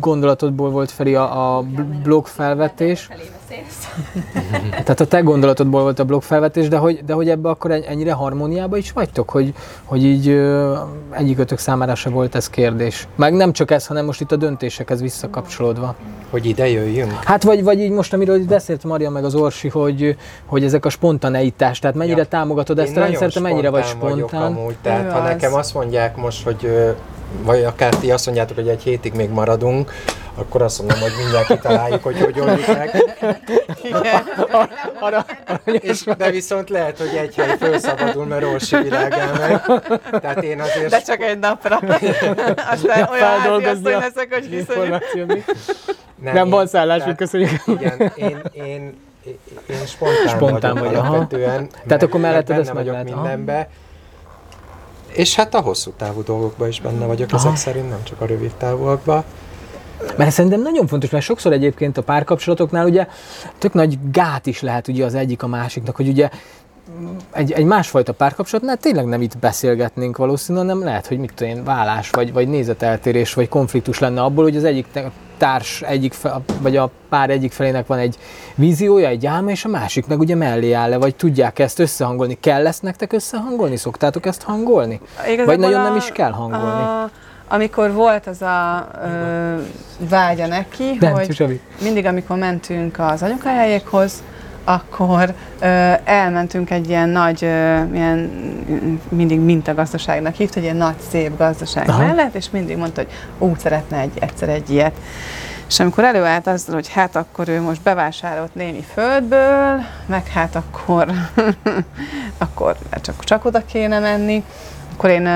gondolatodból 0.00 0.70
volt 0.70 0.90
Feri 0.90 1.14
a, 1.14 1.56
a 1.56 1.64
blog 2.02 2.26
felvetés. 2.26 3.08
Tehát 4.70 5.00
a 5.00 5.06
te 5.06 5.20
gondolatodból 5.20 5.82
volt 5.82 5.98
a 5.98 6.04
blog 6.04 6.22
felvetés, 6.22 6.68
de 6.68 6.76
hogy, 6.76 7.04
de 7.04 7.12
hogy 7.12 7.28
ebbe 7.28 7.48
akkor 7.48 7.70
ennyire 7.70 8.12
harmóniába 8.12 8.76
is 8.76 8.92
vagytok, 8.92 9.30
hogy, 9.30 9.54
hogy 9.84 10.04
így 10.04 10.40
egyikötök 11.10 11.58
számára 11.58 11.94
se 11.94 12.10
volt 12.10 12.34
ez 12.34 12.50
kérdés. 12.50 13.08
Meg 13.16 13.32
nem 13.32 13.52
csak 13.52 13.70
ez, 13.70 13.86
hanem 13.86 14.04
most 14.04 14.20
itt 14.20 14.32
a 14.32 14.36
döntésekhez 14.36 15.00
visszakapcsolódva. 15.00 15.94
Hogy 16.30 16.46
ide 16.46 16.68
jöjjünk? 16.68 17.12
Hát 17.24 17.42
vagy, 17.42 17.62
vagy 17.62 17.80
így 17.80 17.90
most, 17.90 18.12
amiről 18.12 18.36
itt 18.36 18.48
beszélt 18.48 18.84
Maria 18.84 19.10
meg 19.10 19.24
az 19.24 19.34
Orsi, 19.34 19.68
hogy, 19.68 20.16
hogy 20.46 20.64
ezek 20.64 20.84
a 20.84 20.88
spontaneitás, 20.88 21.78
tehát 21.78 21.96
mennyire 21.96 22.16
ja. 22.16 22.26
támogatod 22.26 22.78
ezt 22.78 22.90
Én 22.90 22.96
a 22.96 23.00
rendszert, 23.00 23.40
mennyire 23.40 23.70
vagy 23.70 23.84
spontán. 23.84 24.42
Amúgy, 24.42 24.76
tehát 24.82 25.04
Ő 25.04 25.08
ha 25.08 25.18
az. 25.18 25.24
nekem 25.24 25.54
azt 25.54 25.74
mondják 25.74 26.16
most, 26.16 26.44
hogy 26.44 26.94
vagy 27.44 27.64
akár 27.64 27.94
ti 27.94 28.10
azt 28.10 28.26
mondjátok, 28.26 28.56
hogy 28.56 28.68
egy 28.68 28.82
hétig 28.82 29.12
még 29.12 29.30
maradunk, 29.30 29.92
akkor 30.34 30.62
azt 30.62 30.78
mondom, 30.78 31.00
hogy 31.00 31.12
mindjárt 31.18 31.46
kitaláljuk, 31.46 32.02
hogy 32.02 32.20
hogy 32.20 32.40
oldjuk 32.40 32.66
meg. 32.66 33.16
Igen. 33.82 34.22
És, 35.64 36.04
de 36.16 36.30
viszont 36.30 36.70
lehet, 36.70 36.98
hogy 36.98 37.16
egy 37.16 37.34
hely 37.34 37.56
felszabadul, 37.58 38.24
mert 38.24 38.44
Orsi 38.44 38.76
világán 38.76 39.38
meg. 39.38 39.82
Tehát 40.20 40.42
én 40.42 40.60
azért... 40.60 40.90
De 40.90 41.02
csak 41.02 41.20
egy 41.20 41.38
napra. 41.38 41.76
Aztán 42.72 43.08
olyan 43.10 43.28
háziasszony 43.28 43.98
leszek, 43.98 44.34
hogy 44.34 44.50
viszonylag. 44.50 45.02
Nem, 46.22 46.34
nem 46.34 46.48
van 46.48 46.66
szállásunk, 46.66 47.16
köszönjük. 47.16 47.62
Igen, 47.66 48.12
én, 48.14 48.42
én, 48.52 49.00
én 49.66 49.86
spontán, 49.86 50.28
spontán 50.28 50.74
vagyok, 50.74 50.86
vagy, 50.86 50.94
alapvetően. 50.94 51.68
Tehát 51.86 52.02
akkor 52.02 52.20
melletted 52.20 52.58
ezt 52.58 52.72
meg 52.72 52.86
lehet. 52.86 53.04
mindenbe. 53.04 53.52
Aha 53.52 53.66
és 55.12 55.34
hát 55.34 55.54
a 55.54 55.60
hosszú 55.60 55.90
távú 55.90 56.22
dolgokban 56.22 56.68
is 56.68 56.80
benne 56.80 57.06
vagyok 57.06 57.32
Aha. 57.32 57.46
ezek 57.46 57.56
szerint, 57.56 57.88
nem 57.88 58.02
csak 58.02 58.20
a 58.20 58.26
rövid 58.26 58.54
távúakban. 58.54 59.24
Mert 60.16 60.30
szerintem 60.30 60.62
nagyon 60.62 60.86
fontos, 60.86 61.10
mert 61.10 61.24
sokszor 61.24 61.52
egyébként 61.52 61.98
a 61.98 62.02
párkapcsolatoknál 62.02 62.86
ugye 62.86 63.06
tök 63.58 63.72
nagy 63.72 63.98
gát 64.12 64.46
is 64.46 64.60
lehet 64.60 64.88
ugye 64.88 65.04
az 65.04 65.14
egyik 65.14 65.42
a 65.42 65.46
másiknak, 65.46 65.96
hogy 65.96 66.08
ugye 66.08 66.28
egy, 67.32 67.52
egy 67.52 67.64
másfajta 67.64 68.12
párkapcsolatnál 68.12 68.76
tényleg 68.76 69.04
nem 69.04 69.22
itt 69.22 69.38
beszélgetnénk 69.38 70.16
valószínűleg, 70.16 70.66
nem 70.66 70.84
lehet, 70.84 71.06
hogy 71.06 71.18
mit 71.18 71.32
tudom 71.34 71.52
én, 71.52 71.64
vállás, 71.64 72.10
vagy, 72.10 72.32
vagy 72.32 72.48
nézeteltérés, 72.48 73.34
vagy 73.34 73.48
konfliktus 73.48 73.98
lenne 73.98 74.22
abból, 74.22 74.44
hogy 74.44 74.56
az 74.56 74.64
egyik 74.64 74.86
társ 75.38 75.82
egyik, 75.82 76.14
vagy 76.60 76.76
a 76.76 76.90
pár 77.08 77.30
egyik 77.30 77.52
felének 77.52 77.86
van 77.86 77.98
egy 77.98 78.18
víziója, 78.54 79.08
egy 79.08 79.26
álma, 79.26 79.50
és 79.50 79.64
a 79.64 79.68
másik 79.68 80.06
meg 80.06 80.18
ugye 80.18 80.34
mellé 80.34 80.72
áll 80.72 80.88
le, 80.88 80.96
vagy 80.96 81.16
tudják 81.16 81.58
ezt 81.58 81.78
összehangolni. 81.78 82.38
Kell 82.40 82.66
ezt 82.66 82.82
nektek 82.82 83.12
összehangolni? 83.12 83.76
Szoktátok 83.76 84.26
ezt 84.26 84.42
hangolni? 84.42 85.00
Igazából 85.18 85.44
vagy 85.44 85.58
nagyon 85.58 85.80
a, 85.80 85.82
nem 85.82 85.96
is 85.96 86.10
kell 86.12 86.30
hangolni? 86.30 86.82
A, 86.82 87.10
amikor 87.52 87.92
volt 87.92 88.26
az 88.26 88.42
a 88.42 88.88
ö, 89.04 89.54
vágya 90.08 90.46
neki, 90.46 90.96
nem, 91.00 91.12
hogy 91.12 91.60
mindig, 91.82 92.06
amikor 92.06 92.36
mentünk 92.36 92.98
az 92.98 93.22
anyukahelyekhoz, 93.22 94.22
akkor 94.64 95.34
ö, 95.60 95.92
elmentünk 96.04 96.70
egy 96.70 96.88
ilyen 96.88 97.08
nagy, 97.08 97.44
ö, 97.44 97.82
ilyen, 97.92 98.18
mindig 99.08 99.40
mintagazdaságnak 99.40 100.34
hívta, 100.34 100.56
egy 100.58 100.64
ilyen 100.64 100.76
nagy, 100.76 100.94
szép 101.10 101.36
gazdaság 101.36 101.88
Aha. 101.88 102.06
mellett, 102.06 102.34
és 102.34 102.50
mindig 102.50 102.76
mondta, 102.76 103.00
hogy 103.00 103.12
úgy 103.48 103.58
szeretne 103.58 103.98
egy, 103.98 104.12
egyszer 104.20 104.48
egy 104.48 104.70
ilyet. 104.70 104.96
És 105.68 105.80
amikor 105.80 106.04
előállt 106.04 106.46
azzal, 106.46 106.74
hogy 106.74 106.88
hát 106.88 107.16
akkor 107.16 107.48
ő 107.48 107.60
most 107.60 107.82
bevásárolt 107.82 108.54
némi 108.54 108.84
földből, 108.92 109.80
meg 110.06 110.26
hát 110.26 110.56
akkor, 110.56 111.06
akkor 112.38 112.76
csak, 113.00 113.24
csak 113.24 113.44
oda 113.44 113.62
kéne 113.64 113.98
menni, 113.98 114.44
akkor 114.92 115.10
én 115.10 115.28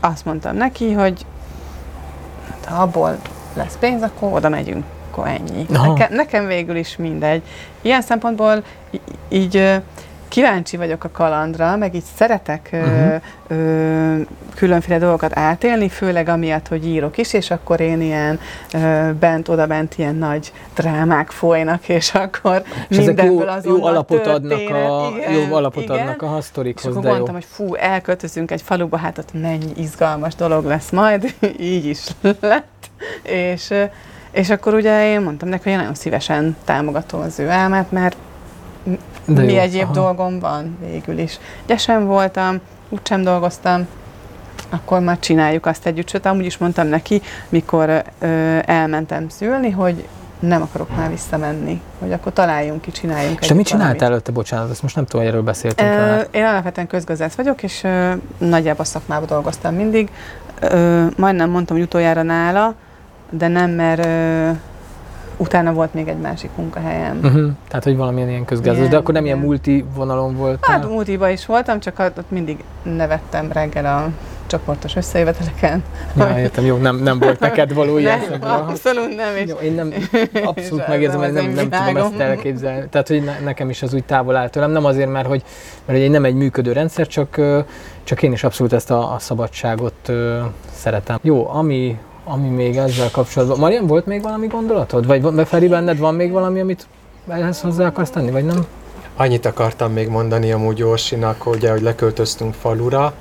azt 0.00 0.24
mondtam 0.24 0.56
neki, 0.56 0.92
hogy 0.92 1.12
hát, 1.12 1.39
ha 2.70 2.82
abból 2.82 3.16
lesz 3.54 3.76
pénz, 3.80 4.02
akkor 4.02 4.32
oda 4.32 4.48
megyünk, 4.48 4.84
akkor 5.10 5.26
ennyi. 5.26 5.66
Nekem, 5.68 6.14
nekem 6.14 6.46
végül 6.46 6.76
is 6.76 6.96
mindegy. 6.96 7.42
Ilyen 7.82 8.02
szempontból 8.02 8.62
így 9.28 9.80
kíváncsi 10.30 10.76
vagyok 10.76 11.04
a 11.04 11.10
kalandra, 11.10 11.76
meg 11.76 11.94
így 11.94 12.04
szeretek 12.16 12.68
uh-huh. 12.72 13.20
ö, 13.48 13.54
ö, 13.54 14.20
különféle 14.54 14.98
dolgokat 14.98 15.36
átélni, 15.36 15.88
főleg 15.88 16.28
amiatt, 16.28 16.68
hogy 16.68 16.86
írok 16.86 17.18
is, 17.18 17.32
és 17.32 17.50
akkor 17.50 17.80
én 17.80 18.00
ilyen 18.00 18.40
ö, 18.74 19.10
bent, 19.20 19.48
oda-bent 19.48 19.98
ilyen 19.98 20.14
nagy 20.14 20.52
drámák 20.74 21.30
folynak, 21.30 21.88
és 21.88 22.14
akkor 22.14 22.62
és 22.88 22.96
mindenből 22.96 23.48
az 23.48 23.64
jó, 23.64 23.76
jó 23.76 23.84
alapot 23.84 24.26
adnak 24.26 24.70
a, 24.70 25.12
igen, 25.16 25.32
jó 25.32 25.54
alapot 25.54 25.82
igen. 25.82 25.98
adnak 25.98 26.22
a 26.22 26.40
sztorikhoz, 26.40 26.84
és 26.84 26.90
akkor 26.90 27.04
mondtam, 27.04 27.26
jó. 27.26 27.32
hogy 27.32 27.46
fú, 27.50 27.74
elköltözünk 27.74 28.50
egy 28.50 28.62
faluba, 28.62 28.96
hát 28.96 29.18
ott 29.18 29.32
mennyi 29.32 29.72
izgalmas 29.76 30.34
dolog 30.34 30.64
lesz 30.64 30.90
majd, 30.90 31.34
így 31.74 31.84
is 31.84 32.06
lett, 32.40 32.90
és 33.22 33.74
és 34.30 34.50
akkor 34.50 34.74
ugye 34.74 35.12
én 35.12 35.20
mondtam 35.20 35.48
neki, 35.48 35.62
hogy 35.62 35.72
én 35.72 35.78
nagyon 35.78 35.94
szívesen 35.94 36.56
támogatom 36.64 37.20
az 37.20 37.38
ő 37.38 37.48
álmát, 37.48 37.90
mert 37.90 38.16
de 39.24 39.42
mi 39.42 39.52
jó. 39.52 39.58
egyéb 39.58 39.82
Aha. 39.82 39.92
dolgom 39.92 40.38
van 40.38 40.78
végül 40.80 41.18
is. 41.18 41.38
Gyesen 41.66 42.06
voltam, 42.06 42.60
úgysem 42.88 43.22
dolgoztam, 43.22 43.86
akkor 44.70 45.00
már 45.00 45.18
csináljuk 45.18 45.66
azt 45.66 45.86
együtt. 45.86 46.08
Sőt, 46.08 46.26
amúgy 46.26 46.44
is 46.44 46.58
mondtam 46.58 46.86
neki, 46.86 47.22
mikor 47.48 48.02
ö, 48.18 48.58
elmentem 48.64 49.28
szülni, 49.28 49.70
hogy 49.70 50.08
nem 50.38 50.62
akarok 50.62 50.96
már 50.96 51.10
visszamenni, 51.10 51.80
hogy 51.98 52.12
akkor 52.12 52.32
találjunk 52.32 52.80
ki, 52.80 52.90
csináljunk 52.90 53.40
És 53.40 53.46
te 53.46 53.54
mit 53.54 53.66
csináltál 53.66 54.10
előtte, 54.10 54.32
bocsánat, 54.32 54.70
ezt 54.70 54.82
most 54.82 54.94
nem 54.94 55.04
tudom, 55.04 55.20
hogy 55.20 55.30
erről 55.30 55.44
beszéltünk. 55.44 55.90
Ö, 55.90 56.20
én 56.30 56.44
alapvetően 56.44 56.86
közgazdász 56.86 57.34
vagyok, 57.34 57.62
és 57.62 57.84
ö, 57.84 58.12
nagyjából 58.38 58.84
szakmában 58.84 59.26
dolgoztam 59.26 59.74
mindig. 59.74 60.10
Ö, 60.60 61.06
majdnem 61.16 61.50
mondtam, 61.50 61.76
hogy 61.76 61.84
utoljára 61.84 62.22
nála, 62.22 62.74
de 63.30 63.48
nem, 63.48 63.70
mert 63.70 64.04
ö, 64.04 64.50
utána 65.40 65.72
volt 65.72 65.94
még 65.94 66.08
egy 66.08 66.18
másik 66.18 66.50
munkahelyem. 66.56 67.18
Uh-huh. 67.22 67.50
Tehát, 67.68 67.84
hogy 67.84 67.96
valamilyen 67.96 68.28
ilyen 68.28 68.44
közgázos, 68.44 68.88
de 68.88 68.96
akkor 68.96 69.14
nem 69.14 69.24
ilyen 69.24 69.38
multi 69.38 69.84
vonalon 69.94 70.36
volt. 70.36 70.64
Hát 70.64 70.88
multiba 70.88 71.28
is 71.28 71.46
voltam, 71.46 71.80
csak 71.80 71.98
ott 71.98 72.30
mindig 72.30 72.64
nevettem 72.82 73.52
reggel 73.52 73.86
a 73.86 74.08
csoportos 74.46 74.96
összejöveteleken. 74.96 75.82
Ja, 76.16 76.38
értem, 76.38 76.64
jó, 76.64 76.76
nem, 76.76 76.96
nem 76.96 77.18
volt 77.18 77.40
neked 77.40 77.74
való 77.74 77.98
ilyen 77.98 78.20
nem, 78.30 78.50
Abszolút 78.50 79.16
nem. 79.16 79.36
És, 79.36 79.48
jó, 79.48 79.56
én 79.56 79.74
nem, 79.74 79.92
abszolút 80.44 80.88
megérzem, 80.88 81.18
hogy 81.20 81.32
nem, 81.32 81.50
nem 81.50 81.70
tudom 81.70 81.96
ezt 81.96 82.18
elképzelni. 82.18 82.88
Tehát, 82.90 83.08
hogy 83.08 83.24
ne, 83.24 83.38
nekem 83.38 83.70
is 83.70 83.82
az 83.82 83.94
úgy 83.94 84.04
távol 84.04 84.36
áll 84.36 84.48
tőlem. 84.48 84.70
Nem 84.70 84.84
azért, 84.84 85.10
mert 85.10 85.26
hogy, 85.26 85.42
mert 85.84 86.00
hogy 86.00 86.10
nem 86.10 86.24
egy 86.24 86.34
működő 86.34 86.72
rendszer, 86.72 87.06
csak, 87.06 87.40
csak 88.04 88.22
én 88.22 88.32
is 88.32 88.44
abszolút 88.44 88.72
ezt 88.72 88.90
a, 88.90 89.14
a 89.14 89.18
szabadságot 89.18 90.12
szeretem. 90.72 91.18
Jó, 91.22 91.48
ami 91.48 91.98
ami 92.32 92.48
még 92.48 92.76
ezzel 92.76 93.10
kapcsolatban... 93.10 93.58
Marian, 93.58 93.86
volt 93.86 94.06
még 94.06 94.22
valami 94.22 94.46
gondolatod? 94.46 95.06
Vagy 95.06 95.46
Feri, 95.46 95.68
benned 95.68 95.98
van 95.98 96.14
még 96.14 96.30
valami, 96.30 96.60
amit 96.60 96.86
ehhez 97.28 97.60
hozzá 97.60 97.86
akarsz 97.86 98.10
tenni, 98.10 98.30
vagy 98.30 98.44
nem? 98.44 98.66
Annyit 99.16 99.46
akartam 99.46 99.92
még 99.92 100.08
mondani 100.08 100.52
amúgy 100.52 100.82
Orsinak, 100.82 101.42
hogy, 101.42 101.68
hogy 101.68 101.82
leköltöztünk 101.82 102.54
falura, 102.54 103.12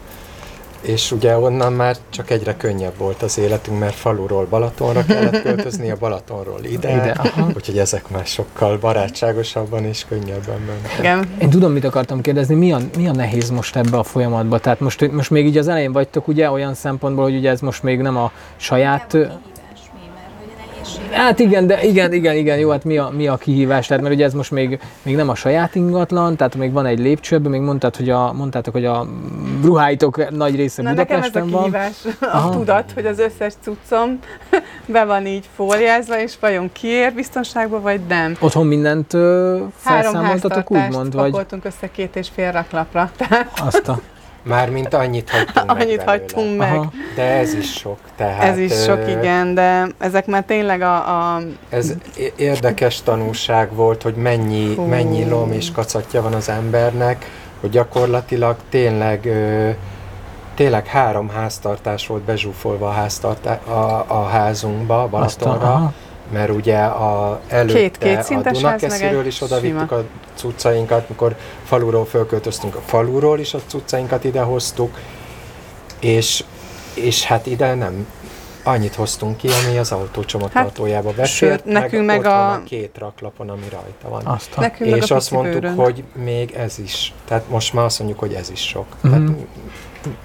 és 0.81 1.11
ugye 1.11 1.37
onnan 1.37 1.73
már 1.73 1.95
csak 2.09 2.29
egyre 2.29 2.57
könnyebb 2.57 2.97
volt 2.97 3.21
az 3.21 3.37
életünk, 3.37 3.79
mert 3.79 3.95
faluról 3.95 4.45
Balatonra 4.45 5.05
kellett 5.05 5.41
költözni, 5.41 5.91
a 5.91 5.95
Balatonról 5.99 6.63
ide, 6.63 6.91
ide 6.91 7.21
úgyhogy 7.55 7.77
ezek 7.77 8.09
már 8.09 8.25
sokkal 8.25 8.77
barátságosabban 8.77 9.85
és 9.85 10.05
könnyebben 10.09 10.59
mentek. 10.67 10.99
Igen. 10.99 11.29
Én 11.41 11.49
tudom, 11.49 11.71
mit 11.71 11.83
akartam 11.83 12.21
kérdezni, 12.21 12.55
mi 12.55 12.71
a, 12.71 12.79
mi 12.97 13.07
a 13.07 13.11
nehéz 13.11 13.49
most 13.49 13.75
ebbe 13.75 13.97
a 13.97 14.03
folyamatba? 14.03 14.59
Tehát 14.59 14.79
most, 14.79 15.11
most 15.11 15.29
még 15.29 15.45
így 15.45 15.57
az 15.57 15.67
elején 15.67 15.91
vagytok 15.91 16.27
ugye 16.27 16.51
olyan 16.51 16.73
szempontból, 16.73 17.23
hogy 17.23 17.35
ugye 17.35 17.49
ez 17.49 17.59
most 17.59 17.83
még 17.83 17.99
nem 17.99 18.17
a 18.17 18.31
saját 18.57 19.17
Hát 21.11 21.39
igen, 21.39 21.67
de 21.67 21.83
igen, 21.83 22.13
igen, 22.13 22.35
igen, 22.35 22.57
jó, 22.57 22.69
hát 22.69 22.83
mi 22.83 22.97
a, 22.97 23.09
mi 23.15 23.27
a 23.27 23.37
kihívás? 23.37 23.87
Tehát, 23.87 24.03
mert 24.03 24.15
ugye 24.15 24.25
ez 24.25 24.33
most 24.33 24.51
még, 24.51 24.79
még 25.03 25.15
nem 25.15 25.29
a 25.29 25.35
saját 25.35 25.75
ingatlan, 25.75 26.35
tehát 26.35 26.55
még 26.55 26.71
van 26.71 26.85
egy 26.85 26.99
lépcsőben, 26.99 27.51
még 27.51 27.61
mondtad, 27.61 27.95
hogy 27.95 28.09
a, 28.09 28.33
mondtátok, 28.33 28.73
hogy 28.73 28.85
a 28.85 29.07
ruháitok 29.63 30.29
nagy 30.29 30.55
része 30.55 30.81
Na, 30.81 30.89
Budapesten 30.89 31.43
nekem 31.43 31.47
ez 31.47 31.53
a 31.53 31.59
kihívás, 31.59 31.95
van. 32.19 32.29
a 32.29 32.49
tudat, 32.49 32.91
hogy 32.93 33.05
az 33.05 33.19
összes 33.19 33.53
cuccom 33.61 34.19
be 34.85 35.05
van 35.05 35.25
így 35.25 35.49
fóliázva, 35.55 36.21
és 36.21 36.33
vajon 36.39 36.69
kiér 36.71 37.13
biztonságba, 37.13 37.81
vagy 37.81 38.01
nem. 38.07 38.35
Otthon 38.39 38.67
mindent 38.67 39.13
ö, 39.13 39.57
felszámoltatok, 39.75 40.71
úgymond? 40.71 41.13
Vagy? 41.13 41.31
pakoltunk 41.31 41.65
össze 41.65 41.91
két 41.91 42.15
és 42.15 42.27
fél 42.35 42.51
raklapra. 42.51 43.11
Tehát... 43.17 43.59
Azt 43.65 43.87
a... 43.87 43.99
Mármint 44.43 44.93
annyit 44.93 45.29
hagytunk 45.29 45.67
meg 45.77 45.81
Annyit 45.81 46.03
hagytunk 46.03 46.57
meg. 46.57 46.75
Aha. 46.75 46.91
De 47.15 47.23
ez 47.23 47.53
is 47.53 47.73
sok. 47.73 47.97
Tehát, 48.15 48.43
ez 48.43 48.57
is 48.57 48.83
sok, 48.83 49.07
igen, 49.07 49.53
de 49.53 49.87
ezek 49.97 50.25
már 50.25 50.43
tényleg 50.43 50.81
a... 50.81 50.95
a... 51.35 51.41
Ez 51.69 51.93
érdekes 52.35 53.01
tanulság 53.01 53.73
volt, 53.73 54.01
hogy 54.01 54.15
mennyi, 54.15 54.75
mennyi 54.89 55.29
lom 55.29 55.51
és 55.51 55.71
kacatja 55.71 56.21
van 56.21 56.33
az 56.33 56.49
embernek, 56.49 57.25
hogy 57.59 57.69
gyakorlatilag 57.69 58.55
tényleg 58.69 59.29
tényleg 60.59 60.87
három 60.87 61.29
háztartás 61.29 62.07
volt 62.07 62.21
bezsúfolva 62.21 62.87
a, 62.87 62.91
háztartá- 62.91 63.67
a, 63.67 64.05
a 64.07 64.23
házunkba, 64.23 65.07
Balatonra, 65.07 65.93
mert 66.31 66.51
ugye 66.51 66.77
a, 66.77 67.41
előtte 67.47 67.79
két, 67.79 67.97
két 67.97 68.45
a 68.45 68.51
Dunakesziről 68.51 69.25
is 69.25 69.41
oda 69.41 69.59
vittük 69.59 69.91
a 69.91 70.03
cuccainkat, 70.35 71.09
mikor 71.09 71.35
faluról 71.63 72.05
fölköltöztünk 72.05 72.75
a 72.75 72.81
faluról 72.85 73.39
is 73.39 73.53
a 73.53 73.59
cuccainkat 73.67 74.23
ide 74.23 74.41
hoztuk, 74.41 74.97
és, 75.99 76.43
és 76.93 77.23
hát 77.23 77.45
ide 77.45 77.73
nem 77.73 78.07
annyit 78.63 78.95
hoztunk 78.95 79.37
ki, 79.37 79.47
ami 79.47 79.77
az 79.77 79.91
autó 79.91 80.23
csomagtartójába 80.23 81.07
hát, 81.07 81.17
befért, 81.17 81.65
nekünk 81.65 82.05
meg, 82.05 82.17
meg 82.21 82.25
a... 82.25 82.51
a 82.51 82.63
két 82.63 82.97
raklapon, 82.97 83.49
ami 83.49 83.65
rajta 83.71 84.09
van. 84.09 84.25
Azt 84.25 84.49
a... 84.55 84.59
Nekünk 84.61 84.95
és 84.95 85.11
azt 85.11 85.31
mondtuk, 85.31 85.61
bőrön. 85.61 85.75
hogy 85.75 86.03
még 86.13 86.51
ez 86.51 86.79
is. 86.79 87.13
Tehát 87.25 87.49
most 87.49 87.73
már 87.73 87.85
azt 87.85 87.99
mondjuk, 87.99 88.19
hogy 88.19 88.33
ez 88.33 88.49
is 88.49 88.67
sok. 88.67 88.85
Mm-hmm. 89.07 89.25
Tehát 89.25 89.37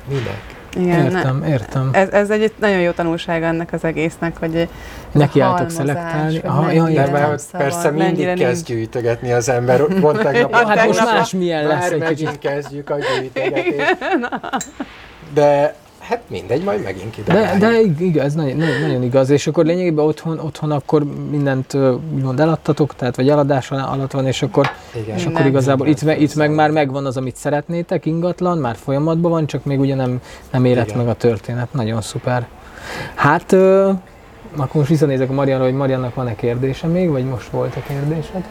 minek? 0.09 0.54
Igen, 0.77 1.05
értem, 1.05 1.39
ne, 1.39 1.49
értem. 1.49 1.89
Ez, 1.93 2.09
ez 2.09 2.31
egy 2.31 2.53
nagyon 2.61 2.81
jó 2.81 2.91
tanulság 2.91 3.43
ennek 3.43 3.72
az 3.72 3.85
egésznek, 3.85 4.39
hogy 4.39 4.68
neki 5.12 5.41
álltok 5.41 5.70
szelektálni. 5.70 6.39
Aha, 6.45 6.70
ja, 6.70 7.11
mert 7.11 7.51
persze 7.51 7.91
mindig 7.91 8.35
kezd 8.35 8.66
gyűjtögetni 8.66 9.33
az 9.33 9.49
ember. 9.49 9.85
Pont 10.01 10.18
tegnap, 10.18 10.55
hát 10.55 10.87
most 10.87 11.05
más 11.05 11.33
milyen 11.33 11.66
lesz 11.66 11.91
egy 11.91 12.05
kicsit. 12.09 12.39
kezdjük 12.39 12.91
a 12.91 12.97
gyűjtögetést. 12.97 13.97
De 15.35 15.75
Hát 16.09 16.23
mindegy, 16.27 16.65
majd 16.65 16.83
megint 16.83 17.19
ide. 17.19 17.33
De, 17.33 17.57
de 17.59 17.81
igaz, 17.99 18.35
nagyon, 18.35 18.57
nagyon 18.57 19.03
igaz, 19.03 19.31
és 19.31 19.47
akkor 19.47 19.65
lényegében 19.65 20.05
otthon, 20.05 20.39
otthon 20.39 20.71
akkor 20.71 21.05
mindent 21.31 21.75
úgymond 22.15 22.41
eladtatok, 22.41 22.95
tehát 22.97 23.17
vagy 23.17 23.29
eladás 23.29 23.71
alatt 23.71 24.13
van, 24.13 24.27
és 24.27 24.43
akkor, 24.43 24.71
Igen, 24.95 25.17
és 25.17 25.27
akkor 25.27 25.47
igazából 25.47 25.87
itt, 25.87 26.03
me, 26.03 26.17
itt 26.17 26.35
meg 26.35 26.55
már 26.55 26.71
megvan 26.71 27.07
az, 27.07 27.17
amit 27.17 27.37
szeretnétek, 27.37 28.07
ingatlan, 28.07 28.59
már 28.59 28.77
folyamatban 28.77 29.31
van, 29.31 29.47
csak 29.47 29.65
még 29.65 29.81
ugye 29.81 29.95
nem, 29.95 30.21
nem 30.51 30.65
érett 30.65 30.87
Igen. 30.87 30.99
meg 30.99 31.09
a 31.09 31.15
történet. 31.15 31.73
Nagyon 31.73 32.01
szuper. 32.01 32.47
Hát, 33.15 33.53
ö, 33.53 33.91
akkor 34.57 34.75
most 34.77 34.89
visszanézek 34.89 35.31
a 35.31 35.33
Marianra, 35.33 35.65
hogy 35.65 35.75
Mariannak 35.75 36.15
van-e 36.15 36.35
kérdése 36.35 36.87
még, 36.87 37.11
vagy 37.11 37.25
most 37.25 37.49
volt 37.49 37.77
a 37.77 37.83
kérdésed? 37.89 38.45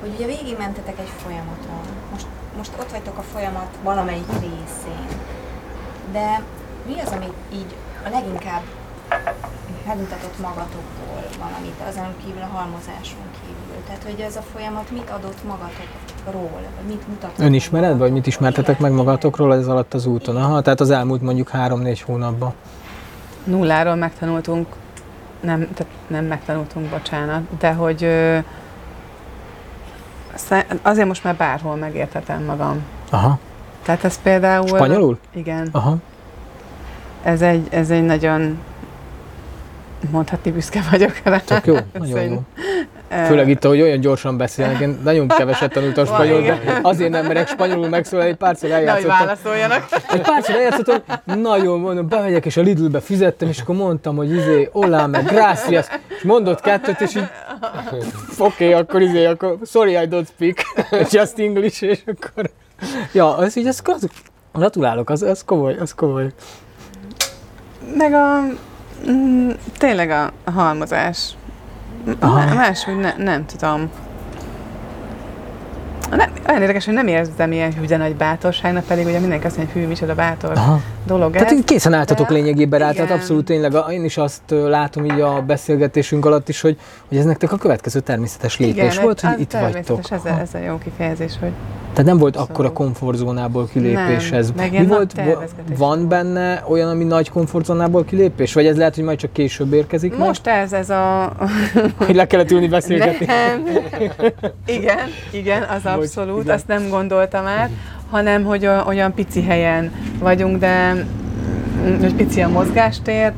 Hogy 0.00 0.10
ugye 0.16 0.26
végigmentetek 0.26 0.94
egy 0.98 1.10
folyamaton, 1.24 1.80
most, 2.12 2.26
most 2.56 2.72
ott 2.80 2.90
vagytok 2.90 3.18
a 3.18 3.22
folyamat 3.22 3.68
valamelyik 3.82 4.28
részén, 4.40 5.06
de 6.12 6.42
mi 6.86 7.00
az, 7.00 7.12
amit 7.12 7.32
így 7.52 7.74
a 8.06 8.08
leginkább 8.08 8.62
megmutatott 9.86 10.38
magatokból 10.40 11.22
valamit, 11.38 11.74
azon 11.88 12.14
kívül 12.24 12.42
a 12.42 12.56
halmozáson 12.56 13.26
kívül? 13.40 13.84
Tehát, 13.86 14.02
hogy 14.02 14.20
ez 14.20 14.36
a 14.36 14.42
folyamat 14.52 14.90
mit 14.90 15.10
adott 15.10 15.44
magatokról, 15.44 16.60
vagy 16.76 16.86
mit 16.86 17.08
mutatott? 17.08 17.38
Önismered, 17.38 17.98
vagy 17.98 18.12
mit 18.12 18.26
ismertetek 18.26 18.78
meg 18.78 18.92
magatokról 18.92 19.54
ez 19.54 19.68
alatt 19.68 19.94
az 19.94 20.06
úton? 20.06 20.36
Aha, 20.36 20.60
tehát 20.60 20.80
az 20.80 20.90
elmúlt 20.90 21.22
mondjuk 21.22 21.48
három-négy 21.48 22.00
hónapban. 22.00 22.52
Nulláról 23.44 23.94
megtanultunk, 23.94 24.66
nem, 25.40 25.58
tehát 25.74 25.92
nem 26.06 26.24
megtanultunk, 26.24 26.90
bocsánat, 26.90 27.42
de 27.58 27.72
hogy 27.72 28.04
ö, 28.04 28.38
azért 30.82 31.06
most 31.06 31.24
már 31.24 31.36
bárhol 31.36 31.76
megértetem 31.76 32.44
magam. 32.44 32.82
Aha. 33.10 33.38
Tehát 33.82 34.04
ez 34.04 34.22
például... 34.22 34.66
Spanyolul? 34.66 35.18
Igen. 35.32 35.68
Aha 35.72 35.96
ez 37.26 37.42
egy, 37.42 37.66
ez 37.70 37.90
egy 37.90 38.04
nagyon 38.04 38.58
mondhatni 40.10 40.50
büszke 40.50 40.80
vagyok 40.90 41.20
rá. 41.24 41.40
Csak 41.46 41.66
jó, 41.66 41.76
nagyon 41.98 42.22
jó. 42.22 42.42
Főleg 43.26 43.48
itt, 43.48 43.64
hogy 43.64 43.80
olyan 43.80 44.00
gyorsan 44.00 44.36
beszélnek, 44.36 44.80
én 44.80 44.98
nagyon 45.04 45.28
keveset 45.28 45.72
tanultam 45.72 46.06
spanyolul, 46.06 46.42
de 46.42 46.78
azért 46.82 47.10
nem 47.10 47.26
merek 47.26 47.48
spanyolul 47.48 47.88
megszólalni, 47.88 48.30
egy 48.30 48.36
párszor 48.36 48.70
eljátszottam. 48.70 49.16
Hogy 49.16 49.26
válaszoljanak. 49.26 49.86
Egy 50.12 50.20
párszor 50.20 50.54
eljátszottam, 50.54 51.02
nagyon 51.24 51.80
mondom, 51.80 52.08
bemegyek, 52.08 52.46
és 52.46 52.56
a 52.56 52.60
Lidlbe 52.60 53.00
fizettem, 53.00 53.48
és 53.48 53.60
akkor 53.60 53.74
mondtam, 53.74 54.16
hogy 54.16 54.30
izé, 54.30 54.68
olá, 54.72 55.06
meg 55.06 55.24
gracias, 55.24 55.86
és 56.16 56.22
mondott 56.22 56.60
kettőt, 56.60 57.00
és 57.00 57.14
így, 57.14 57.28
oké, 58.38 58.64
okay, 58.68 58.72
akkor 58.72 59.02
izé, 59.02 59.24
akkor 59.24 59.58
sorry, 59.64 59.92
I 59.92 60.08
don't 60.10 60.26
speak, 60.34 60.56
just 61.12 61.38
English, 61.38 61.82
és 61.82 62.02
akkor, 62.06 62.50
ja, 63.12 63.36
az 63.36 63.56
így, 63.56 63.66
ez 63.66 63.82
Gratulálok, 64.52 65.10
az, 65.10 65.22
az 65.22 65.44
komoly, 65.44 65.76
az 65.80 65.94
komoly. 65.94 66.32
Meg 67.94 68.12
a, 68.12 68.40
mm, 69.10 69.50
tényleg 69.78 70.10
a, 70.10 70.30
a 70.44 70.50
halmozás. 70.50 71.36
Aha. 72.18 72.54
Máshogy 72.54 72.96
ne, 72.96 73.14
nem 73.16 73.46
tudom. 73.46 73.90
Nem, 76.10 76.32
olyan 76.48 76.60
érdekes, 76.60 76.84
hogy 76.84 76.94
nem 76.94 77.06
érzem 77.06 77.52
ilyen 77.52 77.72
hűde 77.72 77.96
nagy 77.96 78.16
bátorságnak, 78.16 78.84
pedig 78.84 79.06
ugye 79.06 79.18
mindenki 79.18 79.46
azt 79.46 79.56
mondja, 79.56 79.74
hogy 79.74 79.82
hű, 79.82 79.88
micsoda 79.88 80.14
bátor 80.14 80.52
Aha. 80.56 80.80
Dolog 81.06 81.32
Tehát 81.32 81.52
ez. 81.52 81.64
készen 81.64 81.92
álltatok 81.92 82.28
de, 82.28 82.34
lényegében 82.34 82.80
rá, 82.80 82.92
tehát 82.92 83.10
abszolút 83.10 83.44
tényleg 83.44 83.72
én 83.90 84.04
is 84.04 84.16
azt 84.16 84.42
látom 84.48 85.04
így 85.04 85.20
a 85.20 85.42
beszélgetésünk 85.42 86.26
alatt 86.26 86.48
is, 86.48 86.60
hogy, 86.60 86.78
hogy 87.08 87.18
ez 87.18 87.24
nektek 87.24 87.52
a 87.52 87.56
következő 87.56 88.00
természetes 88.00 88.58
lépés 88.58 88.92
igen, 88.92 89.04
volt, 89.04 89.20
hogy 89.20 89.40
itt 89.40 89.52
vagytok. 89.52 90.00
Ez, 90.10 90.24
ez 90.24 90.54
a 90.54 90.58
jó 90.58 90.78
kifejezés, 90.78 91.32
hogy 91.40 91.52
tehát 91.96 92.10
nem 92.10 92.20
volt 92.20 92.34
szóval. 92.34 92.48
akkora 92.50 92.72
komfortzónából 92.72 93.68
kilépés 93.72 94.30
nem, 94.30 94.38
ez. 94.38 94.52
Mi 94.70 94.86
volt, 94.86 95.20
van 95.76 96.08
benne 96.08 96.64
olyan, 96.68 96.88
ami 96.88 97.04
nagy 97.04 97.30
komfortzónából 97.30 98.04
kilépés? 98.04 98.52
Vagy 98.52 98.66
ez 98.66 98.76
lehet, 98.76 98.94
hogy 98.94 99.04
majd 99.04 99.18
csak 99.18 99.32
később 99.32 99.72
érkezik? 99.72 100.16
Most 100.16 100.44
meg? 100.44 100.54
ez, 100.54 100.72
ez 100.72 100.90
a... 100.90 101.32
hogy 102.06 102.14
le 102.14 102.26
kellett 102.26 102.50
ülni 102.50 102.68
beszélgetni. 102.68 103.26
Nem. 103.26 103.64
igen, 104.66 105.08
igen, 105.32 105.62
az 105.62 105.84
abszolút, 105.84 106.42
igen. 106.42 106.54
azt 106.54 106.66
nem 106.66 106.88
gondoltam 106.88 107.46
át, 107.46 107.70
hanem, 108.10 108.44
hogy 108.44 108.68
olyan 108.86 109.14
pici 109.14 109.42
helyen 109.42 109.92
vagyunk, 110.18 110.58
de 110.58 110.92
mm, 110.92 112.00
hogy 112.00 112.14
pici 112.14 112.40
a 112.40 112.48
mozgástér, 112.48 113.32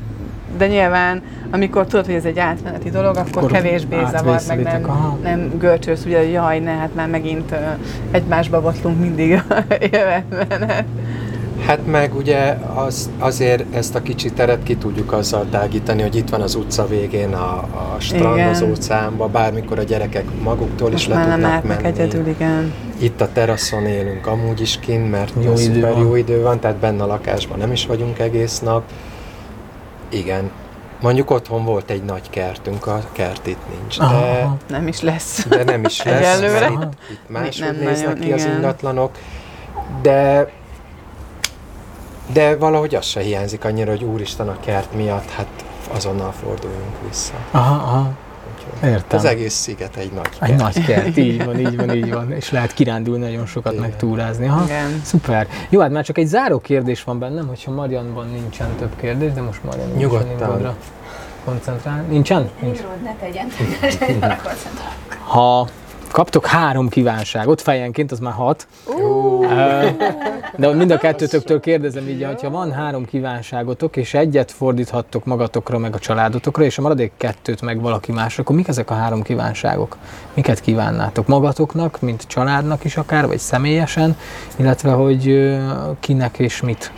de 0.56 0.66
nyilván 0.66 1.22
amikor 1.50 1.86
tudod, 1.86 2.04
hogy 2.04 2.14
ez 2.14 2.24
egy 2.24 2.38
átmeneti 2.38 2.90
dolog, 2.90 3.16
akkor, 3.16 3.36
akkor 3.36 3.50
kevésbé 3.50 3.96
zavar, 4.10 4.40
meg 4.48 4.62
nem, 4.62 4.82
nem 5.22 5.58
görcsölsz, 5.58 6.04
ugye, 6.04 6.18
hogy 6.18 6.32
jaj, 6.32 6.58
ne, 6.58 6.70
hát 6.70 6.94
már 6.94 7.08
megint 7.08 7.54
egymásba 8.10 8.60
botlunk 8.60 9.00
mindig 9.00 9.42
a 9.48 9.64
jövetmenet. 9.92 10.84
Hát 11.66 11.86
meg 11.86 12.14
ugye 12.14 12.56
az, 12.74 13.10
azért 13.18 13.74
ezt 13.74 13.94
a 13.94 14.02
kicsi 14.02 14.32
teret 14.32 14.62
ki 14.62 14.76
tudjuk 14.76 15.12
azzal 15.12 15.46
tágítani, 15.50 16.02
hogy 16.02 16.16
itt 16.16 16.28
van 16.28 16.40
az 16.40 16.54
utca 16.54 16.86
végén 16.86 17.32
a, 17.32 17.56
a 17.56 17.96
strand 17.98 18.36
igen. 18.36 18.48
az 18.48 18.62
óceánba, 18.62 19.26
bármikor 19.26 19.78
a 19.78 19.82
gyerekek 19.82 20.24
maguktól 20.42 20.90
Most 20.90 21.08
is 21.08 21.14
le 21.14 21.22
tudnak 21.22 21.64
menni. 21.64 21.84
egyedül, 21.84 22.26
igen. 22.26 22.72
Itt 22.98 23.20
a 23.20 23.28
teraszon 23.32 23.86
élünk 23.86 24.26
amúgy 24.26 24.60
is 24.60 24.78
kint, 24.80 25.10
mert 25.10 25.32
jó, 25.44 25.52
idő 25.56 25.80
van. 25.80 25.98
jó 25.98 26.14
idő 26.14 26.42
van, 26.42 26.60
tehát 26.60 26.76
benne 26.76 27.02
a 27.02 27.06
lakásban 27.06 27.58
nem 27.58 27.72
is 27.72 27.86
vagyunk 27.86 28.18
egész 28.18 28.58
nap. 28.58 28.82
Igen, 30.08 30.50
Mondjuk 31.00 31.30
otthon 31.30 31.64
volt 31.64 31.90
egy 31.90 32.02
nagy 32.02 32.30
kertünk, 32.30 32.86
a 32.86 33.00
kert 33.12 33.46
itt 33.46 33.62
nincs, 33.78 33.98
de... 33.98 34.04
Aha. 34.04 34.56
Nem 34.68 34.86
is 34.86 35.00
lesz. 35.00 35.46
De 35.46 35.64
nem 35.64 35.84
is 35.84 36.02
lesz, 36.04 36.40
mert 36.40 36.70
itt, 36.70 36.88
itt 37.10 37.28
máshogy 37.28 37.76
nem 37.76 37.88
néznek 37.88 38.06
nagyon, 38.06 38.20
ki 38.20 38.26
igen. 38.26 38.38
az 38.38 38.44
ingatlanok, 38.44 39.10
de 40.02 40.48
de 42.32 42.56
valahogy 42.56 42.94
az 42.94 43.04
se 43.06 43.20
hiányzik 43.20 43.64
annyira, 43.64 43.90
hogy 43.90 44.04
úristen 44.04 44.48
a 44.48 44.60
kert 44.60 44.94
miatt, 44.94 45.30
hát 45.30 45.46
azonnal 45.94 46.32
forduljunk 46.32 46.96
vissza. 47.08 47.32
Aha, 47.50 47.74
aha. 47.74 48.10
Értem. 48.82 49.18
Az 49.18 49.24
egész 49.24 49.54
sziget 49.54 49.96
egy 49.96 50.12
nagy 50.12 50.28
kert. 50.38 50.50
Egy 50.50 50.56
nagy 50.56 50.84
kert, 50.84 51.16
így 51.16 51.44
van, 51.44 51.58
így 51.58 51.76
van, 51.76 51.94
így 51.94 52.12
van. 52.12 52.32
És 52.32 52.50
lehet 52.50 52.72
kirándulni 52.74 53.24
nagyon 53.24 53.46
sokat, 53.46 53.72
Igen. 53.72 53.84
meg 53.84 53.96
túrázni. 53.96 54.46
Aha, 54.46 54.64
Igen. 54.64 55.00
Szuper. 55.04 55.46
Jó, 55.68 55.80
hát 55.80 55.90
már 55.90 56.04
csak 56.04 56.18
egy 56.18 56.26
záró 56.26 56.58
kérdés 56.58 57.04
van 57.04 57.18
bennem, 57.18 57.46
hogyha 57.46 57.70
Marianban 57.70 58.28
nincsen 58.28 58.68
több 58.78 58.96
kérdés, 59.00 59.32
de 59.32 59.42
most 59.42 59.64
Marian 59.64 59.88
Nyugodtan. 59.96 60.74
koncentrál. 61.44 62.04
Nincsen? 62.08 62.50
Nincs. 62.60 62.80
ne 63.02 63.14
tegyen. 63.20 63.46
Ha 65.24 65.68
kaptok 66.10 66.46
három 66.46 66.88
kívánságot, 66.88 67.62
fejenként, 67.62 68.12
az 68.12 68.18
már 68.18 68.32
hat. 68.32 68.66
Uh. 68.86 69.46
De 70.56 70.74
mind 70.74 70.90
a 70.90 70.98
kettőtöktől 70.98 71.60
kérdezem 71.60 72.08
így, 72.08 72.24
hogyha 72.24 72.50
van 72.50 72.72
három 72.72 73.04
kívánságotok, 73.04 73.96
és 73.96 74.14
egyet 74.14 74.52
fordíthattok 74.52 75.24
magatokra, 75.24 75.78
meg 75.78 75.94
a 75.94 75.98
családotokra, 75.98 76.64
és 76.64 76.78
a 76.78 76.82
maradék 76.82 77.12
kettőt 77.16 77.60
meg 77.60 77.80
valaki 77.80 78.12
másra, 78.12 78.42
akkor 78.42 78.56
mik 78.56 78.68
ezek 78.68 78.90
a 78.90 78.94
három 78.94 79.22
kívánságok? 79.22 79.96
Miket 80.34 80.60
kívánnátok 80.60 81.26
magatoknak, 81.26 82.00
mint 82.00 82.26
családnak 82.26 82.84
is 82.84 82.96
akár, 82.96 83.26
vagy 83.26 83.38
személyesen, 83.38 84.16
illetve 84.56 84.90
hogy 84.90 85.56
kinek 86.00 86.38
és 86.38 86.60
mit 86.60 86.92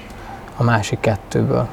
a 0.57 0.63
másik 0.63 1.01
kettőből? 1.01 1.69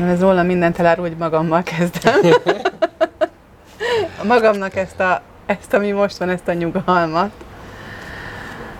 Ez 0.00 0.20
volna 0.20 0.42
mindent 0.42 0.78
elárul, 0.78 1.08
hogy 1.08 1.16
magammal 1.18 1.62
kezdem. 1.62 2.20
magamnak 4.28 4.76
ezt 4.76 5.00
a 5.00 5.22
ezt, 5.46 5.74
ami 5.74 5.90
most 5.90 6.16
van, 6.16 6.28
ezt 6.28 6.48
a 6.48 6.52
nyugalmat. 6.52 7.30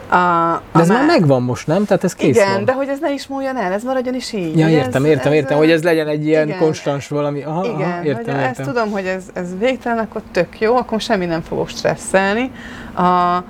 A, 0.08 0.52
a 0.52 0.62
de 0.72 0.80
ez 0.80 0.88
már 0.88 1.06
megvan 1.06 1.42
most, 1.42 1.66
nem? 1.66 1.84
Tehát 1.84 2.04
ez 2.04 2.14
kész 2.14 2.36
Igen, 2.36 2.52
van. 2.52 2.64
de 2.64 2.72
hogy 2.72 2.88
ez 2.88 2.98
ne 3.00 3.12
is 3.12 3.26
múljon 3.26 3.56
el, 3.56 3.72
ez 3.72 3.82
maradjon 3.82 4.14
is 4.14 4.32
így. 4.32 4.58
Ja, 4.58 4.68
értem, 4.68 5.04
ez, 5.04 5.10
értem, 5.10 5.32
ez, 5.32 5.38
értem, 5.38 5.58
hogy 5.58 5.70
ez 5.70 5.82
legyen 5.82 6.08
egy 6.08 6.26
ilyen 6.26 6.46
igen, 6.46 6.58
konstans 6.58 7.08
valami. 7.08 7.42
Aha, 7.42 7.64
igen, 7.64 7.90
aha, 7.90 8.04
értem, 8.04 8.24
hogy 8.24 8.42
értem. 8.42 8.44
ezt 8.44 8.62
tudom, 8.62 8.90
hogy 8.90 9.06
ez, 9.06 9.24
ez 9.32 9.58
végtelen, 9.58 9.98
akkor 9.98 10.22
tök 10.32 10.60
jó, 10.60 10.76
akkor 10.76 11.00
semmi 11.00 11.24
nem 11.24 11.42
fogok 11.42 11.68
stresszelni. 11.68 12.50
A, 12.94 13.42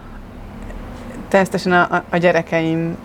természetesen 1.29 1.73
a, 1.73 1.89
a, 1.91 2.03
a 2.11 2.17
gyerekeim 2.17 2.97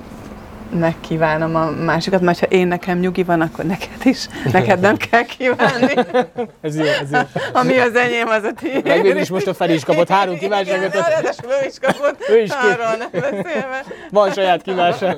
megkívánom 0.79 1.55
a 1.55 1.69
másikat, 1.69 2.21
mert 2.21 2.39
ha 2.39 2.45
én 2.45 2.67
nekem 2.67 2.99
nyugi 2.99 3.23
van, 3.23 3.41
akkor 3.41 3.65
neked 3.65 3.99
is, 4.03 4.27
neked 4.51 4.79
nem 4.79 4.97
kell 4.97 5.23
kívánni. 5.23 5.93
ez 6.61 6.77
jó, 6.77 6.85
ez 6.85 7.11
jó. 7.11 7.19
Ami 7.53 7.77
az 7.77 7.95
enyém, 7.95 8.27
az 8.27 8.43
a 8.43 8.51
tiéd. 8.59 8.85
Meg 8.85 9.17
is 9.17 9.29
most 9.29 9.47
a 9.47 9.53
Feri 9.53 9.73
is 9.73 9.83
kapott 9.83 10.09
három 10.09 10.37
kívánságot. 10.37 10.93
Igen, 10.93 11.05
ráadásul 11.09 11.49
ő 11.63 11.67
is 11.67 11.79
kapott, 11.81 12.29
ő 12.29 12.41
is 12.41 12.51
arról 12.51 12.95
nem 12.97 13.09
beszélve. 13.11 13.83
Van 14.11 14.31
saját 14.31 14.61
kívánság. 14.61 15.17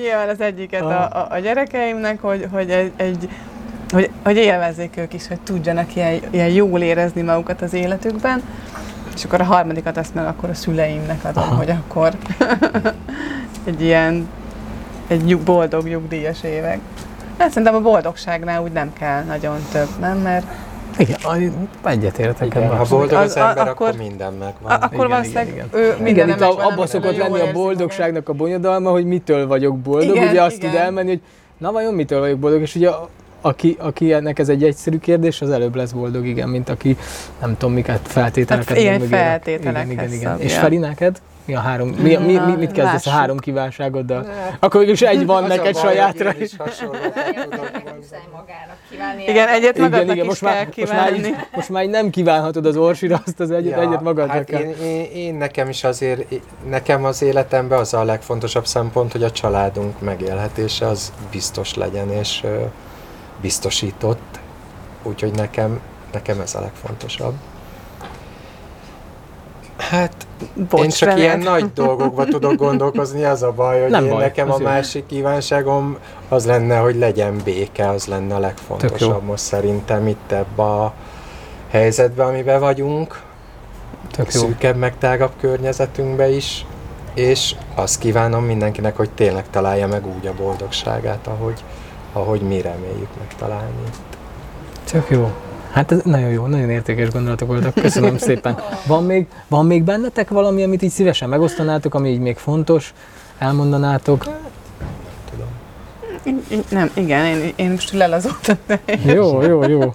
Nyilván 0.00 0.28
az 0.28 0.40
egyiket 0.40 0.82
a, 0.82 1.02
a, 1.02 1.26
a 1.30 1.38
gyerekeimnek, 1.38 2.20
hogy, 2.20 2.46
hogy 2.52 2.70
egy, 2.70 2.92
egy 2.96 3.28
hogy, 3.90 4.10
hogy 4.24 4.36
élvezzék 4.36 4.96
ők 4.96 5.12
is, 5.12 5.28
hogy 5.28 5.40
tudjanak 5.40 5.96
ilyen, 5.96 6.20
ilyen 6.30 6.48
jól 6.48 6.80
érezni 6.80 7.22
magukat 7.22 7.62
az 7.62 7.72
életükben. 7.72 8.42
És 9.14 9.24
akkor 9.24 9.40
a 9.40 9.44
harmadikat 9.44 9.96
azt 9.96 10.14
meg 10.14 10.26
akkor 10.26 10.50
a 10.50 10.54
szüleimnek 10.54 11.24
adom, 11.24 11.42
Aha. 11.42 11.54
hogy 11.54 11.70
akkor 11.70 12.12
egy 13.66 13.82
ilyen 13.82 14.28
egy 15.06 15.24
nyug, 15.24 15.40
boldog 15.40 15.86
nyugdíjas 15.86 16.42
évek. 16.42 16.78
Hát 17.38 17.48
szerintem 17.48 17.74
a 17.74 17.80
boldogságnál 17.80 18.62
úgy 18.62 18.72
nem 18.72 18.92
kell 18.92 19.22
nagyon 19.22 19.56
több, 19.72 19.88
nem? 20.00 20.18
Mert 20.18 20.46
igen, 20.98 21.68
egyetértek 21.84 22.54
ebben. 22.54 22.76
Ha 22.76 22.84
boldog 22.88 23.18
az, 23.18 23.30
az 23.30 23.36
ember, 23.36 23.68
akkor, 23.68 23.88
akkor 23.88 23.98
minden 23.98 24.32
megvan. 24.32 24.70
A, 24.70 24.84
akkor 24.84 25.08
valószínűleg 25.08 25.48
igen, 25.48 25.68
ő 25.72 25.96
minden 26.00 26.28
igen, 26.28 26.38
itt 26.38 26.42
abban 26.42 26.86
szokott 26.86 27.16
lenni 27.16 27.40
a 27.40 27.52
boldogságnak 27.52 28.28
a 28.28 28.32
bonyodalma, 28.32 28.90
hogy 28.90 29.04
mitől 29.04 29.46
vagyok 29.46 29.78
boldog. 29.78 30.16
Igen, 30.16 30.28
ugye 30.28 30.42
azt 30.42 30.56
igen. 30.56 30.70
tud 30.70 30.78
elmenni, 30.80 31.08
hogy 31.08 31.20
na 31.58 31.72
vajon 31.72 31.94
mitől 31.94 32.20
vagyok 32.20 32.38
boldog, 32.38 32.60
és 32.60 32.74
ugye 32.74 32.90
aki, 33.40 33.76
aki 33.78 34.12
ennek 34.12 34.38
ez 34.38 34.48
egy 34.48 34.64
egyszerű 34.64 34.98
kérdés, 34.98 35.40
az 35.40 35.50
előbb 35.50 35.74
lesz 35.74 35.90
boldog, 35.90 36.26
igen, 36.26 36.48
mint 36.48 36.68
aki 36.68 36.96
nem 37.40 37.56
tudom 37.56 37.74
miket 37.74 38.00
feltételeket. 38.02 38.68
Hát 38.68 38.78
ilyen 38.78 39.00
feltételek. 39.00 39.90
Igen, 39.90 40.04
igen, 40.04 40.12
igen. 40.12 40.40
És 40.40 40.58
Feri 40.58 40.76
neked? 40.76 41.20
Mi 41.46 41.54
a 41.54 41.60
három, 41.60 41.88
mi, 41.88 42.16
mi, 42.16 42.38
mi, 42.38 42.52
mit 42.52 42.72
kezdesz 42.72 43.06
a 43.06 43.10
három 43.10 43.38
kívánságoddal? 43.38 44.26
Akkor 44.60 44.80
mégis 44.80 45.02
egy 45.02 45.26
van 45.26 45.44
neked 45.44 45.76
sajátra. 45.76 46.34
Is 46.38 46.56
igen, 49.26 49.48
egyet 49.48 49.78
magadnak 49.78 50.02
igen, 50.02 50.14
igen, 50.14 50.26
most 50.26 50.42
már, 50.42 50.68
most 50.76 50.92
már, 50.92 51.14
így, 51.14 51.34
most 51.54 51.68
már 51.68 51.82
így 51.82 51.90
nem 51.90 52.10
kívánhatod 52.10 52.66
az 52.66 52.76
orsira, 52.76 53.22
azt 53.26 53.40
az 53.40 53.50
egyet, 53.50 53.72
ja, 53.72 53.80
egyet 53.80 54.00
magadnak 54.00 54.36
hát 54.36 54.44
kell. 54.44 54.60
Én, 54.60 54.74
én, 54.82 55.04
én, 55.04 55.34
nekem 55.34 55.68
is 55.68 55.84
azért, 55.84 56.34
nekem 56.68 57.04
az 57.04 57.22
életemben 57.22 57.78
az 57.78 57.94
a 57.94 58.04
legfontosabb 58.04 58.66
szempont, 58.66 59.12
hogy 59.12 59.22
a 59.22 59.30
családunk 59.30 60.00
megélhetése 60.00 60.86
az 60.86 61.12
biztos 61.30 61.74
legyen, 61.74 62.10
és 62.10 62.42
biztosított. 63.40 64.38
Úgyhogy 65.02 65.32
nekem, 65.32 65.80
nekem 66.12 66.40
ez 66.40 66.54
a 66.54 66.60
legfontosabb. 66.60 67.34
Hát 69.76 70.26
Bocs, 70.70 70.82
én 70.82 70.88
csak 70.88 71.08
veled. 71.08 71.22
ilyen 71.24 71.38
nagy 71.38 71.72
dolgokba 71.72 72.24
tudok 72.24 72.54
gondolkozni, 72.54 73.24
az 73.24 73.42
a 73.42 73.52
baj, 73.52 73.80
hogy 73.80 73.90
Nem 73.90 74.04
én 74.04 74.10
baj, 74.10 74.22
nekem 74.22 74.52
a 74.52 74.58
másik 74.58 75.04
jó. 75.08 75.16
kívánságom 75.16 75.96
az 76.28 76.46
lenne, 76.46 76.76
hogy 76.76 76.96
legyen 76.96 77.40
béke, 77.44 77.88
az 77.88 78.06
lenne 78.06 78.34
a 78.34 78.38
legfontosabb 78.38 79.22
most 79.22 79.42
szerintem 79.42 80.06
itt 80.06 80.32
ebbe 80.32 80.62
a 80.62 80.92
helyzetben, 81.70 82.26
amiben 82.26 82.60
vagyunk. 82.60 83.22
Tök 84.10 84.32
jó. 84.34 84.40
Szűkebb, 84.40 84.76
meg 84.76 84.98
tágabb 84.98 85.32
környezetünkbe 85.40 86.28
is, 86.28 86.66
és 87.14 87.54
azt 87.74 87.98
kívánom 87.98 88.44
mindenkinek, 88.44 88.96
hogy 88.96 89.10
tényleg 89.10 89.44
találja 89.50 89.86
meg 89.86 90.06
úgy 90.06 90.26
a 90.26 90.34
boldogságát, 90.34 91.26
ahogy, 91.26 91.64
ahogy 92.12 92.40
mi 92.40 92.60
reméljük 92.60 93.08
megtalálni 93.18 93.82
itt. 93.86 94.16
Tök 94.90 95.10
jó. 95.10 95.30
Hát 95.76 95.92
ez 95.92 96.00
nagyon 96.04 96.30
jó, 96.30 96.46
nagyon 96.46 96.70
értékes 96.70 97.10
gondolatok 97.10 97.48
voltak. 97.48 97.74
Köszönöm 97.74 98.18
szépen. 98.28 98.58
Van 98.86 99.04
még, 99.04 99.26
van 99.48 99.66
még 99.66 99.82
bennetek 99.82 100.28
valami, 100.28 100.62
amit 100.62 100.82
így 100.82 100.90
szívesen 100.90 101.28
megosztanátok, 101.28 101.94
ami 101.94 102.08
így 102.08 102.18
még 102.18 102.36
fontos, 102.36 102.94
elmondanátok? 103.38 104.26
Tudom. 105.30 106.42
Nem, 106.70 106.90
igen, 106.94 107.24
én, 107.24 107.52
én 107.56 107.70
most 107.70 107.92
lelazultam. 107.92 108.56
Jó, 109.16 109.42
jó, 109.42 109.62
jó. 109.68 109.94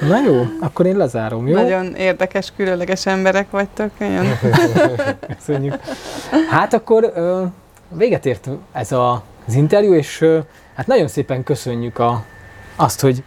Na 0.00 0.22
jó, 0.26 0.42
akkor 0.60 0.86
én 0.86 0.96
lezárom, 0.96 1.46
jó? 1.46 1.54
Nagyon 1.54 1.94
érdekes, 1.94 2.52
különleges 2.56 3.06
emberek 3.06 3.50
vagytok. 3.50 3.90
Köszönjük. 5.38 5.78
Hát 6.50 6.72
akkor 6.72 7.12
véget 7.88 8.26
ért 8.26 8.48
ez 8.72 8.92
a, 8.92 9.22
az 9.46 9.54
interjú, 9.54 9.94
és 9.94 10.24
hát 10.74 10.86
nagyon 10.86 11.08
szépen 11.08 11.42
köszönjük 11.42 11.98
a, 11.98 12.24
azt, 12.76 13.00
hogy 13.00 13.22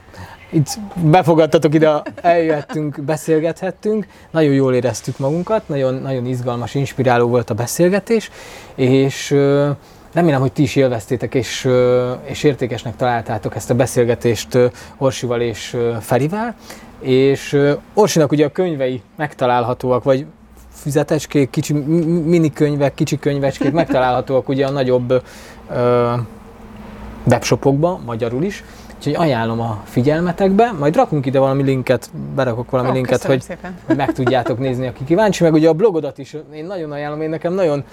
itt 0.49 0.79
befogadtatok 1.03 1.73
ide, 1.73 2.01
eljöttünk, 2.21 3.01
beszélgethettünk, 3.01 4.07
nagyon 4.31 4.53
jól 4.53 4.73
éreztük 4.73 5.17
magunkat, 5.17 5.67
nagyon, 5.67 5.93
nagyon 5.93 6.25
izgalmas, 6.25 6.75
inspiráló 6.75 7.27
volt 7.27 7.49
a 7.49 7.53
beszélgetés, 7.53 8.31
és 8.75 9.29
remélem, 10.13 10.39
hogy 10.39 10.51
ti 10.51 10.61
is 10.61 10.75
élveztétek, 10.75 11.35
és, 11.35 11.69
és 12.23 12.43
értékesnek 12.43 12.95
találtátok 12.95 13.55
ezt 13.55 13.69
a 13.69 13.75
beszélgetést 13.75 14.57
Orsival 14.97 15.41
és 15.41 15.77
Ferivel, 15.99 16.55
és 16.99 17.57
Orsinak 17.93 18.31
ugye 18.31 18.45
a 18.45 18.51
könyvei 18.51 19.01
megtalálhatóak, 19.15 20.03
vagy 20.03 20.25
füzetecskék, 20.73 21.49
kicsi 21.49 21.73
mini 21.73 22.53
könyvek, 22.53 22.93
kicsi 22.93 23.19
könyvecskék 23.19 23.71
megtalálhatóak 23.71 24.49
ugye 24.49 24.65
a 24.65 24.71
nagyobb 24.71 25.23
ö, 25.71 26.13
webshopokban, 27.23 28.01
magyarul 28.05 28.43
is, 28.43 28.63
Úgyhogy 28.99 29.15
ajánlom 29.15 29.59
a 29.59 29.81
figyelmetekbe, 29.83 30.71
majd 30.71 30.95
rakunk 30.95 31.25
ide 31.25 31.39
valami 31.39 31.63
linket, 31.63 32.09
berakok 32.35 32.69
valami 32.69 32.89
oh, 32.89 32.95
linket, 32.95 33.23
hogy, 33.23 33.45
hogy 33.85 33.95
meg 33.95 34.11
tudjátok 34.11 34.59
nézni, 34.59 34.87
aki 34.87 35.03
kíváncsi, 35.03 35.43
meg 35.43 35.53
ugye 35.53 35.69
a 35.69 35.73
blogodat 35.73 36.17
is 36.17 36.35
én 36.53 36.65
nagyon 36.65 36.91
ajánlom, 36.91 37.21
én 37.21 37.29
nekem 37.29 37.53
nagyon, 37.53 37.83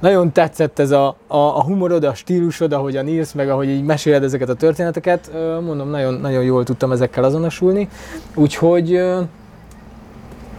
nagyon 0.00 0.32
tetszett 0.32 0.78
ez 0.78 0.90
a, 0.90 1.06
a, 1.26 1.36
a 1.36 1.62
humorod, 1.62 2.04
a 2.04 2.14
stílusod, 2.14 2.72
ahogyan 2.72 3.08
írsz, 3.08 3.32
meg 3.32 3.50
ahogy 3.50 3.68
így 3.68 3.84
meséled 3.84 4.22
ezeket 4.22 4.48
a 4.48 4.54
történeteket, 4.54 5.30
mondom, 5.64 5.90
nagyon, 5.90 6.14
nagyon 6.14 6.42
jól 6.42 6.64
tudtam 6.64 6.92
ezekkel 6.92 7.24
azonosulni, 7.24 7.88
úgyhogy 8.34 9.00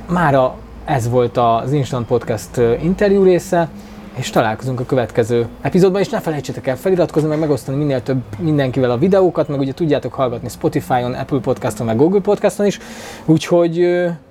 mára 0.09 0.55
ez 0.85 1.09
volt 1.09 1.37
az 1.37 1.71
Instant 1.71 2.07
Podcast 2.07 2.57
interjú 2.81 3.23
része, 3.23 3.69
és 4.15 4.29
találkozunk 4.29 4.79
a 4.79 4.85
következő 4.85 5.47
epizódban, 5.61 6.01
és 6.01 6.09
ne 6.09 6.19
felejtsétek 6.19 6.67
el 6.67 6.77
feliratkozni, 6.77 7.29
meg 7.29 7.39
megosztani 7.39 7.77
minél 7.77 8.03
több 8.03 8.21
mindenkivel 8.39 8.91
a 8.91 8.97
videókat, 8.97 9.47
meg 9.47 9.59
ugye 9.59 9.73
tudjátok 9.73 10.13
hallgatni 10.13 10.49
Spotify-on, 10.49 11.13
Apple 11.13 11.39
Podcaston, 11.39 11.85
meg 11.85 11.95
Google 11.95 12.21
Podcaston 12.21 12.65
is, 12.65 12.79
úgyhogy 13.25 13.77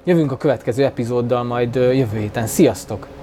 jövünk 0.05 0.33
a 0.33 0.37
következő 0.37 0.85
epizóddal 0.85 1.43
majd 1.43 1.75
jövő 1.75 2.19
héten. 2.19 2.47
Sziasztok! 2.47 3.22